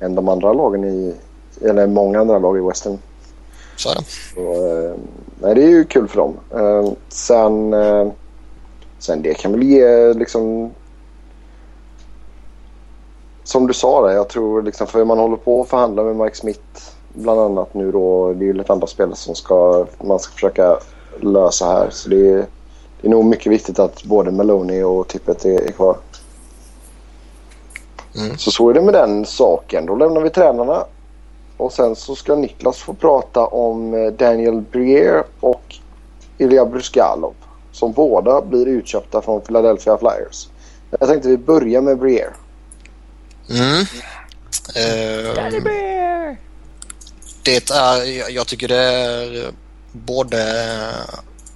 än 0.00 0.14
de 0.14 0.28
andra 0.28 0.52
lagen 0.52 0.84
i... 0.84 1.14
Eller 1.60 1.86
många 1.86 2.20
andra 2.20 2.38
lag 2.38 2.58
i 2.58 2.60
Western. 2.60 2.98
Så 3.76 3.90
är 3.90 3.94
det. 3.94 4.04
Så, 4.34 4.40
eh, 4.40 4.94
nej, 5.40 5.54
det 5.54 5.62
är 5.62 5.68
ju 5.68 5.84
kul 5.84 6.08
för 6.08 6.16
dem. 6.16 6.36
Eh, 6.50 6.92
sen, 7.08 7.74
eh, 7.74 8.08
sen 8.98 9.22
det 9.22 9.34
kan 9.34 9.52
väl 9.52 9.62
ge 9.62 10.14
liksom... 10.14 10.70
Som 13.44 13.66
du 13.66 13.74
sa 13.74 14.06
där, 14.06 14.14
jag 14.14 14.28
tror 14.28 14.62
liksom 14.62 14.86
för 14.86 15.04
man 15.04 15.18
håller 15.18 15.36
på 15.36 15.62
att 15.62 15.68
förhandla 15.68 16.02
med 16.02 16.16
Mike 16.16 16.36
Smith 16.36 16.60
bland 17.14 17.40
annat 17.40 17.74
nu 17.74 17.92
då. 17.92 18.32
Det 18.32 18.44
är 18.44 18.46
ju 18.46 18.52
lite 18.52 18.72
andra 18.72 18.86
spelare 18.86 19.16
som 19.16 19.34
ska, 19.34 19.86
man 20.04 20.18
ska 20.18 20.32
försöka 20.32 20.78
lösa 21.20 21.66
här. 21.66 21.90
Så 21.90 22.08
det 22.08 22.28
är, 22.28 22.46
det 23.00 23.08
är 23.08 23.10
nog 23.10 23.24
mycket 23.24 23.52
viktigt 23.52 23.78
att 23.78 24.04
både 24.04 24.30
Maloney 24.30 24.82
och 24.82 25.08
Tippet 25.08 25.44
är, 25.44 25.60
är 25.60 25.72
kvar. 25.72 25.96
Mm. 28.16 28.38
Så 28.38 28.50
så 28.50 28.70
är 28.70 28.74
det 28.74 28.82
med 28.82 28.94
den 28.94 29.24
saken. 29.24 29.86
Då 29.86 29.96
lämnar 29.96 30.20
vi 30.20 30.30
tränarna 30.30 30.84
och 31.64 31.72
sen 31.72 31.96
så 31.96 32.16
ska 32.16 32.34
Niklas 32.34 32.78
få 32.78 32.94
prata 32.94 33.46
om 33.46 33.94
eh, 33.94 34.12
Daniel 34.12 34.60
Briere 34.60 35.24
och 35.40 35.76
Ilja 36.38 36.66
Bruskalov. 36.66 37.34
Som 37.72 37.92
båda 37.92 38.40
blir 38.42 38.66
utköpta 38.66 39.22
från 39.22 39.40
Philadelphia 39.40 39.98
Flyers. 39.98 40.48
Jag 40.90 41.08
tänkte 41.08 41.28
vi 41.28 41.36
börjar 41.36 41.80
med 41.80 41.98
Briere. 41.98 42.34
Mm. 43.50 43.80
Uh! 43.80 43.86
Det 47.42 47.70
är, 47.70 48.30
jag 48.30 48.46
tycker 48.46 48.68
det 48.68 48.82
är 48.82 49.52
både 49.92 50.44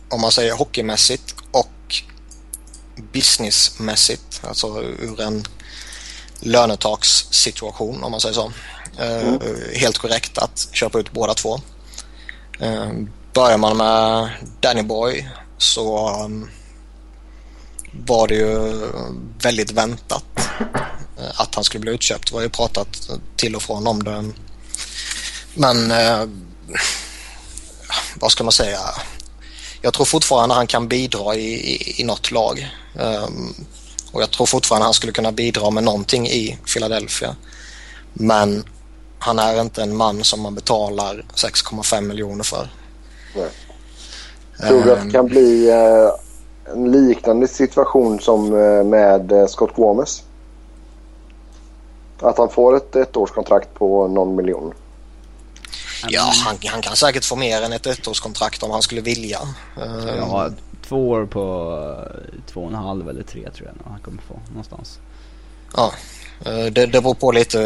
om 0.08 0.20
man 0.20 0.32
säger 0.32 0.52
hockeymässigt 0.52 1.34
och 1.50 1.94
businessmässigt. 3.12 4.40
Alltså 4.44 4.82
ur 4.82 5.20
en 5.20 5.44
lönetakssituation 6.40 8.04
om 8.04 8.10
man 8.10 8.20
säger 8.20 8.34
så. 8.34 8.52
Mm. 8.98 9.38
Helt 9.74 9.98
korrekt 9.98 10.38
att 10.38 10.68
köpa 10.72 10.98
ut 10.98 11.12
båda 11.12 11.34
två. 11.34 11.60
Eh, 12.60 12.92
börjar 13.32 13.58
man 13.58 13.76
med 13.76 14.30
Danny 14.60 14.82
Boy 14.82 15.28
så 15.58 16.08
ehm, 16.08 16.50
var 17.92 18.28
det 18.28 18.34
ju 18.34 18.80
väldigt 19.42 19.70
väntat 19.70 20.24
eh, 21.18 21.40
att 21.40 21.54
han 21.54 21.64
skulle 21.64 21.80
bli 21.80 21.92
utköpt. 21.92 22.28
Det 22.28 22.34
var 22.34 22.42
ju 22.42 22.48
pratat 22.48 23.10
till 23.36 23.56
och 23.56 23.62
från 23.62 23.86
om 23.86 24.02
det. 24.02 24.32
Men 25.54 25.92
vad 28.14 28.32
ska 28.32 28.44
man 28.44 28.52
säga? 28.52 28.80
Jag 29.82 29.94
tror 29.94 30.06
fortfarande 30.06 30.54
han 30.54 30.66
kan 30.66 30.88
bidra 30.88 31.34
i, 31.34 31.54
i, 31.54 32.00
i 32.00 32.04
något 32.04 32.30
lag. 32.30 32.68
Ehm, 33.00 33.54
och 34.12 34.22
jag 34.22 34.30
tror 34.30 34.46
fortfarande 34.46 34.84
han 34.84 34.94
skulle 34.94 35.12
kunna 35.12 35.32
bidra 35.32 35.70
med 35.70 35.84
någonting 35.84 36.28
i 36.28 36.58
Philadelphia. 36.66 37.36
Men 38.12 38.64
han 39.18 39.38
är 39.38 39.60
inte 39.60 39.82
en 39.82 39.96
man 39.96 40.24
som 40.24 40.40
man 40.40 40.54
betalar 40.54 41.24
6,5 41.34 42.00
miljoner 42.00 42.44
för. 42.44 42.68
Nej. 43.34 43.50
Tror 44.68 44.82
du 44.82 44.92
att 44.92 45.04
det 45.04 45.10
kan 45.10 45.26
bli 45.26 45.70
eh, 45.70 46.10
en 46.72 46.92
liknande 46.92 47.48
situation 47.48 48.20
som 48.20 48.44
eh, 48.44 48.84
med 48.84 49.32
eh, 49.32 49.46
Scott 49.46 49.74
Gomez? 49.76 50.22
Att 52.20 52.38
han 52.38 52.48
får 52.48 52.76
ett 52.76 52.96
ettårskontrakt 52.96 53.74
på 53.74 54.08
någon 54.08 54.36
miljon? 54.36 54.74
Ja, 56.08 56.32
han, 56.44 56.56
han, 56.66 56.82
kan 56.82 56.96
säkert 56.96 57.24
få 57.24 57.36
mer 57.36 57.62
än 57.62 57.72
ett 57.72 57.86
ettårskontrakt 57.86 58.62
om 58.62 58.70
han 58.70 58.82
skulle 58.82 59.00
vilja. 59.00 59.38
Ja, 60.16 60.50
två 60.88 61.08
år 61.08 61.26
på 61.26 62.04
två 62.52 62.60
och 62.60 62.68
en 62.68 62.74
halv 62.74 63.08
eller 63.08 63.22
tre 63.22 63.50
tror 63.50 63.68
jag 63.68 63.90
han 63.90 64.00
kommer 64.00 64.22
få 64.22 64.34
någonstans. 64.48 64.98
Ja, 65.76 65.92
det, 66.44 66.70
det 66.70 66.86
beror 66.86 67.14
på 67.14 67.32
lite 67.32 67.58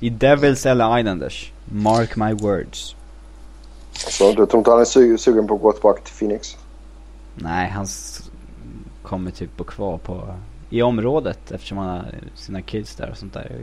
i 0.00 0.10
Devils 0.10 0.66
eller 0.66 0.98
Islanders. 0.98 1.52
Mark 1.64 2.16
my 2.16 2.32
words. 2.32 2.94
Så 3.92 4.32
du 4.32 4.46
tror 4.46 4.58
inte 4.58 4.70
han 4.70 4.80
är 4.80 4.84
su 4.84 5.18
sugen 5.18 5.46
på 5.46 5.54
att 5.54 5.62
gå 5.62 5.72
tillbaka 5.72 6.02
till 6.02 6.14
Phoenix? 6.14 6.56
Nej, 7.34 7.68
han 7.70 7.86
kommer 9.02 9.30
typ 9.30 9.56
bo 9.56 9.64
kvar 9.64 9.98
på, 9.98 10.34
i 10.70 10.82
området 10.82 11.50
eftersom 11.50 11.78
han 11.78 11.88
har 11.88 12.14
sina 12.34 12.62
kids 12.62 12.94
där 12.94 13.10
och 13.10 13.16
sånt 13.16 13.34
där. 13.34 13.60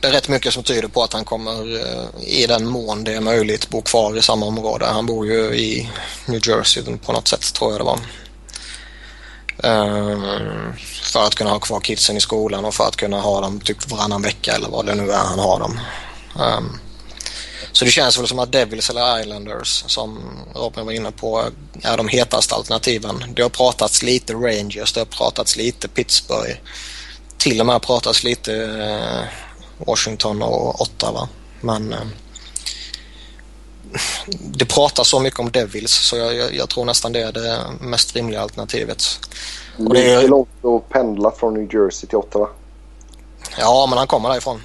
Det 0.00 0.08
är 0.08 0.12
rätt 0.12 0.28
mycket 0.28 0.52
som 0.52 0.62
tyder 0.62 0.88
på 0.88 1.02
att 1.02 1.12
han 1.12 1.24
kommer 1.24 1.52
eh, 1.52 2.28
i 2.42 2.46
den 2.46 2.66
mån 2.66 3.04
det 3.04 3.14
är 3.14 3.20
möjligt 3.20 3.70
bo 3.70 3.80
kvar 3.80 4.16
i 4.16 4.22
samma 4.22 4.46
område. 4.46 4.86
Han 4.86 5.06
bor 5.06 5.26
ju 5.26 5.40
i 5.40 5.90
New 6.28 6.48
Jersey 6.48 6.96
på 7.06 7.12
något 7.12 7.28
sätt 7.28 7.54
tror 7.54 7.70
jag 7.70 7.80
det 7.80 7.84
var. 7.84 7.98
Ehm, 9.62 10.72
för 11.02 11.26
att 11.26 11.34
kunna 11.34 11.50
ha 11.50 11.58
kvar 11.58 11.80
kidsen 11.80 12.16
i 12.16 12.20
skolan 12.20 12.64
och 12.64 12.74
för 12.74 12.84
att 12.84 12.96
kunna 12.96 13.20
ha 13.20 13.40
dem 13.40 13.60
typ 13.60 13.90
varannan 13.90 14.22
vecka 14.22 14.52
eller 14.52 14.68
vad 14.68 14.86
det 14.86 14.94
nu 14.94 15.10
är 15.10 15.24
han 15.24 15.38
har 15.38 15.58
dem. 15.60 15.80
Ehm, 16.40 16.78
så 17.72 17.84
det 17.84 17.90
känns 17.90 18.18
väl 18.18 18.26
som 18.26 18.38
att 18.38 18.52
Devils 18.52 18.90
eller 18.90 19.20
Islanders 19.20 19.84
som 19.86 20.18
Robin 20.54 20.86
var 20.86 20.92
inne 20.92 21.12
på 21.12 21.44
är 21.82 21.96
de 21.96 22.08
hetaste 22.08 22.54
alternativen. 22.54 23.24
Det 23.34 23.42
har 23.42 23.48
pratats 23.48 24.02
lite 24.02 24.34
Rangers, 24.34 24.92
det 24.92 25.00
har 25.00 25.04
pratats 25.04 25.56
lite 25.56 25.88
Pittsburgh. 25.88 26.56
Till 27.38 27.60
och 27.60 27.66
med 27.66 27.82
pratats 27.82 28.24
lite 28.24 28.54
eh, 28.64 29.24
Washington 29.86 30.42
och 30.42 30.80
Ottawa. 30.80 31.28
Men 31.60 31.92
ehm, 31.92 32.10
det 34.40 34.64
pratas 34.64 35.08
så 35.08 35.20
mycket 35.20 35.40
om 35.40 35.50
Devils 35.50 35.92
så 35.92 36.16
jag, 36.16 36.34
jag, 36.34 36.54
jag, 36.54 36.68
tror 36.68 36.84
nästan 36.84 37.12
det 37.12 37.20
är 37.20 37.32
det 37.32 37.60
mest 37.80 38.16
rimliga 38.16 38.40
alternativet. 38.40 39.02
Och 39.78 39.94
det 39.94 40.12
är 40.12 40.28
långt 40.28 40.64
att 40.64 40.88
pendla 40.88 41.30
från 41.30 41.54
New 41.54 41.74
Jersey 41.74 42.08
till 42.08 42.18
Ottawa. 42.18 42.48
Ja, 43.58 43.86
men 43.88 43.98
han 43.98 44.06
kommer 44.06 44.28
därifrån. 44.28 44.60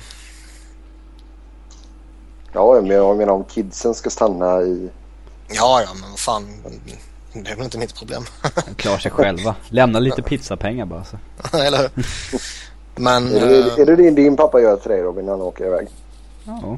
Ja, 2.53 2.81
men 2.81 2.91
jag 2.91 3.17
menar 3.17 3.33
om 3.33 3.43
kidsen 3.43 3.93
ska 3.93 4.09
stanna 4.09 4.61
i... 4.61 4.89
Ja, 5.47 5.81
ja, 5.81 5.93
men 5.93 6.09
vad 6.09 6.19
fan. 6.19 6.47
Det 7.33 7.51
är 7.51 7.55
väl 7.55 7.63
inte 7.63 7.77
mitt 7.77 7.95
problem. 7.95 8.23
De 8.65 8.75
klarar 8.75 8.97
sig 8.97 9.11
själva. 9.11 9.55
Lämna 9.69 9.99
lite 9.99 10.21
pizzapengar 10.21 10.85
bara 10.85 11.03
så. 11.03 11.17
Eller 11.57 11.77
hur? 11.77 11.89
Men... 12.95 13.27
Är 13.35 13.47
det, 13.47 13.81
är 13.81 13.85
det 13.85 13.95
din, 13.95 14.15
din 14.15 14.37
pappa 14.37 14.61
gör 14.61 14.77
till 14.77 14.91
dig 14.91 15.01
Robin 15.01 15.25
när 15.25 15.31
han 15.31 15.41
åker 15.41 15.65
iväg? 15.65 15.87
Ja. 16.43 16.77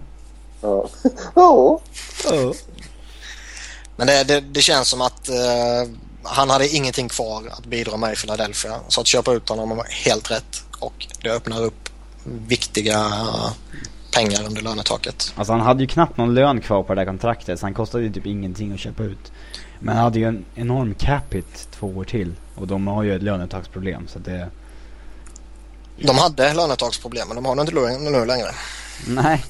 Ja. 0.63 0.89
ja. 1.35 1.79
ja. 2.25 2.53
Men 3.95 4.07
det, 4.07 4.23
det, 4.23 4.39
det, 4.39 4.61
känns 4.61 4.87
som 4.87 5.01
att 5.01 5.29
uh, 5.29 5.93
han 6.23 6.49
hade 6.49 6.67
ingenting 6.67 7.09
kvar 7.09 7.43
att 7.51 7.65
bidra 7.65 7.97
med 7.97 8.13
i 8.13 8.15
Philadelphia. 8.15 8.79
Så 8.87 9.01
att 9.01 9.07
köpa 9.07 9.33
ut 9.33 9.49
honom 9.49 9.69
var 9.69 9.87
helt 10.05 10.31
rätt 10.31 10.63
och 10.79 11.07
det 11.23 11.29
öppnar 11.29 11.61
upp 11.61 11.89
viktiga 12.23 13.11
pengar 14.13 14.45
under 14.45 14.61
lönetaket. 14.61 15.33
Alltså 15.35 15.53
han 15.53 15.61
hade 15.61 15.81
ju 15.81 15.87
knappt 15.87 16.17
någon 16.17 16.33
lön 16.33 16.61
kvar 16.61 16.83
på 16.83 16.93
det 16.93 17.01
där 17.01 17.05
kontraktet 17.05 17.59
så 17.59 17.65
han 17.65 17.73
kostade 17.73 18.03
ju 18.03 18.13
typ 18.13 18.25
ingenting 18.25 18.73
att 18.73 18.79
köpa 18.79 19.03
ut. 19.03 19.31
Men 19.79 19.95
han 19.95 20.03
hade 20.03 20.19
ju 20.19 20.25
en 20.25 20.45
enorm 20.55 20.95
capita 20.95 21.47
två 21.79 21.87
år 21.87 22.03
till 22.03 22.35
och 22.55 22.67
de 22.67 22.87
har 22.87 23.03
ju 23.03 23.15
ett 23.15 23.23
lönetaksproblem 23.23 24.07
så 24.07 24.19
det... 24.19 24.49
De 25.97 26.17
hade 26.17 26.53
lönetaksproblem 26.53 27.27
men 27.27 27.35
de 27.35 27.45
har 27.45 27.55
det 27.55 27.61
inte 27.61 28.11
nu 28.11 28.25
längre. 28.25 28.49
Nej. 29.07 29.45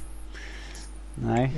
Nej. 1.16 1.52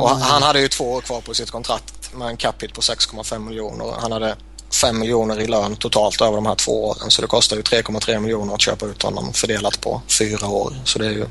Och 0.00 0.10
han 0.10 0.42
hade 0.42 0.60
ju 0.60 0.68
två 0.68 0.92
år 0.92 1.00
kvar 1.00 1.20
på 1.20 1.34
sitt 1.34 1.50
kontrakt 1.50 2.14
med 2.14 2.28
en 2.28 2.36
capita 2.36 2.74
på 2.74 2.80
6,5 2.80 3.38
miljoner. 3.38 3.94
Han 4.00 4.12
hade 4.12 4.36
5 4.80 4.98
miljoner 4.98 5.40
i 5.40 5.46
lön 5.46 5.76
totalt 5.76 6.20
över 6.20 6.34
de 6.34 6.46
här 6.46 6.54
två 6.54 6.84
åren 6.84 7.10
så 7.10 7.22
det 7.22 7.28
kostar 7.28 7.56
ju 7.56 7.62
3,3 7.62 8.20
miljoner 8.20 8.54
att 8.54 8.60
köpa 8.60 8.86
ut 8.86 9.02
honom 9.02 9.32
fördelat 9.32 9.80
på 9.80 10.02
fyra 10.20 10.48
år. 10.48 10.72
Så 10.84 10.98
det 10.98 11.06
är 11.06 11.10
ju 11.10 11.26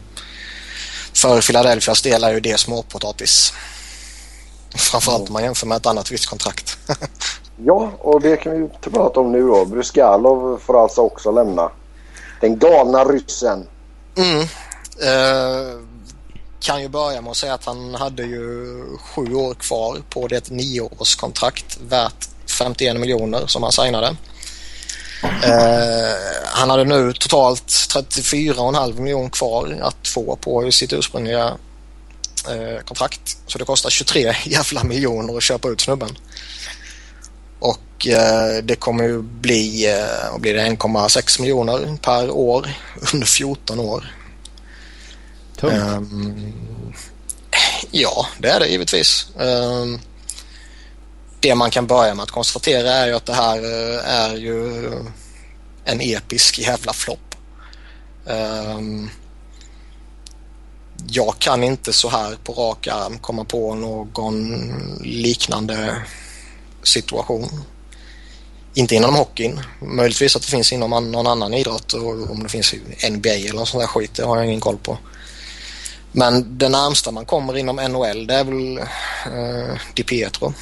för 1.14 1.42
Philadelphias 1.42 2.02
del 2.02 2.24
är 2.24 2.34
ju 2.34 2.40
det 2.40 2.60
småpotatis. 2.60 3.54
Framförallt 4.76 5.28
om 5.28 5.34
man 5.34 5.44
jämför 5.44 5.68
med 5.68 5.78
ett 5.78 5.86
annat 5.86 6.12
visst 6.12 6.26
kontrakt. 6.26 6.78
ja, 7.66 7.92
och 8.00 8.22
det 8.22 8.38
kan 8.38 8.62
vi 8.62 8.90
prata 8.90 9.20
om 9.20 9.32
nu 9.32 9.42
då. 9.42 9.66
Bruskalov 9.66 10.60
får 10.66 10.84
alltså 10.84 11.02
också 11.02 11.32
lämna. 11.32 11.72
Den 12.42 12.60
galna 12.60 13.04
ryssen. 13.04 13.68
Mm. 14.18 14.40
Uh 14.40 15.91
kan 16.62 16.82
ju 16.82 16.88
börja 16.88 17.22
med 17.22 17.32
att 17.32 17.38
säga 17.38 17.54
att 17.54 17.66
han 17.66 17.96
hade 17.96 18.24
ju 18.24 18.76
sju 18.98 19.34
år 19.34 19.54
kvar 19.54 20.02
på 20.10 20.28
det 20.28 20.50
nioårskontrakt 20.50 21.78
värt 21.88 22.30
51 22.60 23.00
miljoner 23.00 23.48
som 23.48 23.64
han 23.64 23.72
signade. 23.72 24.16
Eh, 25.24 26.16
han 26.46 26.70
hade 26.70 26.84
nu 26.84 27.14
totalt 27.14 27.68
34,5 27.68 29.00
miljoner 29.00 29.30
kvar 29.30 29.80
att 29.82 30.08
få 30.08 30.36
på 30.36 30.72
sitt 30.72 30.94
ursprungliga 30.94 31.54
eh, 32.50 32.84
kontrakt. 32.86 33.38
Så 33.48 33.58
det 33.58 33.66
kostar 33.66 33.90
23 33.90 34.36
jävla 34.46 34.84
miljoner 34.84 35.38
att 35.38 35.44
köpa 35.44 35.70
ut 35.70 35.82
snubben. 35.82 36.18
Och 37.60 38.08
eh, 38.08 38.64
det 38.64 38.76
kommer 38.76 39.04
ju 39.04 39.22
bli, 39.22 39.90
eh, 39.90 40.40
blir 40.40 40.54
det 40.54 40.62
1,6 40.62 41.42
miljoner 41.42 41.98
per 42.02 42.30
år 42.30 42.70
under 43.14 43.28
14 43.28 43.80
år. 43.80 44.21
Tungt. 45.62 45.74
Ehm, 45.74 46.54
ja, 47.92 48.28
det 48.40 48.50
är 48.50 48.60
det 48.60 48.68
givetvis. 48.68 49.28
Um, 49.36 50.00
det 51.40 51.56
man 51.56 51.72
kan 51.72 51.88
börja 51.88 52.16
med 52.16 52.24
att 52.24 52.32
konstatera 52.32 52.92
är 52.92 53.08
ju 53.08 53.14
att 53.14 53.26
det 53.26 53.34
här 53.34 53.58
eh, 53.58 54.10
är 54.10 54.36
ju 54.36 54.92
en 55.86 56.02
episk 56.02 56.60
jävla 56.60 56.94
flopp. 56.94 57.36
Um, 58.26 59.10
jag 61.08 61.36
kan 61.40 61.64
inte 61.64 61.94
så 61.94 62.10
här 62.10 62.38
på 62.44 62.54
rak 62.54 62.88
arm 62.88 63.18
komma 63.18 63.44
på 63.44 63.76
någon 63.76 64.62
liknande 65.04 66.02
situation. 66.84 67.50
Inte 68.74 68.96
inom 68.96 69.16
hockeyn. 69.16 69.62
Möjligtvis 69.82 70.36
att 70.36 70.42
det 70.42 70.48
finns 70.48 70.74
inom 70.74 71.12
någon 71.12 71.28
annan 71.28 71.54
idrott 71.54 71.94
och 71.94 72.32
om 72.32 72.44
det 72.44 72.50
finns 72.50 72.74
i 72.74 73.10
NBA 73.10 73.30
eller 73.30 73.66
sån 73.66 73.80
där 73.80 73.88
skit, 73.88 74.14
det 74.14 74.24
har 74.24 74.38
jag 74.38 74.46
ingen 74.46 74.60
koll 74.60 74.78
på. 74.78 74.98
Men 76.12 76.58
det 76.58 76.70
närmsta 76.70 77.12
man 77.12 77.26
kommer 77.26 77.58
inom 77.58 77.76
NHL 77.76 78.28
det 78.28 78.34
är 78.34 78.44
väl 78.44 78.78
eh, 78.78 79.78
Di 79.94 80.04
Pietro. 80.04 80.54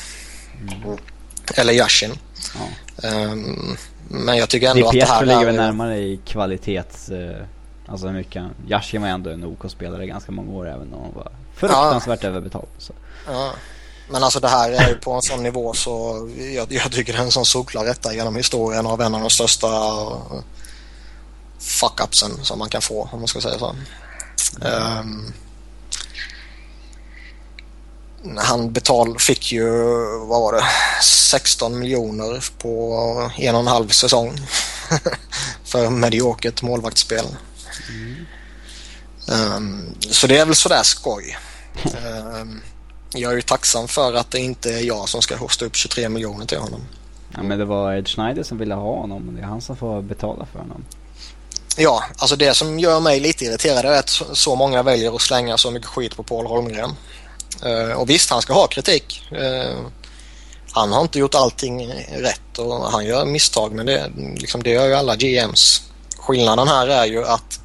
Eller 1.56 1.74
Yashin. 1.74 2.12
Ja. 2.56 3.08
Ehm, 3.10 3.78
men 4.08 4.38
jag 4.38 4.50
tycker 4.50 4.70
ändå 4.70 4.82
Di 4.82 4.88
att 4.88 4.92
det 4.92 5.00
Pietro 5.00 5.14
här 5.14 5.26
ligger 5.26 5.46
väl 5.46 5.56
närmare 5.56 5.98
i 5.98 6.20
kvalitets... 6.26 7.10
Eh, 7.10 7.46
alltså 7.88 8.08
hur 8.08 8.14
mycket. 8.14 8.44
Yashin 8.68 9.02
var 9.02 9.10
ändå 9.10 9.30
en 9.30 9.44
OK-spelare 9.46 10.08
ganska 10.08 10.32
många 10.32 10.52
år 10.52 10.68
även 10.68 10.94
om 10.94 11.02
han 11.02 11.14
var 11.14 11.32
fruktansvärt 11.56 12.24
överbetald. 12.24 12.68
Så. 12.78 12.94
Ja. 13.28 13.52
Men 14.12 14.24
alltså 14.24 14.40
det 14.40 14.48
här 14.48 14.72
är 14.72 14.96
på 14.96 15.12
en 15.12 15.22
sån 15.22 15.44
nivå 15.44 15.74
så 15.74 16.30
jag, 16.56 16.72
jag 16.72 16.92
tycker 16.92 17.14
det 17.14 17.20
är 17.20 17.24
en 17.24 17.32
sån 17.32 17.46
solklar 17.46 17.86
rätta 17.86 18.14
genom 18.14 18.36
historien 18.36 18.88
av 18.88 19.02
en 19.02 19.16
av 19.16 19.22
de 19.22 19.30
största 19.30 19.68
fuck-upsen 21.60 22.44
som 22.44 22.60
man 22.60 22.70
kan 22.70 22.82
få 22.82 23.10
om 23.12 23.20
man 23.20 23.28
ska 23.28 23.42
säga 23.42 23.60
så. 23.60 23.76
Ehm, 24.62 25.34
han 28.38 28.74
betal, 28.74 29.20
fick 29.20 29.52
ju, 29.52 29.70
vad 30.20 30.42
var 30.42 30.54
det, 30.54 30.64
16 31.04 31.80
miljoner 31.80 32.46
på 32.58 33.32
en 33.38 33.56
och 33.56 33.62
en 33.62 33.68
halv 33.68 33.88
säsong 33.88 34.40
för 35.64 35.90
mediokert 35.90 36.62
målvaktsspel. 36.62 37.26
Ehm, 39.32 39.96
så 40.00 40.28
det 40.28 40.38
är 40.38 40.46
väl 40.46 40.56
sådär 40.56 40.84
skoj. 40.84 41.38
Ehm, 41.84 42.62
jag 43.14 43.32
är 43.32 43.36
ju 43.36 43.42
tacksam 43.42 43.88
för 43.88 44.14
att 44.14 44.32
det 44.32 44.40
inte 44.40 44.74
är 44.74 44.82
jag 44.82 45.10
som 45.10 45.22
ska 45.22 45.36
hosta 45.36 45.66
upp 45.66 45.76
23 45.76 46.10
miljoner 46.10 46.46
till 46.46 46.58
honom. 46.58 46.82
Ja 47.34 47.44
men 47.44 47.60
det 47.60 47.66
var 47.66 47.94
Ed 47.94 48.08
Schneider 48.08 48.44
som 48.44 48.58
ville 48.58 48.76
ha 48.76 48.96
honom 48.96 49.28
och 49.28 49.34
det 49.34 49.42
är 49.42 49.46
han 49.46 49.62
som 49.62 49.78
får 49.78 50.02
betala 50.02 50.46
för 50.46 50.60
honom. 50.60 50.86
Ja, 51.82 52.04
alltså 52.18 52.36
det 52.36 52.54
som 52.54 52.80
gör 52.80 53.00
mig 53.00 53.20
lite 53.20 53.46
irriterad 53.46 53.86
är 53.86 54.00
att 54.00 54.10
så- 54.34 54.56
många 54.56 54.84
väljer 54.84 55.16
att 55.16 55.22
slänga 55.22 55.58
så 55.58 55.72
mycket 55.72 55.90
skit 55.90 56.16
på 56.16 56.24
Paul 56.24 56.46
Holmgren. 56.46 56.96
Eh, 57.66 57.92
och 57.92 58.10
visst, 58.10 58.30
han 58.30 58.42
ska 58.42 58.54
ha 58.54 58.68
kritik. 58.68 59.24
Eh, 59.32 59.78
han 60.72 60.92
har 60.92 61.02
inte 61.02 61.20
gjort 61.20 61.36
allting 61.36 61.94
rätt 62.12 62.58
och 62.58 62.92
han 62.92 63.06
gör 63.06 63.26
misstag 63.26 63.74
men 63.74 63.86
det, 63.86 64.12
liksom, 64.38 64.64
det 64.64 64.70
gör 64.70 64.88
ju 64.88 64.94
alla 64.94 65.16
GMs. 65.16 65.82
Skillnaden 66.18 66.68
här 66.68 66.88
är 66.88 67.06
ju 67.06 67.26
att 67.26 67.60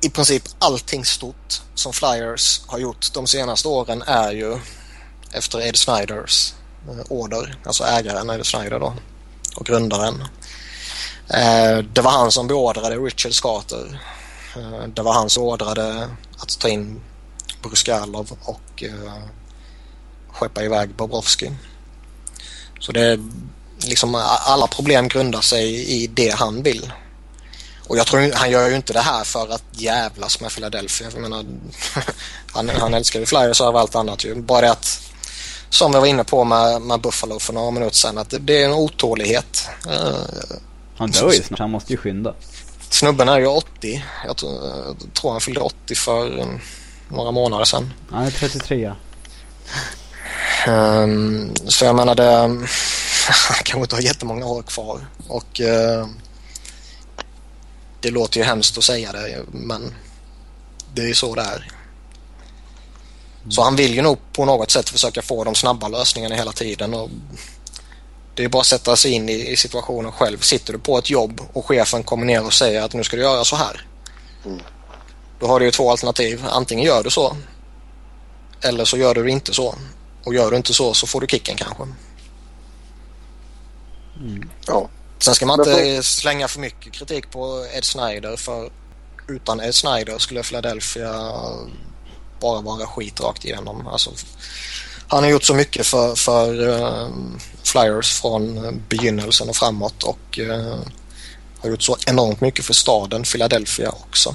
i 0.00 0.10
princip 0.10 0.42
allting 0.58 1.04
stort 1.04 1.62
som 1.74 1.92
Flyers 1.92 2.60
har 2.66 2.78
gjort 2.78 3.12
de 3.12 3.26
senaste 3.26 3.68
åren 3.68 4.02
är 4.06 4.32
ju 4.32 4.58
efter 5.32 5.60
Ed 5.66 5.76
Snyders 5.76 6.52
eh, 6.88 7.04
order, 7.08 7.58
alltså 7.64 7.84
ägaren 7.84 8.30
Ed 8.30 8.46
Snyder 8.46 8.80
då 8.80 8.94
och 9.56 9.66
grundaren. 9.66 10.24
Eh, 11.34 11.78
det 11.78 12.00
var 12.00 12.10
han 12.10 12.32
som 12.32 12.46
beordrade 12.46 12.96
Richard 12.96 13.34
Scarter. 13.34 14.00
Eh, 14.56 14.88
det 14.94 15.02
var 15.02 15.12
han 15.12 15.30
som 15.30 15.42
ordrade 15.42 16.08
att 16.38 16.58
ta 16.58 16.68
in 16.68 17.00
Bruskalov 17.62 18.36
och 18.42 18.82
eh, 18.82 19.22
skeppa 20.32 20.62
iväg 20.62 20.94
Bobrovski. 20.94 21.52
Så 22.80 22.92
det 22.92 23.00
är 23.00 23.18
liksom 23.78 24.14
alla 24.46 24.66
problem 24.66 25.08
grundar 25.08 25.40
sig 25.40 25.90
i 25.90 26.06
det 26.06 26.34
han 26.34 26.62
vill. 26.62 26.92
Och 27.88 27.96
jag 27.98 28.06
tror 28.06 28.32
han 28.34 28.50
gör 28.50 28.68
ju 28.68 28.76
inte 28.76 28.92
det 28.92 29.00
här 29.00 29.24
för 29.24 29.48
att 29.48 29.64
jävlas 29.72 30.40
med 30.40 30.50
Philadelphia. 30.50 31.08
Jag 31.12 31.22
menar, 31.22 31.44
han, 32.52 32.68
han 32.68 32.94
älskar 32.94 33.20
ju 33.20 33.26
Flyers 33.26 33.60
över 33.60 33.78
allt 33.78 33.94
annat 33.94 34.24
ju. 34.24 34.34
Bara 34.34 34.60
det 34.60 34.70
att 34.72 35.00
som 35.70 35.92
vi 35.92 35.98
var 35.98 36.06
inne 36.06 36.24
på 36.24 36.44
med, 36.44 36.82
med 36.82 37.00
Buffalo 37.00 37.38
för 37.38 37.52
några 37.52 37.70
minuter 37.70 37.96
sedan 37.96 38.18
att 38.18 38.30
det, 38.30 38.38
det 38.38 38.62
är 38.62 38.64
en 38.64 38.72
otålighet. 38.72 39.68
Eh, 41.00 41.02
Han 41.02 41.10
dör 41.10 41.32
ju 41.32 41.42
snart, 41.42 41.58
han 41.58 41.70
måste 41.70 41.92
ju 41.92 41.96
skynda. 41.96 42.34
Snubben 42.90 43.28
är 43.28 43.38
ju 43.38 43.46
80. 43.46 44.04
Jag 44.26 44.36
tror, 44.36 44.52
jag 44.86 45.14
tror 45.14 45.32
han 45.32 45.40
fyllde 45.40 45.60
80 45.60 45.94
för 45.94 46.38
um, 46.38 46.60
några 47.08 47.30
månader 47.30 47.64
sedan. 47.64 47.92
Han 48.10 48.26
är 48.26 48.30
33 48.30 48.92
Ehm, 50.66 51.54
så 51.56 51.84
jag 51.84 51.96
menar 51.96 52.14
det... 52.14 52.24
Han 53.48 53.56
kanske 53.64 53.80
inte 53.80 53.96
har 53.96 54.02
jättemånga 54.02 54.46
år 54.46 54.62
kvar. 54.62 55.06
Och 55.28 55.60
eh, 55.60 56.06
det 58.00 58.10
låter 58.10 58.38
ju 58.38 58.44
hemskt 58.44 58.78
att 58.78 58.84
säga 58.84 59.12
det 59.12 59.44
men 59.52 59.94
det 60.94 61.02
är 61.02 61.06
ju 61.06 61.14
så 61.14 61.34
det 61.34 61.42
är. 61.42 61.72
Så 63.48 63.62
han 63.62 63.76
vill 63.76 63.94
ju 63.94 64.02
nog 64.02 64.18
på 64.32 64.44
något 64.44 64.70
sätt 64.70 64.88
försöka 64.88 65.22
få 65.22 65.44
de 65.44 65.54
snabba 65.54 65.88
lösningarna 65.88 66.34
hela 66.34 66.52
tiden. 66.52 66.94
Och 66.94 67.10
det 68.40 68.46
är 68.46 68.48
bara 68.48 68.60
att 68.60 68.66
sätta 68.66 68.96
sig 68.96 69.12
in 69.12 69.28
i, 69.28 69.50
i 69.50 69.56
situationen 69.56 70.12
själv. 70.12 70.38
Sitter 70.38 70.72
du 70.72 70.78
på 70.78 70.98
ett 70.98 71.10
jobb 71.10 71.40
och 71.52 71.66
chefen 71.66 72.02
kommer 72.02 72.26
ner 72.26 72.44
och 72.44 72.52
säger 72.52 72.82
att 72.82 72.92
nu 72.94 73.04
ska 73.04 73.16
du 73.16 73.22
göra 73.22 73.44
så 73.44 73.56
här. 73.56 73.86
Då 75.40 75.46
har 75.46 75.60
du 75.60 75.66
ju 75.66 75.70
två 75.70 75.90
alternativ. 75.90 76.44
Antingen 76.50 76.84
gör 76.84 77.02
du 77.02 77.10
så 77.10 77.36
eller 78.60 78.84
så 78.84 78.96
gör 78.96 79.14
du 79.14 79.30
inte 79.30 79.54
så. 79.54 79.74
Och 80.24 80.34
gör 80.34 80.50
du 80.50 80.56
inte 80.56 80.74
så 80.74 80.94
så 80.94 81.06
får 81.06 81.20
du 81.20 81.26
kicken 81.26 81.56
kanske. 81.56 81.82
Ja. 84.66 84.88
Sen 85.18 85.34
ska 85.34 85.46
man 85.46 85.60
inte 85.60 86.02
slänga 86.02 86.48
för 86.48 86.60
mycket 86.60 86.92
kritik 86.92 87.30
på 87.30 87.66
Ed 87.74 87.84
Snyder 87.84 88.36
för 88.36 88.70
utan 89.28 89.60
Ed 89.60 89.74
Snyder 89.74 90.18
skulle 90.18 90.42
Philadelphia 90.42 91.32
bara 92.40 92.60
vara 92.60 92.86
skit 92.86 93.20
rakt 93.20 93.44
igenom. 93.44 93.86
Alltså, 93.86 94.10
han 95.10 95.22
har 95.22 95.30
gjort 95.30 95.44
så 95.44 95.54
mycket 95.54 95.86
för, 95.86 96.14
för 96.14 96.68
eh, 96.68 97.08
Flyers 97.62 98.20
från 98.20 98.82
begynnelsen 98.88 99.48
och 99.48 99.56
framåt 99.56 100.02
och 100.02 100.38
eh, 100.38 100.78
har 101.60 101.70
gjort 101.70 101.82
så 101.82 101.96
enormt 102.06 102.40
mycket 102.40 102.64
för 102.64 102.74
staden 102.74 103.22
Philadelphia 103.22 103.90
också. 103.90 104.34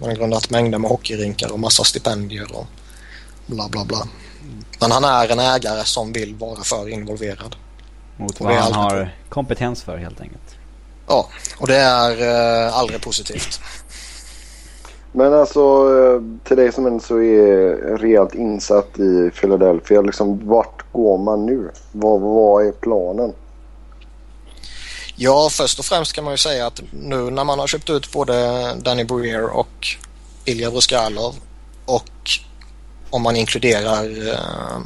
Han 0.00 0.08
har 0.08 0.16
grundat 0.16 0.50
mängder 0.50 0.78
med 0.78 0.90
hockeyrinkar 0.90 1.52
och 1.52 1.60
massa 1.60 1.84
stipendier 1.84 2.56
och 2.56 2.66
bla 3.46 3.68
bla 3.68 3.84
bla. 3.84 4.08
Men 4.80 4.90
han 4.90 5.04
är 5.04 5.28
en 5.28 5.38
ägare 5.38 5.84
som 5.84 6.12
vill 6.12 6.34
vara 6.34 6.64
för 6.64 6.88
involverad. 6.88 7.56
Mot 8.16 8.40
vad 8.40 8.54
han 8.54 8.72
har 8.72 9.14
kompetens 9.28 9.82
för 9.82 9.98
helt 9.98 10.20
enkelt. 10.20 10.56
Ja, 11.06 11.28
och 11.58 11.66
det 11.66 11.76
är 11.76 12.22
eh, 12.66 12.76
aldrig 12.76 13.00
positivt. 13.00 13.60
Men 15.16 15.34
alltså 15.34 15.60
eh, 15.60 16.22
till 16.44 16.56
dig 16.56 16.72
som 16.72 16.86
ändå 16.86 17.00
så 17.00 17.20
är 17.20 17.98
rejält 17.98 18.34
insatt 18.34 18.98
i 18.98 19.30
Philadelphia. 19.30 20.00
Liksom, 20.00 20.48
vart 20.48 20.92
går 20.92 21.18
man 21.18 21.46
nu? 21.46 21.70
Vad, 21.92 22.20
vad 22.20 22.66
är 22.66 22.72
planen? 22.72 23.32
Ja, 25.16 25.48
först 25.52 25.78
och 25.78 25.84
främst 25.84 26.12
kan 26.12 26.24
man 26.24 26.32
ju 26.32 26.38
säga 26.38 26.66
att 26.66 26.80
nu 26.90 27.30
när 27.30 27.44
man 27.44 27.58
har 27.58 27.66
köpt 27.66 27.90
ut 27.90 28.12
både 28.12 28.34
Danny 28.74 29.04
Breer 29.04 29.56
och 29.56 29.86
Ilja 30.44 30.70
Bruskalov 30.70 31.34
och 31.86 32.30
om 33.10 33.22
man 33.22 33.36
inkluderar 33.36 34.28
eh, 34.28 34.78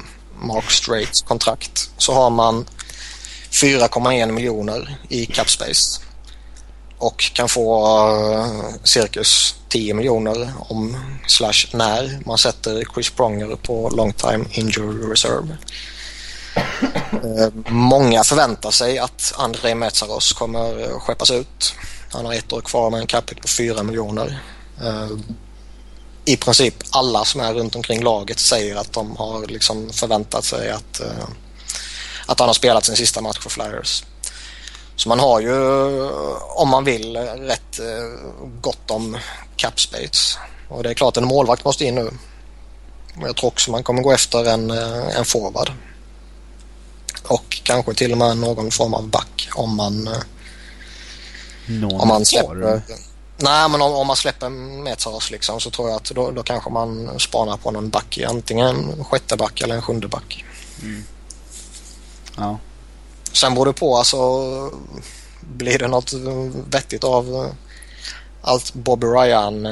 Mark 0.43 0.71
Straits 0.71 1.23
kontrakt 1.23 1.91
så 1.97 2.13
har 2.13 2.31
man 2.31 2.67
4,1 3.51 4.33
miljoner 4.33 4.99
i 5.09 5.27
cap 5.27 5.51
space 5.51 6.01
och 6.99 7.19
kan 7.35 7.49
få 7.49 7.87
eh, 8.33 8.75
cirkus 8.85 9.60
10 9.71 9.95
miljoner 9.95 10.53
om 10.59 10.97
slash 11.27 11.67
när 11.73 12.21
man 12.27 12.39
sätter 12.39 12.85
Chris 12.95 13.11
Pronger 13.11 13.57
på 13.57 13.89
long 13.89 14.13
time 14.13 14.45
injury 14.51 15.13
reserve. 15.13 15.57
Eh, 17.13 17.53
många 17.69 18.25
förväntar 18.25 18.71
sig 18.71 18.99
att 18.99 19.33
Andrei 19.37 19.75
Metsaros 19.75 20.33
kommer 20.33 20.83
eh, 20.83 20.99
skeppas 20.99 21.31
ut. 21.31 21.75
Han 22.13 22.27
har 22.27 22.35
ett 22.35 22.53
år 22.53 22.61
kvar 22.61 22.91
med 22.91 23.01
en 23.01 23.07
capita 23.07 23.41
på 23.41 23.49
4 23.49 23.83
miljoner. 23.83 24.43
Eh, 24.83 25.09
I 26.25 26.37
princip 26.37 26.75
alla 26.91 27.25
som 27.25 27.41
är 27.41 27.55
runt 27.55 27.77
omkring 27.77 28.03
laget 28.03 28.39
säger 28.39 28.77
att 28.77 28.93
de 28.93 29.17
har 29.17 29.47
liksom 29.47 29.91
förväntat 29.91 30.45
sig 30.45 30.71
att, 30.71 31.01
att 32.27 32.39
han 32.39 32.49
har 32.49 32.55
spelat 32.55 32.85
sin 32.85 32.97
sista 32.97 33.21
match 33.21 33.39
för 33.39 33.51
Flyers. 33.51 34.05
Så 35.01 35.09
man 35.09 35.19
har 35.19 35.41
ju, 35.41 35.55
om 36.41 36.69
man 36.69 36.85
vill, 36.85 37.17
rätt 37.17 37.81
uh, 37.81 38.49
gott 38.61 38.91
om 38.91 39.19
cap 39.57 39.81
space. 39.81 40.39
Och 40.69 40.83
det 40.83 40.91
är 40.91 40.95
klart 40.95 41.17
en 41.17 41.27
målvakt 41.27 41.65
måste 41.65 41.85
in 41.85 41.95
nu. 41.95 42.11
Jag 43.21 43.37
tror 43.37 43.49
också 43.49 43.71
man 43.71 43.83
kommer 43.83 44.03
gå 44.03 44.13
efter 44.13 44.45
en, 44.45 44.71
uh, 44.71 45.17
en 45.19 45.25
forward. 45.25 45.73
Och 47.23 47.61
kanske 47.63 47.95
till 47.95 48.13
och 48.13 48.19
med 48.19 48.37
någon 48.37 48.71
form 48.71 48.95
av 48.95 49.09
back 49.09 49.49
om 49.55 49.77
man, 49.77 50.09
Någon 51.67 52.01
om 52.01 52.09
man 52.09 52.25
släpper 52.25 52.83
Nej, 53.37 53.69
men 53.69 53.83
om, 53.83 53.93
om 53.93 54.07
man 54.07 54.17
släpper 54.17 54.49
Metsaros 54.49 55.31
liksom 55.31 55.61
så 55.61 55.71
tror 55.71 55.89
jag 55.89 55.97
att 55.97 56.11
då, 56.11 56.31
då 56.31 56.43
kanske 56.43 56.71
man 56.71 57.21
spanar 57.21 57.57
på 57.57 57.71
någon 57.71 57.91
back 57.91 58.19
antingen 58.29 58.69
en 58.69 59.05
sjätte 59.05 59.37
back 59.37 59.61
eller 59.61 59.75
en 59.75 59.83
sjunde 59.83 60.09
back. 60.09 60.45
Ja. 62.37 62.59
Sen 63.33 63.55
beror 63.55 63.67
det 63.67 63.73
på 63.73 63.97
alltså 63.97 64.27
blir 65.41 65.79
det 65.79 65.89
något 65.89 66.13
vettigt 66.71 67.05
av 67.05 67.35
eh, 67.35 67.53
allt 68.43 68.75
Bobby 68.75 69.07
Ryan 69.07 69.67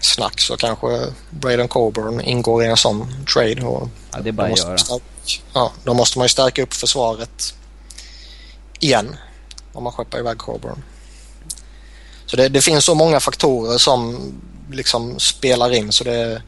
snack 0.00 0.40
så 0.40 0.56
kanske 0.56 1.12
Braden 1.30 1.68
Coburn 1.68 2.20
ingår 2.20 2.64
i 2.64 2.66
en 2.66 2.76
sån 2.76 3.24
trade. 3.34 3.62
Och 3.62 3.88
ja, 4.12 4.20
det 4.20 4.28
är 4.28 4.32
bara 4.32 4.44
att 4.44 4.50
måste, 4.50 4.66
göra. 4.66 4.78
stärka, 4.78 5.04
ja, 5.52 5.72
då 5.84 5.94
måste 5.94 6.18
man 6.18 6.24
ju 6.24 6.28
stärka 6.28 6.62
upp 6.62 6.74
försvaret 6.74 7.54
igen 8.80 9.16
om 9.72 9.84
man 9.84 9.92
skeppar 9.92 10.18
iväg 10.18 10.38
Coburn. 10.38 10.82
Så 12.26 12.36
det, 12.36 12.48
det 12.48 12.60
finns 12.60 12.84
så 12.84 12.94
många 12.94 13.20
faktorer 13.20 13.78
som 13.78 14.32
liksom 14.70 15.18
spelar 15.18 15.72
in 15.72 15.92
så 15.92 16.04
det 16.04 16.42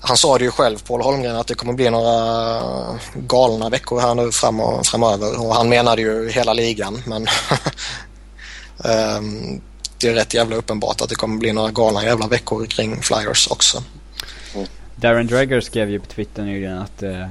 han 0.00 0.16
sa 0.16 0.38
det 0.38 0.44
ju 0.44 0.50
själv, 0.50 0.78
Paul 0.78 1.02
Holmgren, 1.02 1.36
att 1.36 1.46
det 1.46 1.54
kommer 1.54 1.72
bli 1.72 1.90
några 1.90 2.98
galna 3.14 3.68
veckor 3.68 4.00
här 4.00 4.14
nu 4.14 4.32
fram 4.32 4.60
och, 4.60 4.86
framöver. 4.86 5.40
Och 5.46 5.54
han 5.54 5.68
menade 5.68 6.02
ju 6.02 6.30
hela 6.30 6.52
ligan, 6.52 7.02
men 7.06 7.26
ehm, 8.84 9.60
det 9.98 10.08
är 10.08 10.14
rätt 10.14 10.34
jävla 10.34 10.56
uppenbart 10.56 11.00
att 11.00 11.08
det 11.08 11.14
kommer 11.14 11.38
bli 11.38 11.52
några 11.52 11.70
galna 11.70 12.04
jävla 12.04 12.26
veckor 12.26 12.66
kring 12.66 13.02
Flyers 13.02 13.48
också. 13.50 13.82
Darren 14.96 15.26
Dreger 15.26 15.60
skrev 15.60 15.90
ju 15.90 16.00
på 16.00 16.06
Twitter 16.06 16.42
nyligen 16.42 16.78
att 16.78 16.98
det 16.98 17.30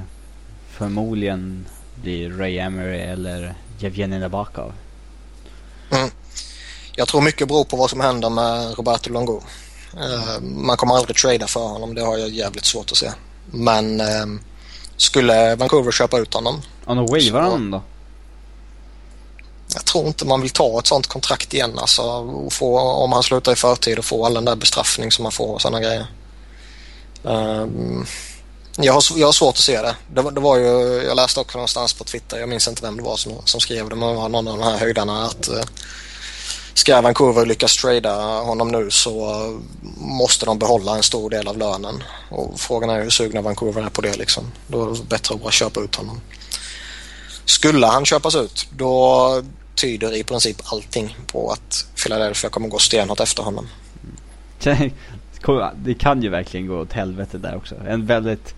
förmodligen 0.70 1.66
blir 1.94 2.30
Ray 2.30 2.58
Emery 2.58 2.98
eller 2.98 3.54
Jevgenij 3.78 4.18
Nabokov. 4.18 4.72
Jag 6.96 7.08
tror 7.08 7.20
mycket 7.20 7.48
beror 7.48 7.64
på 7.64 7.76
vad 7.76 7.90
som 7.90 8.00
händer 8.00 8.30
med 8.30 8.78
Roberto 8.78 9.12
Longo. 9.12 9.40
Eh, 9.98 10.40
man 10.40 10.76
kommer 10.76 10.94
aldrig 10.94 11.16
trada 11.16 11.46
för 11.46 11.60
honom, 11.60 11.94
det 11.94 12.02
har 12.02 12.16
jag 12.18 12.28
jävligt 12.28 12.64
svårt 12.64 12.90
att 12.92 12.96
se. 12.96 13.12
Men 13.50 14.00
eh, 14.00 14.26
skulle 14.96 15.54
Vancouver 15.56 15.92
köpa 15.92 16.18
ut 16.18 16.34
honom, 16.34 16.62
Om 16.84 16.96
de 16.96 17.06
wavar 17.06 17.42
honom 17.42 17.70
då? 17.70 17.82
jag 19.74 19.84
tror 19.84 20.06
inte 20.06 20.24
man 20.26 20.40
vill 20.40 20.50
ta 20.50 20.78
ett 20.78 20.86
sånt 20.86 21.06
kontrakt 21.06 21.54
igen 21.54 21.78
alltså. 21.78 22.02
Och 22.02 22.52
få, 22.52 22.78
om 22.78 23.12
han 23.12 23.22
slutar 23.22 23.52
i 23.52 23.56
förtid 23.56 23.98
och 23.98 24.04
få 24.04 24.26
all 24.26 24.34
den 24.34 24.44
där 24.44 24.56
bestraffning 24.56 25.12
som 25.12 25.22
man 25.22 25.32
får 25.32 25.54
och 25.54 25.62
sådana 25.62 25.80
grejer. 25.80 26.06
Ehm, 27.24 28.06
jag, 28.76 28.92
har, 28.92 29.02
jag 29.16 29.26
har 29.26 29.32
svårt 29.32 29.54
att 29.54 29.60
se 29.60 29.82
det. 29.82 29.96
Det, 30.14 30.22
var- 30.22 30.30
det 30.30 30.40
var 30.40 30.56
ju, 30.56 31.02
jag 31.06 31.16
läste 31.16 31.40
också 31.40 31.58
någonstans 31.58 31.92
på 31.94 32.04
Twitter, 32.04 32.38
jag 32.38 32.48
minns 32.48 32.68
inte 32.68 32.82
vem 32.82 32.96
det 32.96 33.02
var 33.02 33.16
som, 33.16 33.32
som 33.44 33.60
skrev 33.60 33.88
det, 33.88 33.96
men 33.96 34.08
det 34.08 34.14
var 34.14 34.28
någon 34.28 34.48
av 34.48 34.58
de 34.58 34.64
här 34.64 34.78
höjdarna 34.78 35.24
att 35.24 35.48
uh, 35.48 35.60
ska 36.78 37.00
Vancouver 37.00 37.46
lyckas 37.46 37.76
trada 37.76 38.40
honom 38.40 38.68
nu 38.68 38.90
så 38.90 39.30
eh, 39.30 39.60
måste 39.98 40.46
de 40.46 40.58
behålla 40.58 40.96
en 40.96 41.02
stor 41.02 41.30
del 41.30 41.48
av 41.48 41.58
lönen. 41.58 42.02
Och 42.28 42.60
frågan 42.60 42.90
är 42.90 43.02
hur 43.02 43.10
sugna 43.10 43.40
Vancouver 43.40 43.82
är 43.82 43.88
på 43.88 44.00
det 44.00 44.16
liksom. 44.16 44.44
Då 44.66 44.82
är 44.82 44.94
det 44.94 45.08
bättre 45.08 45.34
att 45.34 45.42
bara 45.42 45.52
köpa 45.52 45.80
ut 45.80 45.94
honom. 45.94 46.20
Skulle 47.44 47.86
han 47.86 48.04
köpas 48.04 48.34
ut 48.34 48.68
då 48.76 49.42
tyder 49.74 50.16
i 50.16 50.24
princip 50.24 50.56
allting 50.64 51.16
på 51.26 51.50
att 51.50 51.86
Philadelphia 52.02 52.50
kommer 52.50 52.68
gå 52.68 52.78
stenhårt 52.78 53.20
efter 53.20 53.42
honom. 53.42 53.68
Det 55.74 55.94
kan 55.94 56.22
ju 56.22 56.28
verkligen 56.28 56.66
gå 56.66 56.78
åt 56.80 56.92
helvete 56.92 57.38
där 57.38 57.56
också. 57.56 57.74
En 57.88 58.06
väldigt... 58.06 58.54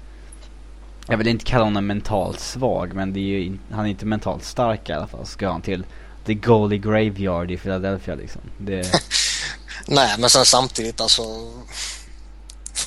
Jag 1.08 1.18
vill 1.18 1.28
inte 1.28 1.44
kalla 1.44 1.64
honom 1.64 1.86
mentalt 1.86 2.40
svag 2.40 2.94
men 2.94 3.12
det 3.12 3.20
är 3.20 3.22
ju 3.22 3.44
in, 3.44 3.60
han 3.70 3.86
är 3.86 3.90
inte 3.90 4.06
mentalt 4.06 4.44
stark 4.44 4.88
i 4.88 4.92
alla 4.92 5.06
fall. 5.06 5.26
Ska 5.26 5.50
han 5.50 5.62
till 5.62 5.84
The 6.28 6.34
Goalie 6.34 6.78
Graveyard 6.78 7.50
i 7.50 7.56
Philadelphia 7.56 8.14
liksom. 8.14 8.40
Det, 8.58 8.86
Nej, 9.86 10.14
men 10.18 10.30
sen 10.30 10.44
samtidigt 10.44 11.00
alltså... 11.00 11.22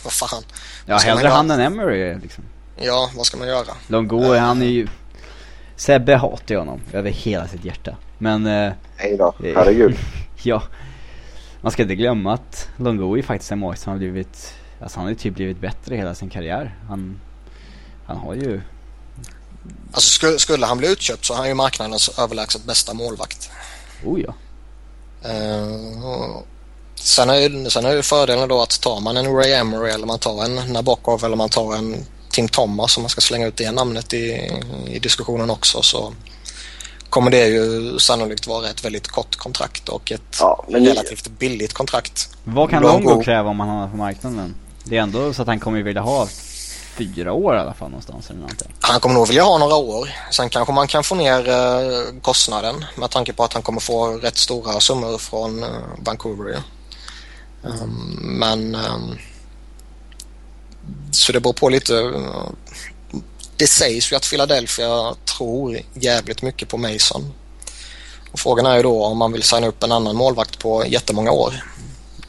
Vad 0.04 0.14
fan. 0.14 0.44
ja 0.86 0.94
man 0.94 1.02
hellre 1.02 1.28
han 1.28 1.52
än 1.52 1.60
Emery 1.60 2.20
liksom. 2.22 2.44
Ja, 2.76 3.10
vad 3.16 3.26
ska 3.26 3.38
man 3.38 3.48
göra? 3.48 3.74
Longo, 3.88 4.36
han 4.36 4.62
är 4.62 4.66
ju... 4.66 4.88
Sebbe 5.76 6.16
hatar 6.16 6.56
ju 6.56 6.60
honom 6.60 6.82
över 6.94 7.10
hela 7.10 7.48
sitt 7.48 7.66
hjärta. 7.66 7.96
Men 8.18 8.46
eh, 8.46 8.74
Nej 8.98 9.18
då, 9.18 9.34
herregud. 9.56 9.98
ja, 10.44 10.64
man 11.62 11.72
ska 11.72 11.82
inte 11.82 11.96
glömma 11.96 12.34
att 12.34 12.70
Longo 12.78 13.18
är 13.18 13.22
faktiskt 13.22 13.52
en 13.52 13.60
målvakt 13.60 13.82
som 13.82 13.92
har 13.92 13.98
blivit, 13.98 14.54
alltså 14.82 15.00
han 15.00 15.06
har 15.06 15.10
ju 15.10 15.16
typ 15.16 15.34
blivit 15.34 15.60
bättre 15.60 15.96
hela 15.96 16.16
sin 16.16 16.30
karriär. 16.30 16.76
Han, 16.88 17.20
han 18.06 18.18
har 18.18 18.34
ju, 18.34 18.62
Alltså 19.94 20.10
skulle, 20.10 20.40
skulle 20.40 20.66
han 20.66 20.78
bli 20.78 20.88
utköpt 20.92 21.26
så 21.26 21.34
är 21.34 21.38
han 21.38 21.48
ju 21.48 21.54
marknadens 21.54 22.20
överlägset 22.20 22.64
bästa 22.66 22.94
målvakt. 22.94 23.50
oh 24.06 24.22
ja. 24.22 24.34
Och 26.04 26.46
sen, 26.96 27.30
är, 27.30 27.36
ju- 27.36 27.70
sen 27.70 27.86
är 27.86 27.92
ju 27.94 28.02
fördelen 28.02 28.50
då 28.50 28.62
att 28.62 28.82
tar 28.82 29.00
man 29.00 29.18
en 29.18 29.36
Ray 29.36 29.52
Emery 29.52 29.92
eller 29.92 30.06
man 30.06 30.20
tar 30.20 30.44
en 30.46 30.56
Nabokov 30.74 31.26
eller 31.26 31.36
man 31.36 31.50
tar 31.50 31.76
en 31.76 31.96
Tim 32.32 32.48
Thomas 32.48 32.98
om 32.98 33.04
man 33.04 33.10
ska 33.10 33.22
slänga 33.22 33.48
ut 33.48 33.58
det 33.58 33.72
namnet 33.72 34.14
i, 34.14 34.52
i 34.88 35.00
diskussionen 35.00 35.50
också 35.50 35.82
så 35.82 36.14
kommer 37.10 37.32
det 37.32 37.48
ju 37.48 38.00
sannolikt 38.00 38.48
vara 38.48 38.70
ett 38.70 38.86
väldigt 38.86 39.08
kort 39.08 39.36
kontrakt 39.36 39.90
och 39.90 40.12
ett 40.12 40.38
Ja, 40.40 40.66
relativt 40.70 41.28
billigt 41.28 41.74
kontrakt. 41.74 42.30
Vad 42.44 42.70
kan 42.70 42.84
Longo- 42.84 43.04
Longo 43.04 43.24
kräva 43.24 43.50
om 43.50 43.60
han 43.60 43.70
hamnar 43.70 43.88
på 43.90 43.96
marknaden? 43.98 44.56
Det 44.84 44.98
är 44.98 45.02
ändå 45.02 45.34
så 45.34 45.42
att 45.42 45.48
han 45.48 45.60
kommer 45.60 45.78
ju 45.78 45.84
vilja 45.84 46.02
ha 46.02 46.28
fyra 47.02 47.34
år 47.34 47.56
i 47.56 47.60
alla 47.60 47.74
fall 47.74 47.90
någonstans 47.90 48.30
eller 48.30 48.40
någonting. 48.40 48.74
Han 48.80 49.00
kommer 49.00 49.16
nog 49.16 49.28
vilja 49.28 49.44
ha 49.44 49.58
några 49.58 49.76
år. 49.76 50.10
Sen 50.32 50.50
kanske 50.50 50.74
man 50.74 50.88
kan 50.88 51.04
få 51.04 51.16
ner 51.16 51.50
eh, 51.50 52.22
kostnaden 52.22 52.86
med 52.96 53.10
tanke 53.10 53.34
på 53.34 53.44
att 53.44 53.54
han 53.54 53.62
kommer 53.62 53.80
få 53.80 54.08
rätt 54.08 54.38
stora 54.38 54.80
summor 54.80 55.18
från 55.18 55.64
eh, 55.64 55.70
Vancouver. 56.00 56.50
ju. 56.50 56.56
Ehm, 57.70 58.38
men 58.40 58.76
ehm, 58.76 59.18
så 61.12 61.32
det 61.32 61.40
beror 61.40 61.54
på 61.54 61.70
lite. 61.70 61.96
eh, 61.96 62.50
det 63.58 63.68
sägs 63.68 64.12
ju 64.12 64.16
att 64.16 64.30
Philadelphia 64.30 65.16
tror 65.38 65.80
jävligt 65.94 66.42
mycket 66.42 66.70
på 66.70 66.78
Mason. 66.78 67.34
Och 68.32 68.40
frågan 68.40 68.66
är 68.66 68.76
ju 68.78 68.84
då 68.84 69.06
om 69.06 69.18
man 69.18 69.32
vill 69.32 69.44
signa 69.44 69.68
upp 69.68 69.84
en 69.84 69.92
annan 69.92 70.16
målvakt 70.16 70.60
på 70.60 70.86
jättemånga 70.88 71.32
år. 71.32 71.64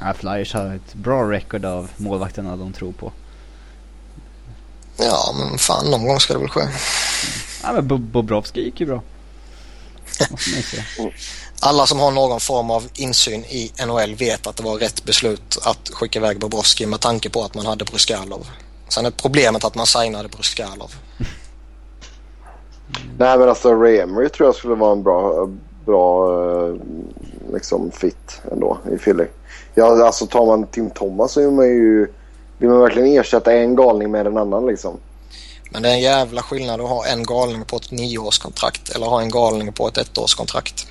Ja, 0.00 0.14
Flyers 0.14 0.54
har 0.54 0.74
ett 0.74 0.94
bra 0.94 1.30
record 1.30 1.64
av 1.64 1.88
målvakterna 1.96 2.56
de 2.56 2.72
tror 2.72 2.92
på. 2.92 3.12
Ja, 5.04 5.34
men 5.38 5.58
fan 5.58 5.90
någon 5.90 6.06
gång 6.06 6.20
ska 6.20 6.32
det 6.32 6.38
väl 6.40 6.48
ske. 6.48 6.60
Ja 7.62 7.72
men 7.72 7.88
Bo- 7.88 7.98
Bobrovski 7.98 8.60
gick 8.64 8.80
ju 8.80 8.86
bra. 8.86 9.02
Alla 11.60 11.86
som 11.86 11.98
har 12.00 12.10
någon 12.10 12.40
form 12.40 12.70
av 12.70 12.88
insyn 12.94 13.44
i 13.44 13.72
NHL 13.86 14.14
vet 14.14 14.46
att 14.46 14.56
det 14.56 14.62
var 14.62 14.76
rätt 14.78 15.04
beslut 15.04 15.58
att 15.64 15.88
skicka 15.92 16.18
iväg 16.18 16.38
Bobrovski 16.38 16.86
med 16.86 17.00
tanke 17.00 17.30
på 17.30 17.42
att 17.44 17.54
man 17.54 17.66
hade 17.66 17.84
Bruskalov. 17.84 18.46
Sen 18.88 19.06
är 19.06 19.10
problemet 19.10 19.64
att 19.64 19.74
man 19.74 19.86
signade 19.86 20.28
Bruskalov. 20.28 20.94
Nej 23.18 23.38
men 23.38 23.48
alltså 23.48 23.74
Ray 23.74 23.98
Emery 23.98 24.28
tror 24.28 24.48
jag 24.48 24.54
skulle 24.54 24.74
vara 24.74 24.92
en 24.92 25.02
bra, 25.02 25.48
bra 25.86 26.28
eh, 26.68 26.74
liksom 27.52 27.90
fit 27.90 28.40
ändå 28.52 28.78
i 28.94 28.98
Philly. 28.98 29.24
Ja 29.74 30.06
alltså 30.06 30.26
tar 30.26 30.46
man 30.46 30.66
Tim 30.66 30.90
Thomas 30.90 31.32
så 31.32 31.40
är 31.40 31.50
man 31.50 31.66
ju... 31.66 32.12
Vill 32.62 32.70
man 32.70 32.80
verkligen 32.80 33.08
ersätta 33.08 33.52
en 33.52 33.76
galning 33.76 34.10
med 34.10 34.26
en 34.26 34.36
annan 34.36 34.66
liksom? 34.66 34.96
Men 35.70 35.82
det 35.82 35.88
är 35.88 35.92
en 35.92 36.00
jävla 36.00 36.42
skillnad 36.42 36.80
att 36.80 36.88
ha 36.88 37.06
en 37.06 37.22
galning 37.22 37.64
på 37.64 37.76
ett 37.76 37.90
nioårskontrakt 37.90 38.90
eller 38.90 39.06
ha 39.06 39.22
en 39.22 39.30
galning 39.30 39.72
på 39.72 39.88
ett 39.88 39.98
ettårskontrakt. 39.98 40.86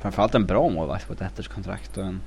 Framförallt 0.00 0.34
en 0.34 0.46
bra 0.46 0.68
målvakt 0.68 1.06
på 1.06 1.12
ett 1.12 1.20
ettårskontrakt 1.20 1.96
och 1.96 2.04
en... 2.04 2.20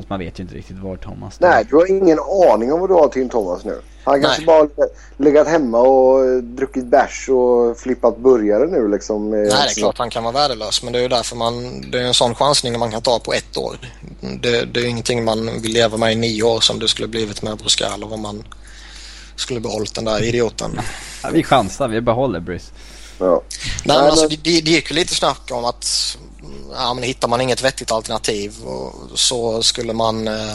Att 0.00 0.10
man 0.10 0.18
vet 0.18 0.38
ju 0.38 0.42
inte 0.42 0.54
riktigt 0.54 0.78
var 0.78 0.96
Thomas 0.96 1.34
står. 1.34 1.48
Nej, 1.48 1.66
du 1.70 1.76
har 1.76 1.90
ingen 1.90 2.18
aning 2.52 2.72
om 2.72 2.80
vad 2.80 2.90
du 2.90 2.94
har 2.94 3.08
Tim 3.08 3.28
Thomas 3.28 3.64
nu. 3.64 3.80
Han 4.04 4.22
kanske 4.22 4.40
Nej. 4.40 4.46
bara 4.46 4.58
har 4.58 4.70
legat 5.16 5.48
hemma 5.48 5.78
och 5.78 6.26
eh, 6.26 6.36
druckit 6.36 6.84
bärs 6.84 7.28
och 7.28 7.78
flippat 7.78 8.18
burgare 8.18 8.66
nu 8.66 8.88
liksom. 8.88 9.30
Nej, 9.30 9.44
det 9.44 9.52
är 9.52 9.74
klart 9.74 9.98
han 9.98 10.10
kan 10.10 10.24
vara 10.24 10.32
värdelös 10.32 10.82
men 10.82 10.92
det 10.92 10.98
är 10.98 11.02
ju 11.02 11.08
därför 11.08 11.36
man, 11.36 11.84
det 11.90 11.98
är 11.98 12.02
en 12.02 12.14
sån 12.14 12.34
chansning 12.34 12.78
man 12.78 12.90
kan 12.90 13.02
ta 13.02 13.18
på 13.18 13.32
ett 13.32 13.56
år. 13.56 13.76
Det, 14.20 14.64
det 14.64 14.80
är 14.80 14.84
ju 14.84 14.88
ingenting 14.88 15.24
man 15.24 15.62
vill 15.62 15.72
leva 15.72 15.96
med 15.96 16.12
i 16.12 16.14
nio 16.14 16.42
år 16.42 16.60
som 16.60 16.78
det 16.78 16.88
skulle 16.88 17.08
blivit 17.08 17.42
med 17.42 17.56
Bruskalov 17.56 18.12
om 18.12 18.20
man 18.20 18.44
skulle 19.36 19.60
behållit 19.60 19.94
den 19.94 20.04
där 20.04 20.22
idioten. 20.22 20.80
Ja, 21.22 21.28
vi 21.32 21.42
chansar, 21.42 21.88
vi 21.88 22.00
behåller 22.00 22.40
Bruce. 22.40 22.72
Ja. 23.20 23.42
Nej, 23.52 23.70
Nej, 23.84 23.98
men 23.98 24.10
alltså, 24.10 24.28
det, 24.28 24.36
det 24.36 24.70
gick 24.70 24.90
ju 24.90 24.96
lite 24.96 25.14
snack 25.14 25.50
om 25.50 25.64
att 25.64 26.18
ja, 26.72 26.94
men 26.94 27.04
hittar 27.04 27.28
man 27.28 27.40
inget 27.40 27.62
vettigt 27.62 27.90
alternativ 27.90 28.62
och 28.64 29.18
så 29.18 29.62
skulle 29.62 29.92
man 29.92 30.28
eh, 30.28 30.54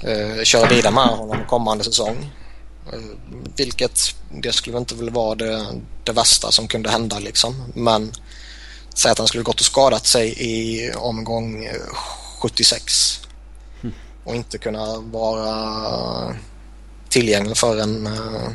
eh, 0.00 0.42
köra 0.42 0.68
vidare 0.68 0.94
med 0.94 1.04
honom 1.04 1.44
kommande 1.48 1.84
säsong. 1.84 2.30
Eh, 2.92 2.98
vilket 3.56 4.14
det 4.30 4.52
skulle 4.52 4.78
inte 4.78 4.94
väl 4.94 5.10
vara 5.10 5.34
det, 5.34 5.66
det 6.04 6.12
värsta 6.12 6.50
som 6.50 6.68
kunde 6.68 6.90
hända 6.90 7.18
liksom. 7.18 7.72
Men 7.74 8.12
säg 8.94 9.10
att 9.10 9.18
han 9.18 9.26
skulle 9.26 9.44
gått 9.44 9.60
och 9.60 9.66
skadat 9.66 10.06
sig 10.06 10.34
i 10.38 10.90
omgång 10.92 11.68
76 12.38 13.20
mm. 13.82 13.94
och 14.24 14.34
inte 14.34 14.58
kunna 14.58 14.98
vara 14.98 16.36
tillgänglig 17.08 17.56
för 17.56 17.78
en 17.78 18.06
uh, 18.06 18.50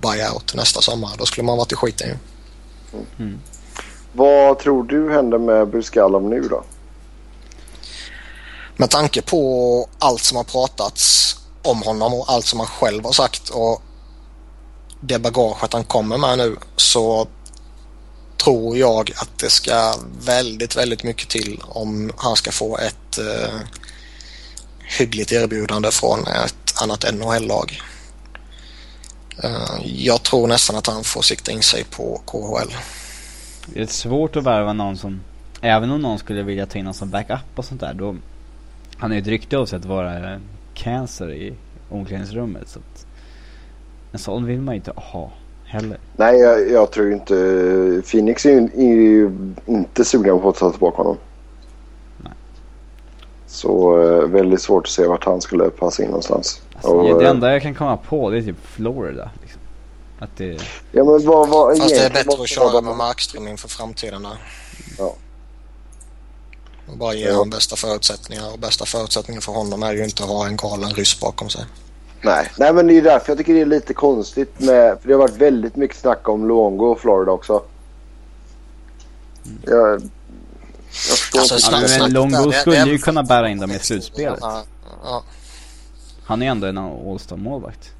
buyout 0.00 0.54
nästa 0.54 0.80
sommar. 0.80 1.10
Då 1.18 1.26
skulle 1.26 1.44
man 1.46 1.58
varit 1.58 1.72
i 1.72 1.76
skiten 1.76 2.08
ju. 2.08 2.14
Mm. 3.18 3.38
Vad 4.12 4.58
tror 4.58 4.84
du 4.84 5.12
händer 5.12 5.38
med 5.38 5.68
Buskalov 5.68 6.22
nu 6.22 6.40
då? 6.40 6.64
Med 8.76 8.90
tanke 8.90 9.22
på 9.22 9.88
allt 9.98 10.22
som 10.22 10.36
har 10.36 10.44
pratats 10.44 11.36
om 11.62 11.82
honom 11.82 12.14
och 12.14 12.30
allt 12.30 12.46
som 12.46 12.58
han 12.58 12.68
själv 12.68 13.04
har 13.04 13.12
sagt 13.12 13.48
och 13.48 13.82
det 15.00 15.18
bagaget 15.18 15.72
han 15.72 15.84
kommer 15.84 16.18
med 16.18 16.38
nu 16.38 16.56
så 16.76 17.28
tror 18.36 18.76
jag 18.76 19.12
att 19.16 19.38
det 19.38 19.50
ska 19.50 19.94
väldigt, 20.20 20.76
väldigt 20.76 21.02
mycket 21.02 21.28
till 21.28 21.62
om 21.68 22.12
han 22.16 22.36
ska 22.36 22.52
få 22.52 22.78
ett 22.78 23.18
eh, 23.18 23.60
hyggligt 24.98 25.32
erbjudande 25.32 25.90
från 25.90 26.26
ett 26.26 26.82
annat 26.82 27.04
NHL-lag. 27.14 27.80
Eh, 29.44 30.04
jag 30.04 30.22
tror 30.22 30.46
nästan 30.46 30.76
att 30.76 30.86
han 30.86 31.04
får 31.04 31.22
sikta 31.22 31.52
in 31.52 31.62
sig 31.62 31.84
på 31.84 32.20
KHL. 32.26 32.72
Det 33.66 33.80
är 33.80 33.86
svårt 33.86 34.36
att 34.36 34.44
värva 34.44 34.72
någon 34.72 34.96
som, 34.96 35.20
även 35.60 35.90
om 35.90 36.00
någon 36.00 36.18
skulle 36.18 36.42
vilja 36.42 36.66
ta 36.66 36.78
in 36.78 36.84
någon 36.84 36.94
som 36.94 37.10
backup 37.10 37.38
och 37.54 37.64
sånt 37.64 37.80
där, 37.80 37.94
då 37.94 38.16
han 38.96 39.10
är 39.10 39.14
ju 39.14 39.20
ett 39.22 39.26
rykte 39.26 39.58
av 39.58 39.66
sig 39.66 39.76
att 39.76 39.84
vara 39.84 40.40
cancer 40.74 41.32
i 41.32 41.54
omklädningsrummet. 41.88 42.68
Så 42.68 42.78
att 42.78 43.06
en 44.12 44.18
sån 44.18 44.44
vill 44.44 44.60
man 44.60 44.74
ju 44.74 44.76
inte 44.76 44.92
ha 44.96 45.32
heller. 45.64 45.98
Nej, 46.16 46.38
jag, 46.40 46.70
jag 46.70 46.90
tror 46.90 47.12
inte... 47.12 48.02
Phoenix 48.10 48.46
är 48.46 48.50
ju, 48.50 48.68
är 48.74 48.94
ju 48.94 49.30
inte 49.66 50.04
sugna 50.04 50.38
på 50.38 50.48
att 50.48 50.56
ta 50.56 50.70
tillbaka 50.70 50.96
honom. 50.96 51.16
Nej. 52.16 52.32
Så 53.46 54.00
eh, 54.00 54.28
väldigt 54.28 54.60
svårt 54.60 54.86
att 54.86 54.90
se 54.90 55.06
vart 55.06 55.24
han 55.24 55.40
skulle 55.40 55.70
passa 55.70 56.02
in 56.02 56.08
någonstans. 56.08 56.62
Alltså, 56.78 56.90
och, 56.90 57.20
det 57.22 57.28
enda 57.28 57.52
jag 57.52 57.62
kan 57.62 57.74
komma 57.74 57.96
på 57.96 58.30
det 58.30 58.38
är 58.38 58.42
typ 58.42 58.66
Florida. 58.66 59.30
Liksom. 59.42 59.60
Att 60.18 60.36
det... 60.36 60.58
Ja, 60.92 61.04
men 61.04 61.26
vad, 61.26 61.48
vad, 61.48 61.78
Fast 61.78 61.94
det 61.94 62.00
är 62.00 62.10
bättre 62.10 62.42
att 62.42 62.48
köra 62.48 62.80
med 62.80 62.96
Markström 62.96 63.48
inför 63.48 63.68
framtiden 63.68 64.22
där. 64.22 64.36
Ja. 64.98 65.14
Och 66.86 66.96
bara 66.96 67.14
ge 67.14 67.26
ja. 67.26 67.32
honom 67.32 67.50
bästa 67.50 67.76
förutsättningar. 67.76 68.52
Och 68.52 68.58
bästa 68.58 68.84
förutsättningar 68.84 69.40
för 69.40 69.52
honom 69.52 69.82
är 69.82 69.92
ju 69.92 70.04
inte 70.04 70.22
att 70.22 70.28
ha 70.28 70.46
en 70.46 70.56
galen 70.56 70.90
ryss 70.90 71.20
bakom 71.20 71.48
sig. 71.48 71.64
Nej, 72.20 72.50
nej 72.56 72.72
men 72.72 72.86
det 72.86 72.96
är 72.96 73.02
därför 73.02 73.30
jag 73.30 73.38
tycker 73.38 73.54
det 73.54 73.60
är 73.60 73.66
lite 73.66 73.94
konstigt 73.94 74.60
med... 74.60 75.00
För 75.00 75.08
det 75.08 75.14
har 75.14 75.18
varit 75.18 75.36
väldigt 75.36 75.76
mycket 75.76 75.96
snack 75.96 76.28
om 76.28 76.48
Luongo 76.48 76.84
och 76.84 77.00
Florida 77.00 77.32
också. 77.32 77.62
Jag, 79.62 80.02
jag 81.34 81.48
förstår 81.48 81.74
alltså, 81.74 81.76
inte. 81.76 81.98
Men 81.98 82.12
Luongo 82.12 82.52
skulle 82.52 82.84
ju 82.84 82.98
kunna 82.98 83.22
bära 83.22 83.48
in 83.48 83.60
dem 83.60 83.70
i 83.70 83.78
slutspelet. 83.78 84.38
Ja, 84.40 84.62
ja. 85.04 85.22
Han 86.28 86.42
är 86.42 86.50
ändå 86.50 86.66
en 86.66 86.78
All-Star 86.78 87.36
målvakt. 87.36 87.90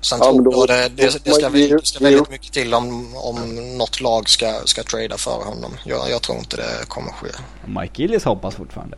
Sen 0.00 0.18
ja, 0.22 0.32
då, 0.32 0.66
det, 0.66 0.88
det, 0.88 0.88
det, 0.96 1.10
ska, 1.10 1.48
det 1.50 1.86
ska 1.86 2.04
väldigt 2.04 2.30
mycket 2.30 2.52
till 2.52 2.74
om, 2.74 3.16
om 3.16 3.54
något 3.78 4.00
lag 4.00 4.28
ska, 4.28 4.60
ska 4.64 4.82
trada 4.82 5.16
för 5.16 5.44
honom. 5.44 5.72
Jag, 5.84 6.10
jag 6.10 6.22
tror 6.22 6.38
inte 6.38 6.56
det 6.56 6.86
kommer 6.88 7.12
ske. 7.12 7.28
Mike 7.66 8.02
Gillis 8.02 8.24
hoppas 8.24 8.54
fortfarande. 8.54 8.96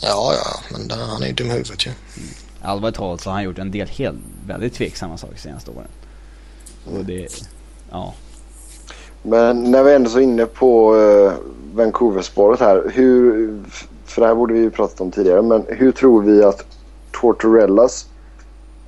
Ja, 0.00 0.34
ja, 0.34 0.60
men 0.72 0.88
det, 0.88 0.94
han 0.94 1.22
är 1.22 1.26
ju 1.26 1.32
dum 1.32 1.46
i 1.46 1.50
huvudet 1.50 1.86
ju. 1.86 1.90
Mm. 1.90 2.28
Allvarligt 2.62 2.96
talat 2.96 3.20
så 3.20 3.30
har 3.30 3.34
han 3.34 3.44
gjort 3.44 3.58
en 3.58 3.70
del 3.70 3.88
helt, 3.88 4.18
väldigt 4.46 4.74
tveksamma 4.74 5.16
saker 5.16 5.36
senaste 5.36 5.70
åren. 5.70 5.88
Och 6.84 7.04
det, 7.04 7.28
ja. 7.90 8.14
Men 9.22 9.70
när 9.70 9.82
vi 9.82 9.94
ändå 9.94 10.10
är 10.10 10.12
så 10.12 10.20
inne 10.20 10.46
på 10.46 10.94
uh, 10.94 11.32
Vancouver-spåret 11.74 12.60
här. 12.60 12.90
Hur, 12.94 13.64
för 14.04 14.20
det 14.20 14.26
här 14.26 14.34
borde 14.34 14.54
vi 14.54 14.60
ju 14.60 14.70
pratat 14.70 15.00
om 15.00 15.10
tidigare. 15.10 15.42
Men 15.42 15.64
hur 15.68 15.92
tror 15.92 16.22
vi 16.22 16.44
att 16.44 16.64
Tortorellas 17.12 18.06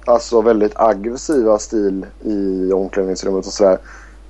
alltså 0.07 0.41
väldigt 0.41 0.73
aggressiva 0.77 1.59
stil 1.59 2.07
i 2.25 2.73
omklädningsrummet 2.73 3.47
och 3.47 3.53
sådär. 3.53 3.79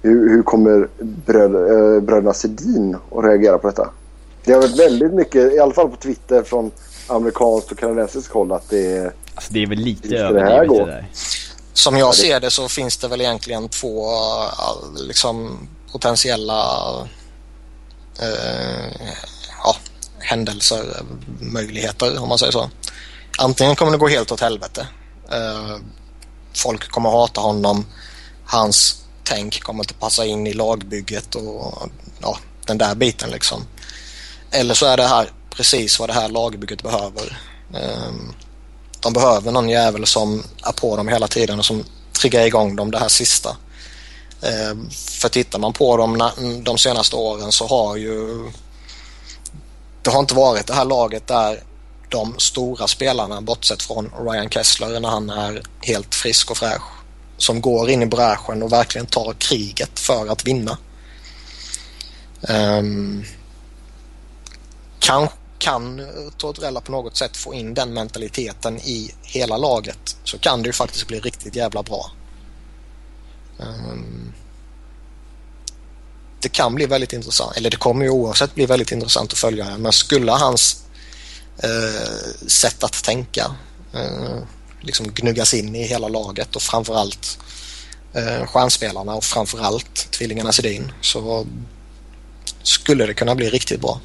Hur, 0.03 0.31
hur 0.31 0.43
kommer 0.43 0.89
bröd, 0.99 1.55
äh, 1.55 2.03
bröderna 2.03 2.35
Sedin 2.35 2.97
att 3.13 3.25
reagera 3.25 3.59
på 3.59 3.67
detta? 3.67 3.91
Det 4.45 4.53
har 4.53 4.61
varit 4.61 4.79
väldigt 4.79 5.13
mycket, 5.13 5.53
i 5.53 5.59
alla 5.59 5.73
fall 5.73 5.89
på 5.89 5.97
Twitter 5.97 6.43
från 6.43 6.71
amerikanskt 7.07 7.73
och 7.73 7.79
kanadensiskt 7.79 8.33
håll 8.33 8.53
att 8.53 8.71
det 8.71 8.97
är... 8.97 9.13
Alltså 9.35 9.53
det 9.53 9.63
är 9.63 9.67
väl 9.67 9.79
lite 9.79 10.17
överdrivet 10.17 10.69
det, 10.69 10.85
det 10.85 10.91
där. 10.91 11.11
Som 11.73 11.97
jag 11.97 12.15
ser 12.15 12.41
det 12.41 12.51
så 12.51 12.69
finns 12.69 12.97
det 12.97 13.09
väl 13.09 13.21
egentligen 13.21 13.69
två 13.69 14.07
liksom, 15.09 15.69
potentiella 15.93 16.65
eh, 18.21 19.09
händelser, 20.27 20.97
eh, 20.97 21.05
möjligheter 21.41 22.23
om 22.23 22.29
man 22.29 22.39
säger 22.39 22.53
så. 22.53 22.71
Antingen 23.39 23.77
kommer 23.77 23.93
det 23.93 23.99
gå 23.99 24.09
helt 24.09 24.33
åt 24.33 24.41
helvete. 24.41 24.87
Eh, 25.33 25.77
folk 26.55 26.91
kommer 26.91 27.11
hata 27.11 27.41
honom. 27.41 27.87
Hans 28.45 29.05
tänk 29.25 29.63
kommer 29.63 29.83
inte 29.83 29.95
passa 29.95 30.27
in 30.27 30.47
i 30.47 30.53
lagbygget 30.53 31.35
och 31.35 31.89
ja, 32.19 32.39
den 32.67 32.79
där 32.79 32.95
biten 32.95 33.31
liksom. 33.31 33.67
Eller 34.51 34.75
så 34.75 34.87
är 34.87 34.97
det 34.97 35.07
här 35.07 35.31
precis 35.51 35.99
vad 35.99 36.09
det 36.09 36.13
här 36.13 36.29
lagbygget 36.29 36.83
behöver. 36.83 37.39
Ehm, 37.75 38.35
de 39.01 39.13
behöver 39.13 39.53
någon 39.53 39.69
jävel 39.69 40.07
som 40.07 40.45
är 40.63 40.73
på 40.73 40.97
dem 40.97 41.09
hela 41.09 41.29
tiden 41.29 41.59
och 41.59 41.65
som 41.65 41.85
triggar 42.21 42.47
igång 42.47 42.77
dem 42.77 42.91
det 42.91 42.99
här 42.99 43.09
sista. 43.09 43.57
Ehm, 44.43 44.91
för 44.91 45.29
tittar 45.29 45.59
man 45.59 45.73
på 45.73 45.97
dem 45.97 46.31
de 46.65 46.79
senaste 46.79 47.17
åren 47.17 47.53
så 47.53 47.67
har 47.67 47.97
ju 47.97 48.51
det 50.07 50.13
har 50.13 50.21
inte 50.21 50.35
varit 50.35 50.67
det 50.67 50.75
här 50.75 50.85
laget 50.85 51.27
där 51.27 51.63
de 52.09 52.39
stora 52.39 52.87
spelarna 52.87 53.41
bortsett 53.41 53.83
från 53.83 54.13
Ryan 54.21 54.51
Kessler 54.51 55.01
när 55.01 55.09
han 55.09 55.31
är 55.31 55.63
helt 55.81 56.15
frisk 56.15 56.51
och 56.51 56.57
fräsch 56.57 56.83
som 57.37 57.61
går 57.61 57.91
in 57.91 58.03
i 58.03 58.07
bräschen 58.07 58.63
och 58.63 58.73
verkligen 58.73 59.07
tar 59.07 59.33
kriget 59.33 59.99
för 59.99 60.27
att 60.27 60.47
vinna. 60.47 60.79
Um, 62.41 63.25
kan, 64.99 65.29
kan 65.59 66.01
eh, 66.01 66.07
Tortorella 66.37 66.81
på 66.81 66.93
något 66.93 67.17
sätt 67.17 67.37
få 67.37 67.55
in 67.55 67.75
den 67.75 67.95
mentaliteten 67.95 68.79
i 68.79 69.15
hela 69.23 69.57
laget 69.57 70.17
så 70.25 70.39
kan 70.39 70.63
det 70.63 70.67
ju 70.67 70.73
faktiskt 70.73 71.07
bli 71.07 71.21
riktigt 71.21 71.57
jävla 71.57 71.83
bra. 71.83 72.11
Um, 73.59 74.33
det 76.41 76.49
kan 76.49 76.75
bli 76.75 76.87
väldigt 76.87 77.13
intressant, 77.13 77.57
eller 77.57 77.71
det 77.71 77.77
kommer 77.77 78.05
ju 78.05 78.11
oavsett 78.11 78.55
bli 78.55 78.67
väldigt 78.67 78.93
intressant 78.93 79.33
att 79.33 79.39
följa. 79.39 79.79
Men 79.79 79.93
skulle 79.93 80.33
hans 80.33 80.83
eh, 81.59 82.47
sätt 82.47 82.85
att 82.85 83.05
tänka 83.05 83.55
eh, 83.95 84.39
liksom 84.81 85.07
gnuggas 85.15 85.55
in 85.55 85.75
i 85.75 85.83
hela 85.83 86.09
laget 86.09 86.57
och 86.57 86.63
framförallt 86.63 87.39
eh, 88.13 88.47
stjärnspelarna 88.47 89.15
och 89.15 89.25
framförallt 89.25 90.11
tvillingarna 90.11 90.53
Sedin 90.53 90.93
så 91.01 91.47
skulle 92.63 93.07
det 93.07 93.15
kunna 93.15 93.35
bli 93.35 93.51
riktigt 93.51 93.81
bra. 93.81 94.01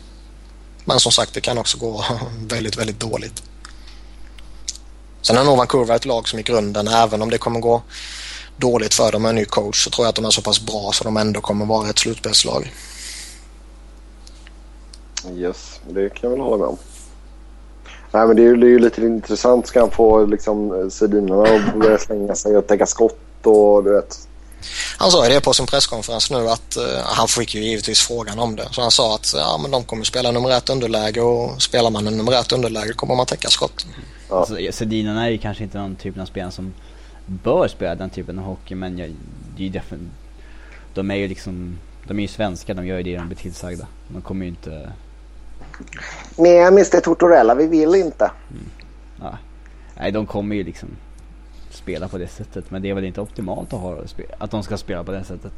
Men 0.86 0.99
som 0.99 1.11
sagt, 1.11 1.34
det 1.34 1.41
kan 1.41 1.57
också 1.57 1.77
gå 1.77 2.05
väldigt, 2.39 2.77
väldigt 2.77 2.99
dåligt. 2.99 3.43
Sen 5.21 5.38
är 5.38 5.43
nog 5.43 5.57
Vancouver 5.57 5.95
ett 5.95 6.05
lag 6.05 6.29
som 6.29 6.39
i 6.39 6.43
grunden, 6.43 6.88
även 6.88 7.21
om 7.21 7.29
det 7.29 7.38
kommer 7.38 7.59
gå 7.59 7.84
dåligt 8.58 8.93
för 8.93 9.12
dem 9.12 9.22
med 9.22 9.30
en 9.30 9.36
ny 9.36 9.45
coach, 9.45 9.84
så 9.84 9.89
tror 9.89 10.06
jag 10.06 10.10
att 10.10 10.16
de 10.16 10.26
är 10.26 10.30
så 10.30 10.41
pass 10.41 10.66
bra 10.66 10.91
så 10.93 11.04
de 11.04 11.18
ändå 11.18 11.41
kommer 11.41 11.66
vara 11.66 11.89
ett 11.89 11.99
slutspelslag. 11.99 12.72
Yes, 15.36 15.80
det 15.89 16.10
kan 16.10 16.30
jag 16.30 16.30
väl 16.30 16.39
hålla 16.39 16.58
med 16.58 16.68
om. 16.68 16.78
Nej, 18.12 18.28
men 18.28 18.36
det 18.36 18.41
är, 18.41 18.45
ju 18.45 18.80
lite 18.80 19.02
intressant. 19.02 19.68
Ska 19.68 19.80
han 19.80 19.91
få 19.91 20.26
liksom, 20.26 20.89
Sedinarna 20.91 21.43
att 21.43 21.80
börja 21.80 21.97
slänga 21.97 22.36
sig 22.36 22.58
och 22.58 22.68
täcka 22.68 22.86
skott 22.86 23.45
och 23.45 23.84
du 23.84 23.93
vet. 23.93 24.28
Han 24.97 25.12
sa 25.12 25.28
ju 25.28 25.34
det 25.34 25.41
på 25.41 25.54
sin 25.54 25.66
presskonferens 25.66 26.32
nu 26.32 26.49
att 26.49 26.78
uh, 26.78 26.84
han 27.04 27.28
fick 27.28 27.56
ju 27.56 27.64
givetvis 27.64 28.08
frågan 28.08 28.39
om 28.39 28.56
det. 28.56 28.68
Så 28.72 28.82
han 28.82 28.91
sa 28.91 29.16
att 29.16 29.34
ja, 29.36 29.60
men 29.62 29.72
de 29.72 29.84
kommer 29.84 30.04
spela 30.04 30.32
nummer 30.32 30.58
ett 30.58 30.70
underläge 30.70 31.22
och 31.22 31.62
spelar 31.62 31.89
man 31.89 32.08
en 32.08 32.18
nummer 32.18 32.39
ett 32.39 32.52
underläge 32.52 32.93
kommer 32.93 33.16
man 33.16 33.26
täcka 33.26 33.49
skott. 33.49 33.86
Ja. 34.30 34.36
Alltså, 34.36 34.56
Sedinarna 34.72 35.26
är 35.26 35.30
ju 35.30 35.38
kanske 35.38 35.64
inte 35.64 35.78
någon 35.78 35.95
typ 35.95 36.20
av 36.20 36.26
spelare 36.26 36.52
som 36.52 36.74
bör 37.43 37.67
spela 37.67 37.95
den 37.95 38.09
typen 38.09 38.39
av 38.39 38.45
hockey 38.45 38.75
men 38.75 38.97
jag, 38.97 39.15
det 39.55 39.63
är 39.63 39.65
ju 39.65 39.69
definitivt, 39.69 40.11
de 40.93 41.11
är 41.11 41.15
ju 41.15 41.27
liksom, 41.27 41.77
de 42.07 42.17
är 42.17 42.21
ju 42.21 42.27
svenska, 42.27 42.73
de 42.73 42.88
gör 42.88 42.97
ju 42.97 43.03
det 43.03 43.17
de 43.17 43.27
blir 43.27 43.38
tillsagda. 43.38 43.88
De 44.07 44.21
kommer 44.21 44.45
ju 44.45 44.49
inte 44.49 44.91
Nej, 46.36 46.61
Mr 46.61 46.99
Tortorella, 46.99 47.55
vi 47.55 47.67
vill 47.67 47.95
inte. 47.95 48.32
Mm. 48.49 48.69
Ja. 49.21 49.38
Nej, 49.95 50.11
de 50.11 50.25
kommer 50.25 50.55
ju 50.55 50.63
liksom 50.63 50.89
spela 51.71 52.07
på 52.07 52.17
det 52.17 52.27
sättet. 52.27 52.71
Men 52.71 52.82
det 52.82 52.89
är 52.89 52.93
väl 52.93 53.05
inte 53.05 53.21
optimalt 53.21 53.73
att, 53.73 53.79
ha, 53.79 53.97
att 54.38 54.51
de 54.51 54.63
ska 54.63 54.77
spela 54.77 55.03
på 55.03 55.11
det 55.11 55.23
sättet. 55.23 55.53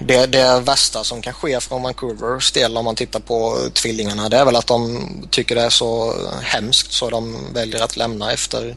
Det, 0.00 0.26
det 0.26 0.60
värsta 0.60 1.04
som 1.04 1.22
kan 1.22 1.32
ske 1.32 1.60
från 1.60 1.82
Vancouvers 1.82 2.52
del 2.52 2.76
om 2.76 2.84
man 2.84 2.94
tittar 2.94 3.20
på 3.20 3.56
tvillingarna 3.72 4.28
det 4.28 4.36
är 4.36 4.44
väl 4.44 4.56
att 4.56 4.66
de 4.66 5.00
tycker 5.30 5.54
det 5.54 5.62
är 5.62 5.70
så 5.70 6.14
hemskt 6.42 6.92
så 6.92 7.10
de 7.10 7.36
väljer 7.54 7.84
att 7.84 7.96
lämna 7.96 8.32
efter 8.32 8.74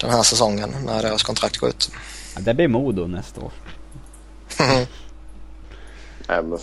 den 0.00 0.10
här 0.10 0.22
säsongen 0.22 0.74
när 0.86 1.02
deras 1.02 1.22
kontrakt 1.22 1.56
går 1.58 1.68
ut. 1.68 1.90
Ja, 2.34 2.40
det 2.40 2.54
blir 2.54 2.68
Modo 2.68 3.06
nästa 3.06 3.40
år. 3.40 3.52
Nej, 6.28 6.42
men, 6.42 6.58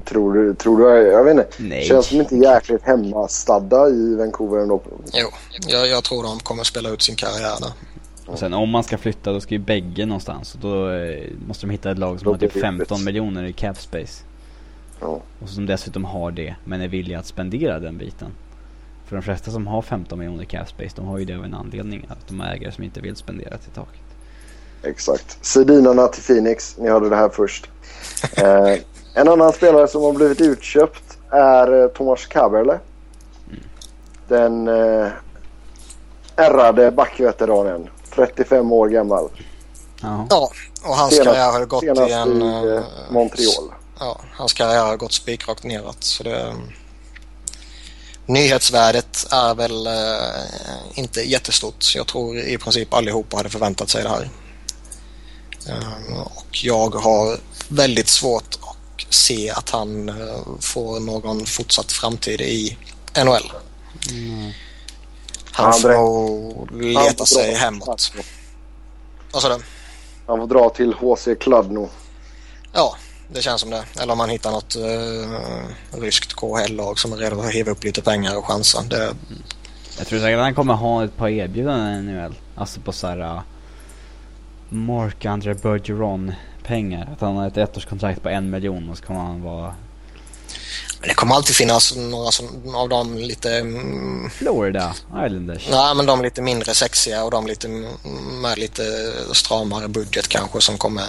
tror 0.00 0.34
du, 0.34 0.54
tror 0.54 0.78
du, 0.78 1.10
jag 1.10 1.24
vet 1.24 1.30
inte. 1.32 1.48
Nej. 1.58 1.84
Känns 1.84 2.08
de 2.08 2.16
inte 2.16 2.36
jäkligt 2.36 2.82
hemmastadda 2.82 3.88
i 3.88 4.14
Vancouver 4.16 4.58
ändå? 4.58 4.82
Jo, 5.12 5.28
jag, 5.68 5.88
jag 5.88 6.04
tror 6.04 6.22
de 6.22 6.38
kommer 6.40 6.64
spela 6.64 6.88
ut 6.88 7.02
sin 7.02 7.16
karriär 7.16 7.60
där. 7.60 7.72
Och 8.26 8.38
sen 8.38 8.54
om 8.54 8.70
man 8.70 8.84
ska 8.84 8.98
flytta 8.98 9.32
då 9.32 9.40
ska 9.40 9.54
ju 9.54 9.58
bägge 9.60 10.06
någonstans. 10.06 10.54
Och 10.54 10.60
då 10.60 10.90
eh, 10.90 11.22
måste 11.46 11.66
de 11.66 11.70
hitta 11.70 11.90
ett 11.90 11.98
lag 11.98 12.18
som 12.18 12.24
Då 12.24 12.30
har 12.32 12.38
typ 12.38 12.52
blir 12.52 12.62
det 12.62 12.68
15 12.68 12.86
jobbigt. 12.98 13.04
miljoner 13.04 13.44
i 13.44 13.52
cap 13.52 13.80
space. 13.80 14.24
Ja. 15.00 15.20
Och 15.42 15.48
som 15.48 15.66
dessutom 15.66 16.04
har 16.04 16.30
det, 16.30 16.54
men 16.64 16.80
är 16.80 16.88
villiga 16.88 17.18
att 17.18 17.26
spendera 17.26 17.78
den 17.78 17.98
biten. 17.98 18.28
För 19.06 19.16
de 19.16 19.22
flesta 19.22 19.50
som 19.50 19.66
har 19.66 19.82
15 19.82 20.18
miljoner 20.18 20.44
cap 20.44 20.68
space, 20.68 20.96
de 20.96 21.06
har 21.06 21.18
ju 21.18 21.24
det 21.24 21.34
av 21.34 21.44
en 21.44 21.54
anledning. 21.54 22.06
Att 22.08 22.28
de 22.28 22.40
är 22.40 22.54
ägare 22.54 22.72
som 22.72 22.84
inte 22.84 23.00
vill 23.00 23.16
spendera 23.16 23.58
till 23.58 23.70
taket. 23.70 24.00
Exakt. 24.82 25.46
Sedinarna 25.46 26.08
till 26.08 26.22
Phoenix. 26.22 26.76
Ni 26.78 26.88
hörde 26.88 27.08
det 27.08 27.16
här 27.16 27.28
först. 27.28 27.70
eh, 28.36 28.74
en 29.14 29.28
annan 29.28 29.52
spelare 29.52 29.88
som 29.88 30.02
har 30.02 30.12
blivit 30.12 30.40
utköpt 30.40 31.18
är 31.30 31.82
eh, 31.82 31.88
Tomas 31.88 32.26
Kaberle. 32.26 32.78
Den 34.28 34.68
eh, 34.68 35.08
ärrade 36.36 36.90
backveteranen. 36.90 37.88
35 38.14 38.72
år 38.72 38.88
gammal. 38.88 39.30
Ja. 40.02 40.26
Ja, 40.30 40.50
och 40.82 40.96
hans 40.96 41.14
Senast- 41.14 41.24
karriär 41.24 41.52
har 41.52 41.64
gått 41.64 41.82
i 41.82 41.88
en... 41.88 42.42
i 42.42 42.66
eh, 42.66 42.74
eh, 42.74 42.82
Montreal. 43.10 43.72
Ja, 43.98 44.20
hans 44.32 44.52
karriär 44.52 44.84
har 44.84 44.96
gått 44.96 45.12
spikrakt 45.12 45.64
neråt. 45.64 46.04
Så 46.04 46.22
det, 46.22 46.54
nyhetsvärdet 48.26 49.26
är 49.30 49.54
väl 49.54 49.86
eh, 49.86 50.98
inte 50.98 51.20
jättestort. 51.20 51.94
Jag 51.94 52.06
tror 52.06 52.38
i 52.38 52.58
princip 52.58 52.94
allihopa 52.94 53.36
hade 53.36 53.48
förväntat 53.50 53.88
sig 53.90 54.02
det 54.02 54.08
här. 54.08 54.30
Eh, 55.68 56.20
och 56.20 56.64
jag 56.64 56.94
har 56.94 57.38
väldigt 57.68 58.08
svårt 58.08 58.54
att 58.62 59.14
se 59.14 59.50
att 59.50 59.70
han 59.70 60.08
eh, 60.08 60.38
får 60.60 61.00
någon 61.00 61.46
fortsatt 61.46 61.92
framtid 61.92 62.40
i 62.40 62.78
NHL. 63.24 63.52
Han 65.52 65.64
Han 65.64 65.72
får 65.80 65.88
Han 66.70 66.80
leta 66.80 67.14
får 67.16 67.24
sig 67.26 67.50
dra- 67.50 67.58
hemåt. 67.58 68.12
Vad 69.32 69.42
sa 69.42 69.48
du? 69.48 69.62
Han 70.26 70.38
får 70.38 70.46
dra 70.46 70.70
till 70.70 70.94
HC 70.94 71.28
Kladno. 71.40 71.88
Ja, 72.72 72.96
det 73.28 73.42
känns 73.42 73.60
som 73.60 73.70
det. 73.70 73.84
Eller 74.00 74.12
om 74.12 74.18
man 74.18 74.30
hittar 74.30 74.50
något 74.50 74.76
uh, 74.76 76.00
ryskt 76.02 76.32
KHL-lag 76.32 76.98
som 76.98 77.12
är 77.12 77.16
redo 77.16 77.40
att 77.40 77.50
hiva 77.50 77.70
upp 77.70 77.84
lite 77.84 78.02
pengar 78.02 78.36
och 78.36 78.46
chansa. 78.46 78.82
Det, 78.82 79.14
Jag 79.98 80.06
tror 80.06 80.18
säkert 80.18 80.38
att 80.38 80.44
han 80.44 80.54
kommer 80.54 80.74
ha 80.74 81.04
ett 81.04 81.16
par 81.16 81.28
erbjudanden 81.28 82.08
i 82.08 82.12
NHL. 82.12 82.34
Alltså 82.54 82.80
på 82.80 82.92
såhär... 82.92 83.20
Uh, 83.20 83.40
Mark 84.68 85.24
Andre 85.24 85.54
Bergeron 85.54 86.32
pengar. 86.66 87.08
Att 87.12 87.20
han 87.20 87.36
har 87.36 87.48
ett 87.48 87.56
ettårskontrakt 87.56 88.22
på 88.22 88.28
en 88.28 88.50
miljon 88.50 88.90
och 88.90 88.98
så 88.98 89.04
kommer 89.04 89.20
han 89.20 89.42
vara 89.42 89.74
men 91.04 91.08
det 91.08 91.14
kommer 91.14 91.34
alltid 91.34 91.56
finnas 91.56 91.96
några 91.96 92.30
som, 92.30 92.74
av 92.74 92.88
dem 92.88 93.18
lite... 93.18 93.56
Mm, 93.56 94.30
Florida 94.30 94.94
Islanders. 95.26 95.68
nej, 95.70 95.94
men 95.94 96.06
de 96.06 96.22
lite 96.22 96.42
mindre 96.42 96.74
sexiga 96.74 97.24
och 97.24 97.30
de 97.30 97.46
lite 97.46 97.66
mm, 97.66 97.90
med 98.40 98.58
lite 98.58 99.12
stramare 99.32 99.88
budget 99.88 100.28
kanske 100.28 100.60
som 100.60 100.78
kommer 100.78 101.04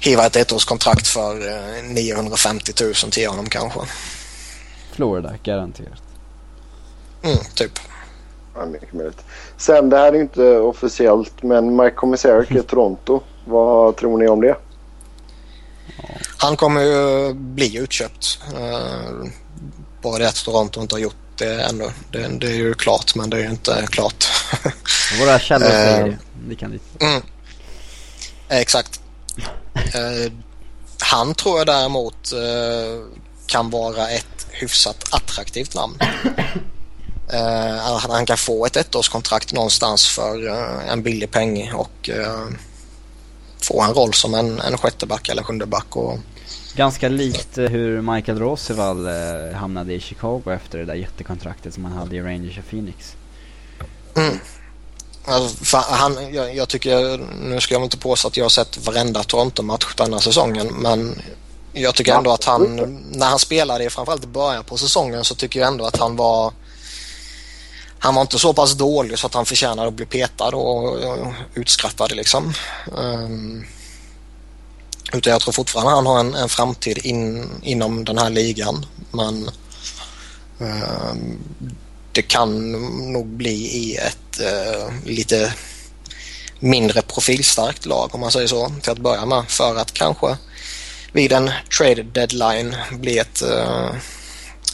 hiva 0.00 0.26
ett 0.26 0.36
ettårskontrakt 0.36 1.06
för 1.06 1.48
eh, 1.48 1.84
950 1.84 2.72
000 2.84 2.94
till 2.94 3.28
honom 3.28 3.48
kanske. 3.48 3.80
Florida, 4.92 5.34
garanterat. 5.42 6.02
Mm, 7.22 7.38
typ. 7.54 7.72
Ja, 8.54 8.66
mycket 8.66 8.92
möjligt. 8.92 9.24
Sen, 9.56 9.90
det 9.90 9.96
här 9.96 10.08
är 10.08 10.12
ju 10.12 10.20
inte 10.20 10.56
officiellt, 10.58 11.42
men 11.42 11.76
Mike 11.76 11.94
Commissaric 11.94 12.50
i 12.50 12.62
Toronto. 12.68 13.20
Vad 13.44 13.96
tror 13.96 14.18
ni 14.18 14.28
om 14.28 14.40
det? 14.40 14.56
Han 16.36 16.56
kommer 16.56 16.80
ju 16.80 17.34
bli 17.34 17.76
utköpt. 17.76 18.38
Uh, 18.54 19.28
bara 20.02 20.18
det 20.18 20.28
att 20.28 20.44
Toronto 20.44 20.80
inte 20.80 20.94
har 20.94 21.00
gjort 21.00 21.16
det 21.38 21.62
ännu. 21.62 21.90
Det, 22.10 22.28
det 22.28 22.46
är 22.46 22.54
ju 22.54 22.74
klart 22.74 23.14
men 23.14 23.30
det 23.30 23.36
är 23.36 23.40
ju 23.40 23.50
inte 23.50 23.86
klart. 23.90 24.24
Våra 25.20 25.38
källor 25.38 25.66
Eh. 25.70 25.72
säger 25.72 26.18
det. 26.48 26.54
Kan. 26.54 26.80
Mm. 27.00 27.22
Exakt. 28.48 29.00
Eh, 29.74 30.32
han 31.00 31.34
tror 31.34 31.58
jag 31.58 31.66
däremot 31.66 32.32
eh, 32.32 33.04
kan 33.46 33.70
vara 33.70 34.08
ett 34.08 34.46
hyfsat 34.50 35.04
attraktivt 35.14 35.74
namn. 35.74 35.98
Eh, 37.32 37.98
han 37.98 38.26
kan 38.26 38.36
få 38.36 38.66
ett 38.66 38.76
ettårskontrakt 38.76 39.52
någonstans 39.52 40.06
för 40.06 40.48
en 40.90 41.02
billig 41.02 41.30
peng 41.30 41.72
och 41.72 42.10
få 43.62 43.82
en 43.82 43.94
roll 43.94 44.14
som 44.14 44.34
en, 44.34 44.60
en 44.60 44.78
sjätteback 44.78 45.28
eller 45.28 45.42
sjundeback. 45.42 45.96
Och, 45.96 46.18
Ganska 46.74 47.08
likt 47.08 47.58
hur 47.58 48.00
Michael 48.00 48.38
Roosevelt 48.38 49.54
hamnade 49.54 49.94
i 49.94 50.00
Chicago 50.00 50.42
efter 50.46 50.78
det 50.78 50.84
där 50.84 50.94
jättekontraktet 50.94 51.74
som 51.74 51.84
han 51.84 51.92
hade 51.92 52.16
i 52.16 52.22
Rangers 52.22 52.58
och 52.58 52.70
Phoenix. 52.70 53.16
Alltså, 55.28 55.64
fan, 55.64 55.84
han, 55.88 56.34
jag, 56.34 56.56
jag 56.56 56.68
tycker, 56.68 57.18
nu 57.42 57.60
ska 57.60 57.74
jag 57.74 57.82
inte 57.82 57.96
påstå 57.96 58.28
att 58.28 58.36
jag 58.36 58.44
har 58.44 58.50
sett 58.50 58.86
varenda 58.86 59.22
Toronto-match 59.22 59.94
denna 59.96 60.20
säsongen 60.20 60.66
men 60.66 61.22
jag 61.72 61.94
tycker 61.94 62.14
ändå 62.14 62.30
att 62.30 62.44
han, 62.44 62.76
när 63.12 63.26
han 63.26 63.38
spelade 63.38 63.90
framförallt 63.90 64.24
i 64.24 64.26
början 64.26 64.64
på 64.64 64.76
säsongen 64.76 65.24
så 65.24 65.34
tycker 65.34 65.60
jag 65.60 65.68
ändå 65.68 65.86
att 65.86 65.96
han 65.96 66.16
var 66.16 66.52
han 67.98 68.14
var 68.14 68.22
inte 68.22 68.38
så 68.38 68.52
pass 68.52 68.72
dålig 68.72 69.18
så 69.18 69.26
att 69.26 69.34
han 69.34 69.46
förtjänade 69.46 69.88
att 69.88 69.94
bli 69.94 70.06
petad 70.06 70.48
och, 70.48 70.84
och 70.84 71.32
utskrattad 71.54 72.12
liksom. 72.12 72.52
Um, 72.96 73.66
utan 75.12 75.30
jag 75.30 75.40
tror 75.40 75.52
fortfarande 75.52 75.92
han 75.92 76.06
har 76.06 76.20
en, 76.20 76.34
en 76.34 76.48
framtid 76.48 76.98
in, 76.98 77.50
inom 77.62 78.04
den 78.04 78.18
här 78.18 78.30
ligan 78.30 78.86
men 79.10 79.50
um, 80.58 81.38
det 82.16 82.22
kan 82.22 82.72
nog 83.12 83.26
bli 83.26 83.50
i 83.50 83.96
ett 83.96 84.40
eh, 84.40 84.92
lite 85.04 85.52
mindre 86.60 87.02
profilstarkt 87.02 87.86
lag 87.86 88.10
om 88.14 88.20
man 88.20 88.30
säger 88.30 88.46
så 88.46 88.70
till 88.82 88.92
att 88.92 88.98
börja 88.98 89.26
med 89.26 89.44
för 89.48 89.76
att 89.76 89.92
kanske 89.92 90.36
vid 91.12 91.32
en 91.32 91.50
trade 91.78 92.02
deadline 92.02 92.76
bli 92.92 93.18
ett, 93.18 93.42
eh, 93.42 93.88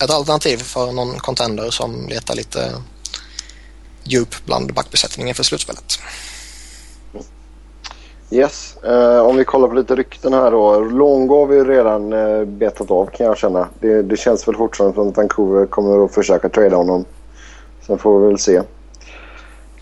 ett 0.02 0.10
alternativ 0.10 0.56
för 0.56 0.92
någon 0.92 1.18
contender 1.18 1.70
som 1.70 2.08
letar 2.08 2.34
lite 2.34 2.72
djup 4.04 4.34
bland 4.46 4.74
backbesättningen 4.74 5.34
för 5.34 5.42
slutspelet. 5.42 5.98
Yes, 8.30 8.76
eh, 8.84 9.18
om 9.18 9.36
vi 9.36 9.44
kollar 9.44 9.68
på 9.68 9.74
lite 9.74 9.96
rykten 9.96 10.32
här 10.32 10.50
då. 10.50 10.80
Longo 10.80 11.38
har 11.38 11.46
vi 11.46 11.56
ju 11.56 11.64
redan 11.64 12.12
eh, 12.12 12.44
betat 12.44 12.90
av 12.90 13.06
kan 13.06 13.26
jag 13.26 13.38
känna. 13.38 13.68
Det, 13.80 14.02
det 14.02 14.16
känns 14.16 14.48
väl 14.48 14.56
fortfarande 14.56 14.94
som 14.94 15.08
att 15.08 15.16
Vancouver 15.16 15.66
kommer 15.66 16.04
att 16.04 16.14
försöka 16.14 16.48
trada 16.48 16.76
honom. 16.76 17.04
Sen 17.92 17.98
får 17.98 18.20
vi 18.20 18.26
väl 18.26 18.38
se. 18.38 18.56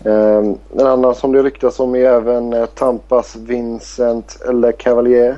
Eh, 0.05 0.55
en 0.79 0.87
annan 0.87 1.15
som 1.15 1.31
det 1.31 1.43
ryktas 1.43 1.79
om 1.79 1.95
är 1.95 1.99
även 1.99 2.53
eh, 2.53 2.65
Tampas 2.65 3.35
Vincent 3.35 4.37
Le 4.53 4.71
Cavalier. 4.71 5.37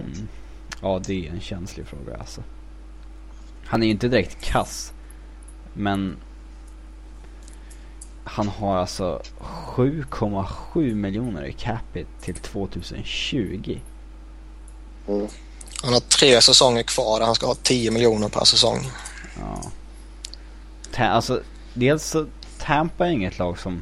Ja, 0.81 1.01
det 1.05 1.27
är 1.27 1.31
en 1.31 1.41
känslig 1.41 1.87
fråga 1.87 2.17
alltså. 2.19 2.41
Han 3.65 3.83
är 3.83 3.85
ju 3.87 3.91
inte 3.91 4.07
direkt 4.07 4.41
kass. 4.41 4.93
Men 5.73 6.17
han 8.23 8.47
har 8.47 8.77
alltså 8.77 9.21
7,7 9.75 10.95
miljoner 10.95 11.45
i 11.45 11.53
capita 11.53 12.09
till 12.21 12.35
2020. 12.35 13.77
Han 15.83 15.93
har 15.93 15.99
tre 15.99 16.41
säsonger 16.41 16.83
kvar 16.83 17.19
där 17.19 17.25
han 17.25 17.35
ska 17.35 17.47
ha 17.47 17.55
10 17.55 17.91
miljoner 17.91 18.29
per 18.29 18.45
säsong. 18.45 18.79
Ja. 19.39 19.71
Alltså, 21.05 21.41
dels 21.73 22.03
så 22.03 22.25
Tampa 22.63 23.07
är 23.07 23.11
inget 23.11 23.39
lag 23.39 23.59
som 23.59 23.81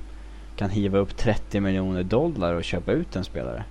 kan 0.56 0.70
hiva 0.70 0.98
upp 0.98 1.18
30 1.18 1.60
miljoner 1.60 2.04
dollar 2.04 2.54
och 2.54 2.64
köpa 2.64 2.92
ut 2.92 3.16
en 3.16 3.24
spelare. 3.24 3.64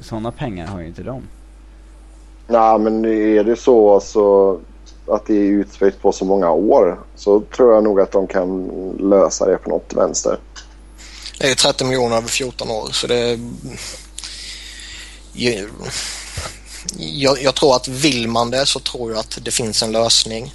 Sådana 0.00 0.32
pengar 0.32 0.66
har 0.66 0.80
ju 0.80 0.86
inte 0.86 1.02
de. 1.02 1.22
Nej, 2.46 2.78
men 2.78 3.04
är 3.04 3.44
det 3.44 3.56
så 3.56 3.94
alltså, 3.94 4.52
att 5.06 5.26
det 5.26 5.34
är 5.34 5.50
utspritt 5.50 6.02
på 6.02 6.12
så 6.12 6.24
många 6.24 6.50
år 6.50 6.98
så 7.16 7.40
tror 7.40 7.74
jag 7.74 7.84
nog 7.84 8.00
att 8.00 8.12
de 8.12 8.26
kan 8.26 8.68
lösa 9.00 9.46
det 9.46 9.56
på 9.56 9.70
något 9.70 9.92
vänster. 9.94 10.38
Det 11.38 11.50
är 11.50 11.54
30 11.54 11.84
miljoner 11.84 12.16
över 12.16 12.28
14 12.28 12.70
år 12.70 12.88
så 12.92 13.06
det... 13.06 13.38
Jag, 16.96 17.42
jag 17.42 17.54
tror 17.54 17.76
att 17.76 17.88
vill 17.88 18.28
man 18.28 18.50
det 18.50 18.66
så 18.66 18.80
tror 18.80 19.10
jag 19.10 19.20
att 19.20 19.38
det 19.42 19.50
finns 19.50 19.82
en 19.82 19.92
lösning. 19.92 20.54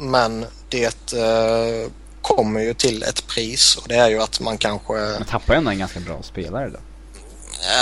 Men 0.00 0.46
det 0.68 1.12
eh, 1.12 1.90
kommer 2.22 2.60
ju 2.60 2.74
till 2.74 3.02
ett 3.02 3.26
pris 3.26 3.76
och 3.76 3.88
det 3.88 3.94
är 3.94 4.08
ju 4.08 4.22
att 4.22 4.40
man 4.40 4.58
kanske... 4.58 4.92
Man 4.92 5.24
tappar 5.24 5.54
ju 5.54 5.58
ändå 5.58 5.70
en 5.70 5.78
ganska 5.78 6.00
bra 6.00 6.22
spelare 6.22 6.70
då. 6.70 6.78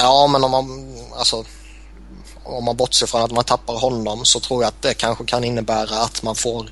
Ja 0.02 0.26
men 0.26 0.44
om 0.44 0.50
man... 0.50 0.96
Alltså... 1.18 1.44
om 2.44 2.64
man 2.64 2.76
bortser 2.76 3.06
från 3.06 3.22
att 3.22 3.32
man 3.32 3.44
tappar 3.44 3.74
honom 3.74 4.24
så 4.24 4.40
tror 4.40 4.62
jag 4.62 4.68
att 4.68 4.82
det 4.82 4.94
kanske 4.94 5.24
kan 5.24 5.44
innebära 5.44 5.98
att 5.98 6.22
man 6.22 6.34
får 6.34 6.70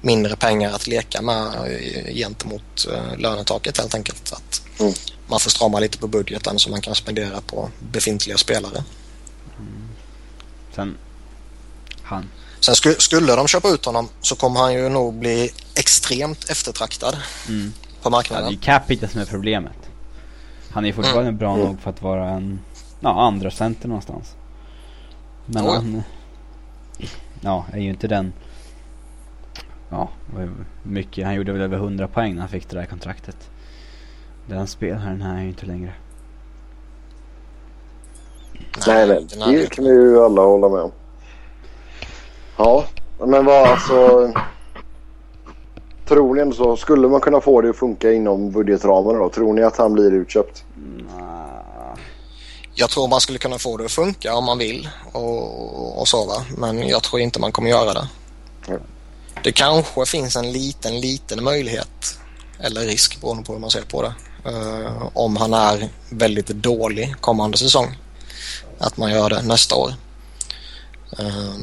mindre 0.00 0.36
pengar 0.36 0.72
att 0.72 0.86
leka 0.86 1.22
med 1.22 1.46
eh, 1.46 2.14
gentemot 2.14 2.86
uh, 2.88 3.18
lönetaket 3.18 3.78
helt 3.78 3.94
enkelt. 3.94 4.32
Att 4.32 4.62
mm. 4.80 4.92
Man 5.26 5.40
får 5.40 5.50
strama 5.50 5.80
lite 5.80 5.98
på 5.98 6.06
budgeten 6.06 6.58
som 6.58 6.70
man 6.70 6.80
kan 6.80 6.94
spendera 6.94 7.40
på 7.40 7.70
befintliga 7.78 8.38
spelare. 8.38 8.84
Mm. 9.58 9.88
Sen, 10.74 10.96
han. 12.02 12.30
Sen 12.68 12.76
sku, 12.76 12.94
skulle 12.98 13.36
de 13.36 13.48
köpa 13.48 13.68
ut 13.68 13.84
honom 13.84 14.08
så 14.20 14.36
kommer 14.36 14.60
han 14.60 14.74
ju 14.74 14.88
nog 14.88 15.14
bli 15.14 15.50
extremt 15.76 16.50
eftertraktad 16.50 17.16
mm. 17.48 17.72
på 18.02 18.10
marknaden. 18.10 18.44
Ja, 18.44 18.50
det 18.50 18.56
är 18.56 18.78
capita 18.78 19.08
som 19.08 19.20
är 19.20 19.24
problemet. 19.24 19.90
Han 20.70 20.84
är 20.84 20.92
fortfarande 20.92 21.28
mm. 21.28 21.36
bra 21.36 21.54
mm. 21.54 21.66
nog 21.66 21.80
för 21.80 21.90
att 21.90 22.02
vara 22.02 22.28
en 22.28 22.60
ja, 23.00 23.20
andra 23.22 23.50
center 23.50 23.88
någonstans. 23.88 24.36
Men 25.46 25.64
oh. 25.64 25.74
han 25.74 26.02
ja, 27.40 27.66
är 27.72 27.78
ju 27.78 27.90
inte 27.90 28.08
den 28.08 28.32
ja, 29.90 30.08
mycket. 30.82 31.26
Han 31.26 31.34
gjorde 31.34 31.52
väl 31.52 31.62
över 31.62 31.76
100 31.76 32.08
poäng 32.08 32.34
när 32.34 32.40
han 32.40 32.48
fick 32.48 32.68
det 32.68 32.76
där 32.76 32.86
kontraktet. 32.86 33.50
Den 34.46 34.66
spelaren 34.66 35.22
här 35.22 35.36
är 35.36 35.42
ju 35.42 35.48
inte 35.48 35.66
längre. 35.66 35.92
Nej, 38.86 39.26
nej. 39.36 39.56
Det 39.56 39.70
kan 39.70 39.84
ju 39.84 40.24
alla 40.24 40.42
hålla 40.42 40.68
med 40.68 40.80
om. 40.80 40.92
Ja, 42.58 42.84
men 43.18 43.44
vad 43.44 43.68
alltså... 43.68 44.32
Tror 46.08 46.44
ni 46.44 46.54
så? 46.54 46.76
Skulle 46.76 47.08
man 47.08 47.20
kunna 47.20 47.40
få 47.40 47.60
det 47.60 47.70
att 47.70 47.76
funka 47.76 48.12
inom 48.12 48.50
budgetramarna 48.50 49.18
då? 49.18 49.28
Tror 49.30 49.54
ni 49.54 49.62
att 49.62 49.76
han 49.76 49.92
blir 49.92 50.12
utköpt? 50.12 50.64
Jag 52.74 52.90
tror 52.90 53.08
man 53.08 53.20
skulle 53.20 53.38
kunna 53.38 53.58
få 53.58 53.76
det 53.76 53.84
att 53.84 53.92
funka 53.92 54.34
om 54.34 54.44
man 54.44 54.58
vill 54.58 54.88
och, 55.12 56.00
och 56.00 56.08
så 56.08 56.26
va. 56.26 56.44
Men 56.56 56.88
jag 56.88 57.02
tror 57.02 57.20
inte 57.20 57.40
man 57.40 57.52
kommer 57.52 57.70
göra 57.70 57.94
det. 57.94 58.08
Mm. 58.68 58.80
Det 59.44 59.52
kanske 59.52 60.06
finns 60.06 60.36
en 60.36 60.52
liten, 60.52 61.00
liten 61.00 61.44
möjlighet 61.44 62.18
eller 62.60 62.80
risk 62.80 63.20
beroende 63.20 63.44
på 63.44 63.52
hur 63.52 63.60
man 63.60 63.70
ser 63.70 63.82
på 63.82 64.02
det. 64.02 64.14
Uh, 64.50 65.08
om 65.14 65.36
han 65.36 65.54
är 65.54 65.88
väldigt 66.10 66.46
dålig 66.46 67.14
kommande 67.20 67.58
säsong. 67.58 67.98
Att 68.78 68.96
man 68.96 69.10
gör 69.10 69.30
det 69.30 69.42
nästa 69.42 69.74
år. 69.76 69.92
Uh, 71.20 71.54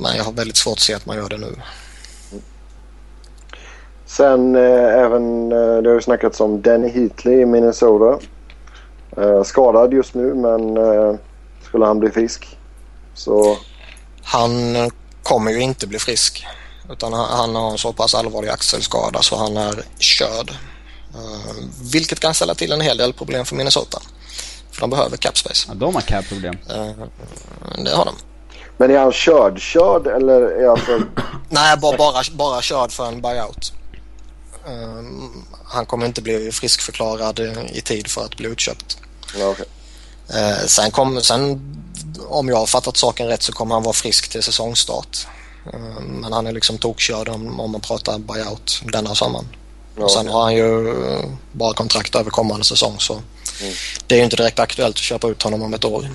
men 0.00 0.16
jag 0.16 0.24
har 0.24 0.32
väldigt 0.32 0.56
svårt 0.56 0.72
att 0.72 0.80
se 0.80 0.94
att 0.94 1.06
man 1.06 1.16
gör 1.16 1.28
det 1.28 1.38
nu. 1.38 1.56
Sen 4.06 4.56
eh, 4.56 5.02
även, 5.04 5.52
eh, 5.52 5.82
det 5.82 5.88
har 5.88 5.94
ju 5.94 6.00
snackats 6.00 6.40
om 6.40 6.62
Danny 6.62 6.88
Heatley 6.88 7.40
i 7.40 7.46
Minnesota. 7.46 8.24
Eh, 9.16 9.42
skadad 9.42 9.92
just 9.92 10.14
nu 10.14 10.34
men 10.34 10.76
eh, 10.76 11.14
skulle 11.62 11.86
han 11.86 11.98
bli 11.98 12.10
frisk 12.10 12.56
så... 13.14 13.58
Han 14.22 14.50
kommer 15.22 15.50
ju 15.50 15.60
inte 15.60 15.86
bli 15.86 15.98
frisk. 15.98 16.46
Utan 16.90 17.12
han, 17.12 17.38
han 17.38 17.54
har 17.54 17.70
en 17.70 17.78
så 17.78 17.92
pass 17.92 18.14
allvarlig 18.14 18.48
axelskada 18.48 19.22
så 19.22 19.36
han 19.36 19.56
är 19.56 19.84
körd. 19.98 20.50
Uh, 21.14 21.68
vilket 21.92 22.20
kan 22.20 22.34
ställa 22.34 22.54
till 22.54 22.72
en 22.72 22.80
hel 22.80 22.96
del 22.96 23.12
problem 23.12 23.44
för 23.44 23.56
Minnesota. 23.56 24.02
För 24.70 24.80
de 24.80 24.90
behöver 24.90 25.16
cap 25.16 25.38
space. 25.38 25.66
Ja, 25.68 25.74
de 25.74 25.94
har 25.94 26.02
cap-problem. 26.02 26.54
Uh, 26.70 27.06
det 27.84 27.90
har 27.90 28.04
de. 28.04 28.14
Men 28.76 28.90
är 28.90 28.98
han 28.98 29.12
körd 29.12 29.60
körd 29.60 30.06
eller 30.06 30.40
är 30.42 30.68
alltså... 30.68 31.02
Nej, 31.48 31.76
bara, 31.76 31.96
bara, 31.96 32.22
bara 32.32 32.62
körd 32.62 32.92
för 32.92 33.06
en 33.08 33.20
buyout. 33.20 33.72
Uh, 34.68 35.02
han 35.64 35.86
kommer 35.86 36.06
inte 36.06 36.22
bli 36.22 36.52
friskförklarad 36.52 37.40
i 37.72 37.80
tid 37.80 38.08
för 38.08 38.24
att 38.24 38.36
bli 38.36 38.48
utköpt. 38.48 38.98
Ja, 39.38 39.48
okay. 39.48 39.66
uh, 40.30 40.66
sen, 40.66 40.90
kom, 40.90 41.20
sen 41.22 41.60
om 42.28 42.48
jag 42.48 42.56
har 42.56 42.66
fattat 42.66 42.96
saken 42.96 43.26
rätt 43.26 43.42
så 43.42 43.52
kommer 43.52 43.74
han 43.74 43.82
vara 43.82 43.92
frisk 43.92 44.28
till 44.28 44.42
säsongstart. 44.42 45.26
Eh, 45.72 46.00
men 46.00 46.32
han 46.32 46.46
är 46.46 46.52
liksom 46.52 46.78
tokkörd 46.78 47.28
om, 47.28 47.60
om 47.60 47.70
man 47.70 47.80
pratar 47.80 48.18
buyout 48.18 48.82
denna 48.84 49.14
sommaren. 49.14 49.48
Ja, 49.96 50.04
och 50.04 50.10
sen 50.10 50.28
har 50.28 50.42
han 50.42 50.54
ju 50.54 50.88
eh, 50.88 51.24
bara 51.52 51.74
kontrakt 51.74 52.14
över 52.14 52.30
kommande 52.30 52.64
säsong 52.64 52.96
så 52.98 53.12
mm. 53.12 53.74
det 54.06 54.14
är 54.14 54.18
ju 54.18 54.24
inte 54.24 54.36
direkt 54.36 54.58
aktuellt 54.58 54.96
att 54.96 55.02
köpa 55.02 55.28
ut 55.28 55.42
honom 55.42 55.62
om 55.62 55.74
ett 55.74 55.84
år. 55.84 56.08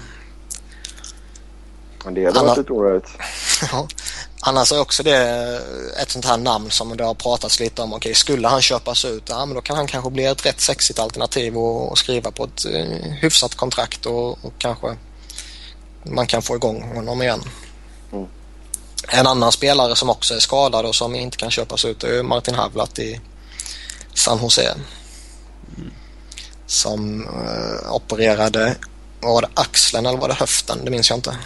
Men 2.06 2.14
det 2.14 2.26
hade 2.26 2.40
varit 2.40 2.58
lite 2.58 2.74
onödigt. 2.74 3.08
ja. 3.72 3.88
Annars 4.44 4.72
är 4.72 4.80
också 4.80 5.04
det 5.04 5.18
ett 6.02 6.12
sånt 6.12 6.26
här 6.26 6.38
namn 6.38 6.72
som 6.72 6.98
det 6.98 7.04
har 7.04 7.14
pratats 7.14 7.60
lite 7.60 7.82
om. 7.82 7.94
Okej, 7.94 8.14
skulle 8.14 8.48
han 8.48 8.62
köpas 8.62 9.06
ut, 9.06 9.24
ja 9.30 9.46
men 9.46 9.56
då 9.56 9.62
kan 9.62 9.76
han 9.76 9.88
kanske 9.88 10.10
bli 10.12 10.26
ett 10.26 10.46
rätt 10.46 10.62
sexigt 10.62 11.00
alternativ 11.00 11.58
och, 11.58 11.92
och 11.92 11.98
skriva 11.98 12.32
på 12.32 12.44
ett 12.44 12.66
eh, 12.66 13.12
hyfsat 13.22 13.56
kontrakt 13.56 14.06
och, 14.06 14.30
och, 14.30 14.54
kanske 14.58 14.98
man 16.04 16.28
kan 16.28 16.42
få 16.42 16.56
igång 16.56 16.96
honom 16.96 17.22
igen. 17.22 17.44
Mm. 18.12 18.28
En 19.08 19.28
annan 19.28 19.52
spelare 19.52 19.96
som 19.96 20.10
också 20.10 20.34
är 20.34 20.40
skadad 20.40 20.86
och 20.86 20.96
som 20.96 21.16
inte 21.16 21.38
kan 21.38 21.52
köpas 21.52 21.86
ut 21.86 22.04
är 22.04 22.24
Martin 22.24 22.56
Havlat 22.56 23.00
i 23.00 23.22
San 24.14 24.40
Jose. 24.42 24.76
Som 26.66 27.28
eh, 27.28 27.94
opererade, 27.94 28.76
var 29.20 29.42
det 29.42 29.50
axeln 29.54 30.06
eller 30.06 30.18
var 30.18 30.28
det 30.28 30.34
höften? 30.34 30.86
Det 30.86 30.92
minns 30.92 31.10
jag 31.10 31.18
inte. 31.18 31.38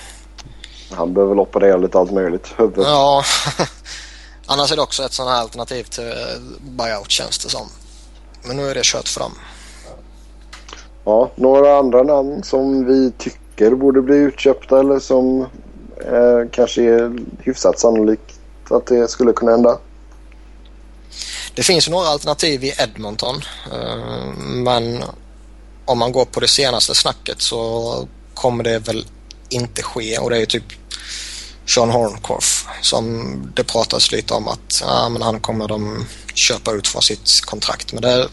Han 0.91 1.13
behöver 1.13 1.33
väl 1.33 1.39
operera 1.39 1.77
lite 1.77 1.99
allt 1.99 2.11
möjligt. 2.11 2.53
Huvudet. 2.57 2.77
Ja. 2.88 3.23
Annars 4.47 4.71
är 4.71 4.75
det 4.75 4.81
också 4.81 5.03
ett 5.03 5.13
sånt 5.13 5.29
här 5.29 5.41
alternativ 5.41 5.83
till 5.83 6.07
eh, 6.07 6.41
buyout 6.61 7.11
känns 7.11 7.38
det 7.38 7.49
som. 7.49 7.69
Men 8.43 8.57
nu 8.57 8.69
är 8.69 8.75
det 8.75 8.83
kört 8.83 9.07
för 9.07 9.19
dem. 9.19 9.31
Ja, 11.05 11.31
några 11.36 11.77
andra 11.77 12.03
namn 12.03 12.43
som 12.43 12.86
vi 12.86 13.11
tycker 13.17 13.75
borde 13.75 14.01
bli 14.01 14.15
utköpta 14.15 14.79
eller 14.79 14.99
som 14.99 15.41
eh, 16.01 16.49
kanske 16.51 16.81
är 16.81 17.17
hyfsat 17.39 17.79
sannolikt 17.79 18.39
att 18.69 18.86
det 18.86 19.07
skulle 19.07 19.33
kunna 19.33 19.51
hända. 19.51 19.77
Det 21.55 21.63
finns 21.63 21.89
några 21.89 22.07
alternativ 22.07 22.63
i 22.63 22.73
Edmonton 22.77 23.36
eh, 23.73 24.36
men 24.38 25.03
om 25.86 25.99
man 25.99 26.11
går 26.11 26.25
på 26.25 26.39
det 26.39 26.47
senaste 26.47 26.95
snacket 26.95 27.41
så 27.41 28.07
kommer 28.33 28.63
det 28.63 28.79
väl 28.79 29.05
inte 29.49 29.83
ske 29.83 30.17
och 30.17 30.29
det 30.29 30.35
är 30.35 30.39
ju 30.39 30.45
typ 30.45 30.73
Sean 31.65 31.89
Horncorf 31.89 32.67
som 32.81 33.35
det 33.55 33.63
pratas 33.63 34.11
lite 34.11 34.33
om 34.33 34.47
att 34.47 34.81
ja, 34.81 35.09
men 35.09 35.21
han 35.21 35.39
kommer 35.39 35.67
de 35.67 36.05
köpa 36.33 36.71
ut 36.71 36.87
från 36.87 37.01
sitt 37.01 37.41
kontrakt 37.41 37.93
men 37.93 38.01
det, 38.01 38.29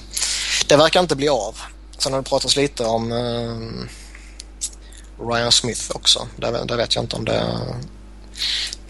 det 0.66 0.76
verkar 0.76 1.00
inte 1.00 1.16
bli 1.16 1.28
av. 1.28 1.56
Sen 1.98 2.12
har 2.12 2.20
det 2.22 2.28
pratats 2.28 2.56
lite 2.56 2.84
om 2.84 3.12
eh, 3.12 3.88
Ryan 5.26 5.52
Smith 5.52 5.90
också. 5.94 6.28
Där, 6.36 6.64
där 6.64 6.76
vet 6.76 6.94
jag 6.94 7.04
inte 7.04 7.16
om 7.16 7.24
det 7.24 7.58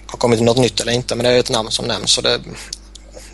har 0.07 0.19
kommit 0.19 0.41
något 0.41 0.59
nytt 0.59 0.81
eller 0.81 0.93
inte 0.93 1.15
men 1.15 1.25
det 1.25 1.31
är 1.31 1.39
ett 1.39 1.51
namn 1.51 1.71
som 1.71 1.87
nämns. 1.87 2.11
Så 2.11 2.21
det, 2.21 2.41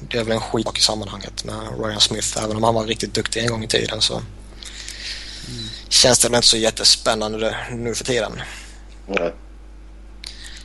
det 0.00 0.18
är 0.18 0.24
väl 0.24 0.32
en 0.32 0.40
skitsak 0.40 0.78
i 0.78 0.82
sammanhanget 0.82 1.44
med 1.44 1.84
Ryan 1.84 2.00
Smith. 2.00 2.44
Även 2.44 2.56
om 2.56 2.62
han 2.62 2.74
var 2.74 2.84
riktigt 2.84 3.14
duktig 3.14 3.40
en 3.40 3.50
gång 3.50 3.64
i 3.64 3.68
tiden 3.68 4.00
så 4.00 4.14
mm. 4.14 4.26
känns 5.88 6.18
det 6.18 6.28
väl 6.28 6.36
inte 6.36 6.48
så 6.48 6.56
jättespännande 6.56 7.56
nu 7.72 7.94
för 7.94 8.04
tiden. 8.04 8.40
Nej. 9.08 9.34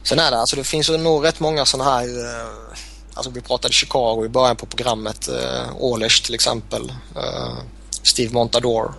Sen 0.04 0.20
är 0.20 0.32
det 0.32 0.38
alltså 0.38 0.56
det 0.56 0.64
finns 0.64 0.90
ju 0.90 0.98
nog 0.98 1.26
rätt 1.26 1.40
många 1.40 1.66
sådana 1.66 1.92
här 1.92 2.08
eh, 2.08 2.78
Alltså 3.14 3.32
vi 3.32 3.42
pratade 3.42 3.74
Chicago 3.74 4.26
i 4.26 4.30
början 4.30 4.56
på 4.56 4.66
programmet. 4.66 5.28
Eh, 5.28 5.76
Ålers 5.80 6.22
till 6.22 6.36
exempel. 6.36 6.94
Eh, 7.16 7.58
Steve 8.04 8.34
Montador. 8.34 8.94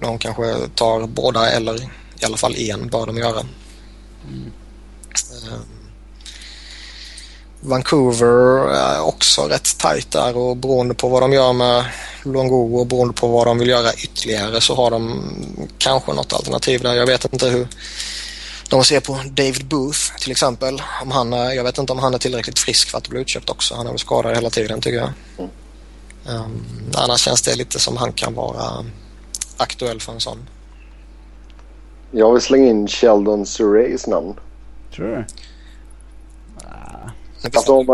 De 0.00 0.18
kanske 0.18 0.68
tar 0.74 1.06
båda 1.06 1.50
eller 1.50 1.82
i 2.20 2.24
alla 2.24 2.36
fall 2.36 2.56
en 2.56 2.88
bör 2.88 3.06
de 3.06 3.16
göra. 3.16 3.40
Mm. 4.28 4.52
Vancouver 7.60 8.68
är 8.74 9.00
också 9.00 9.42
rätt 9.42 9.78
tajt 9.78 10.10
där 10.10 10.36
och 10.36 10.56
beroende 10.56 10.94
på 10.94 11.08
vad 11.08 11.22
de 11.22 11.32
gör 11.32 11.52
med 11.52 11.84
Longo 12.22 12.78
och 12.78 12.86
beroende 12.86 13.14
på 13.14 13.28
vad 13.28 13.46
de 13.46 13.58
vill 13.58 13.68
göra 13.68 13.92
ytterligare 13.92 14.60
så 14.60 14.74
har 14.74 14.90
de 14.90 15.22
kanske 15.78 16.12
något 16.12 16.32
alternativ 16.32 16.82
där. 16.82 16.94
Jag 16.94 17.06
vet 17.06 17.32
inte 17.32 17.48
hur 17.48 17.68
de 18.70 18.84
ser 18.84 19.00
på 19.00 19.20
David 19.30 19.66
Booth 19.66 20.16
till 20.18 20.30
exempel. 20.30 20.82
Om 21.02 21.10
han 21.10 21.32
är, 21.32 21.52
jag 21.52 21.64
vet 21.64 21.78
inte 21.78 21.92
om 21.92 21.98
han 21.98 22.14
är 22.14 22.18
tillräckligt 22.18 22.58
frisk 22.58 22.90
för 22.90 22.98
att 22.98 23.08
bli 23.08 23.20
utköpt 23.20 23.50
också. 23.50 23.74
Han 23.74 23.86
är 23.86 23.90
väl 23.90 23.98
skadad 23.98 24.34
hela 24.34 24.50
tiden 24.50 24.80
tycker 24.80 24.98
jag. 24.98 25.12
Mm. 25.38 25.50
Um, 26.26 26.64
annars 26.94 27.20
känns 27.20 27.42
det 27.42 27.56
lite 27.56 27.78
som 27.78 27.96
han 27.96 28.12
kan 28.12 28.34
vara 28.34 28.84
aktuell 29.56 30.00
för 30.00 30.12
en 30.12 30.20
sån. 30.20 30.48
Jag 32.10 32.32
vill 32.32 32.42
slänga 32.42 32.66
in 32.66 32.88
Sheldon 32.88 33.46
Surreys 33.46 34.06
namn. 34.06 34.34
Tror 34.94 35.06
du? 35.06 35.24
Alltså. 37.44 37.84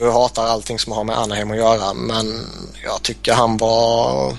Jag 0.00 0.12
hatar 0.12 0.46
allting 0.46 0.78
som 0.78 0.92
har 0.92 1.04
med 1.04 1.18
Anaheim 1.18 1.50
att 1.50 1.56
göra 1.56 1.94
men 1.94 2.46
jag 2.84 3.02
tycker 3.02 3.32
han 3.32 3.56
var 3.56 4.36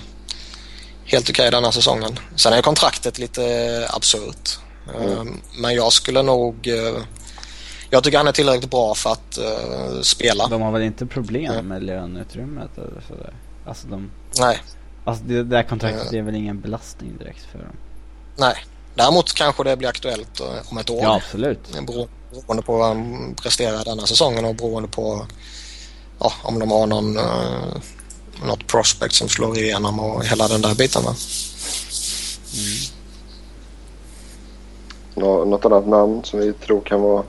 helt 1.05 1.29
okej 1.29 1.43
okay 1.43 1.49
denna 1.49 1.71
säsongen. 1.71 2.19
Sen 2.35 2.53
är 2.53 2.61
kontraktet 2.61 3.19
lite 3.19 3.87
absurt. 3.89 4.59
Mm. 4.95 5.17
Ehm, 5.19 5.41
men 5.57 5.75
jag 5.75 5.93
skulle 5.93 6.21
nog... 6.21 6.67
Eh, 6.67 7.03
jag 7.89 8.03
tycker 8.03 8.17
han 8.17 8.27
är 8.27 8.31
tillräckligt 8.31 8.71
bra 8.71 8.95
för 8.95 9.11
att 9.11 9.39
uh, 9.39 10.01
spela. 10.01 10.47
De 10.47 10.61
har 10.61 10.71
väl 10.71 10.81
inte 10.81 11.05
problem 11.05 11.51
mm. 11.51 11.67
med 11.67 11.83
löneutrymmet 11.83 12.77
eller 12.77 13.03
sådär? 13.07 13.33
Alltså 13.65 13.87
de... 13.87 14.11
Nej. 14.39 14.59
Alltså 15.05 15.23
det 15.23 15.43
där 15.43 15.63
kontraktet 15.63 16.09
mm. 16.09 16.19
är 16.19 16.21
väl 16.21 16.35
ingen 16.35 16.61
belastning 16.61 17.17
direkt 17.17 17.45
för 17.51 17.59
dem? 17.59 17.77
Nej. 18.35 18.55
Däremot 18.95 19.33
kanske 19.33 19.63
det 19.63 19.77
blir 19.77 19.89
aktuellt 19.89 20.39
eh, 20.39 20.71
om 20.71 20.77
ett 20.77 20.89
år. 20.89 20.99
Ja, 21.01 21.15
absolut. 21.15 21.59
Beroende 22.31 22.63
på 22.63 22.77
vad 22.77 22.87
han 22.87 23.35
presterar 23.41 23.83
denna 23.85 24.07
säsongen 24.07 24.45
och 24.45 24.55
beroende 24.55 24.89
på 24.89 25.27
ja, 26.19 26.33
om 26.43 26.59
de 26.59 26.71
har 26.71 26.87
någon, 26.87 27.17
uh, 27.17 27.75
något 28.45 28.67
prospect 28.67 29.13
som 29.13 29.29
slår 29.29 29.57
igenom 29.57 29.99
och 29.99 30.25
hela 30.25 30.47
den 30.47 30.61
där 30.61 30.75
biten. 30.75 31.03
Va? 31.03 31.15
Mm. 32.53 32.92
Nå, 35.15 35.45
något 35.45 35.65
annat 35.65 35.87
namn 35.87 36.23
som 36.23 36.39
vi 36.39 36.53
tror 36.53 36.81
kan 36.81 37.01
vara... 37.01 37.23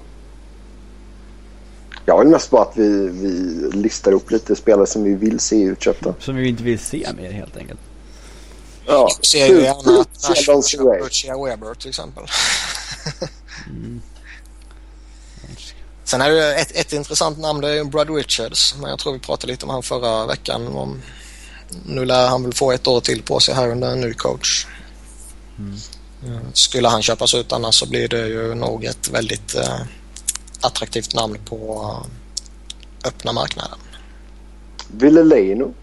Jag 2.06 2.18
vill 2.18 2.28
mest 2.28 2.50
bara 2.50 2.62
att 2.62 2.76
vi, 2.76 3.08
vi 3.08 3.28
listar 3.72 4.12
upp 4.12 4.30
lite 4.30 4.56
spelare 4.56 4.86
som 4.86 5.04
vi 5.04 5.14
vill 5.14 5.40
se 5.40 5.62
utköpta. 5.62 6.14
Som 6.18 6.36
vi 6.36 6.48
inte 6.48 6.62
vill 6.62 6.78
se 6.78 7.08
mer 7.16 7.30
helt 7.30 7.56
enkelt. 7.56 7.80
Ja, 8.86 9.08
ser 9.22 9.46
ju 9.46 9.62
gärna 9.62 10.00
att 10.00 10.28
Nashville 10.28 10.62
köper 11.10 11.44
Weber 11.44 11.74
till 11.74 11.88
exempel. 11.88 12.24
mm. 13.66 14.02
Sen 16.04 16.20
är 16.20 16.30
det 16.30 16.54
ett, 16.54 16.76
ett 16.76 16.92
intressant 16.92 17.38
namn, 17.38 17.60
det 17.60 17.68
är 17.68 17.84
Brad 17.84 18.16
Richards. 18.16 18.74
Men 18.80 18.90
jag 18.90 18.98
tror 18.98 19.12
vi 19.12 19.18
pratade 19.18 19.52
lite 19.52 19.64
om 19.64 19.70
han 19.70 19.82
förra 19.82 20.26
veckan. 20.26 20.66
Om, 20.66 21.02
nu 21.86 22.04
lär 22.04 22.28
han 22.28 22.42
väl 22.42 22.54
få 22.54 22.72
ett 22.72 22.86
år 22.86 23.00
till 23.00 23.22
på 23.22 23.40
sig 23.40 23.54
här 23.54 23.68
under 23.68 23.90
en 23.90 24.00
ny 24.00 24.14
coach. 24.14 24.66
Mm. 25.58 25.76
Skulle 26.52 26.88
han 26.88 27.02
köpas 27.02 27.34
ut 27.34 27.52
annars 27.52 27.74
så 27.74 27.86
blir 27.86 28.08
det 28.08 28.26
ju 28.28 28.54
nog 28.54 28.84
ett 28.84 29.08
väldigt 29.08 29.54
eh, 29.54 29.80
attraktivt 30.60 31.14
namn 31.14 31.38
på 31.44 31.82
uh, 31.82 33.08
öppna 33.08 33.32
marknaden. 33.32 33.78
Ville 34.88 35.22
Leino? 35.22 35.74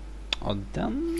Ja, 0.45 0.55
den... 0.73 1.19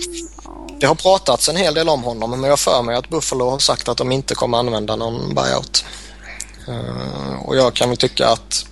Det 0.80 0.88
har 0.88 0.96
pratats 0.96 1.50
en 1.50 1.56
hel 1.56 1.74
del 1.74 1.90
om 1.90 2.04
honom 2.04 2.30
men 2.30 2.50
jag 2.50 2.60
för 2.60 2.82
mig 2.82 2.96
att 2.96 3.10
Buffalo 3.10 3.50
har 3.50 3.60
sagt 3.60 3.90
att 3.90 3.98
de 3.98 4.12
inte 4.12 4.36
kommer 4.36 4.58
använda 4.58 4.96
någon 4.96 5.36
buyout. 5.36 5.86
Uh, 6.70 7.36
och 7.46 7.56
jag 7.56 7.74
kan 7.74 7.90
väl 7.90 7.98
tycka 7.98 8.28
att 8.28 8.66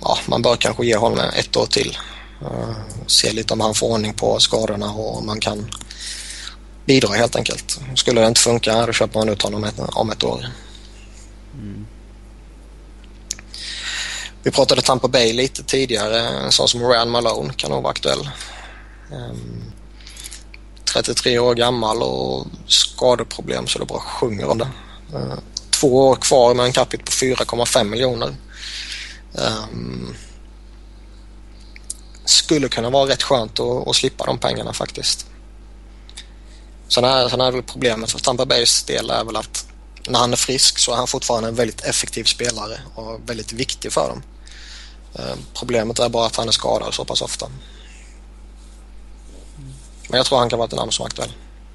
ja, 0.00 0.18
man 0.26 0.42
bör 0.42 0.56
kanske 0.56 0.86
ge 0.86 0.96
honom 0.96 1.18
ett 1.18 1.56
år 1.56 1.66
till. 1.66 1.98
Uh, 2.42 2.76
se 3.06 3.32
lite 3.32 3.54
om 3.54 3.60
han 3.60 3.74
får 3.74 3.86
ordning 3.92 4.14
på 4.14 4.38
skadorna 4.38 4.92
och 4.92 5.18
om 5.18 5.26
man 5.26 5.40
kan 5.40 5.70
bidra 6.90 7.14
helt 7.14 7.36
enkelt. 7.36 7.80
Skulle 7.94 8.20
det 8.20 8.26
inte 8.26 8.40
funka 8.40 8.86
då 8.86 8.92
köper 8.92 9.18
man 9.18 9.28
ut 9.28 9.42
honom 9.42 9.64
ett, 9.64 9.74
om 9.78 10.10
ett 10.10 10.24
år. 10.24 10.46
Mm. 11.54 11.86
Vi 14.42 14.50
pratade 14.50 14.82
Tampa 14.82 15.08
Bay 15.08 15.32
lite 15.32 15.62
tidigare. 15.62 16.20
En 16.20 16.52
sån 16.52 16.68
som 16.68 16.80
Ryan 16.80 17.10
Malone 17.10 17.52
kan 17.54 17.70
nog 17.70 17.82
vara 17.82 17.90
aktuell. 17.90 18.28
Um, 19.10 19.18
ehm, 19.18 19.72
33 20.94 21.38
år 21.38 21.54
gammal 21.54 22.02
och 22.02 22.46
skadeproblem 22.66 23.66
så 23.66 23.78
det 23.78 23.84
bara 23.84 24.00
sjunger 24.00 24.48
om 24.48 24.58
det. 24.58 24.68
Uh, 25.14 25.38
två 25.70 26.08
år 26.08 26.16
kvar 26.16 26.54
med 26.54 26.66
en 26.66 26.72
capita 26.72 27.04
på 27.04 27.12
4,5 27.12 27.84
miljoner. 27.84 28.34
Um, 29.32 30.14
skulle 32.24 32.68
kunna 32.68 32.90
vara 32.90 33.10
rätt 33.10 33.22
skönt 33.22 33.60
att, 33.60 33.88
att 33.88 33.96
slippa 33.96 34.26
de 34.26 34.38
pengarna 34.38 34.72
faktiskt. 34.72 35.29
Sen 36.90 37.04
är, 37.04 37.28
sen 37.28 37.40
är 37.40 37.52
väl 37.52 37.62
problemet 37.62 38.10
för 38.10 38.18
Tampa 38.18 38.46
Bays 38.46 38.82
del 38.82 39.10
är 39.10 39.24
väl 39.24 39.36
att 39.36 39.66
när 40.08 40.18
han 40.18 40.32
är 40.32 40.36
frisk 40.36 40.78
så 40.78 40.92
är 40.92 40.96
han 40.96 41.06
fortfarande 41.06 41.48
en 41.48 41.54
väldigt 41.54 41.80
effektiv 41.80 42.24
spelare 42.24 42.80
och 42.94 43.20
väldigt 43.26 43.52
viktig 43.52 43.92
för 43.92 44.08
dem. 44.08 44.22
Eh, 45.14 45.36
problemet 45.54 45.98
är 45.98 46.08
bara 46.08 46.26
att 46.26 46.36
han 46.36 46.48
är 46.48 46.52
skadad 46.52 46.94
så 46.94 47.04
pass 47.04 47.22
ofta. 47.22 47.46
Men 50.08 50.16
jag 50.16 50.26
tror 50.26 50.38
han 50.38 50.50
kan 50.50 50.58
vara 50.58 50.66
ett 50.66 50.74
namn 50.74 50.92
som 50.92 51.02
är 51.02 51.06
aktuell. 51.06 51.32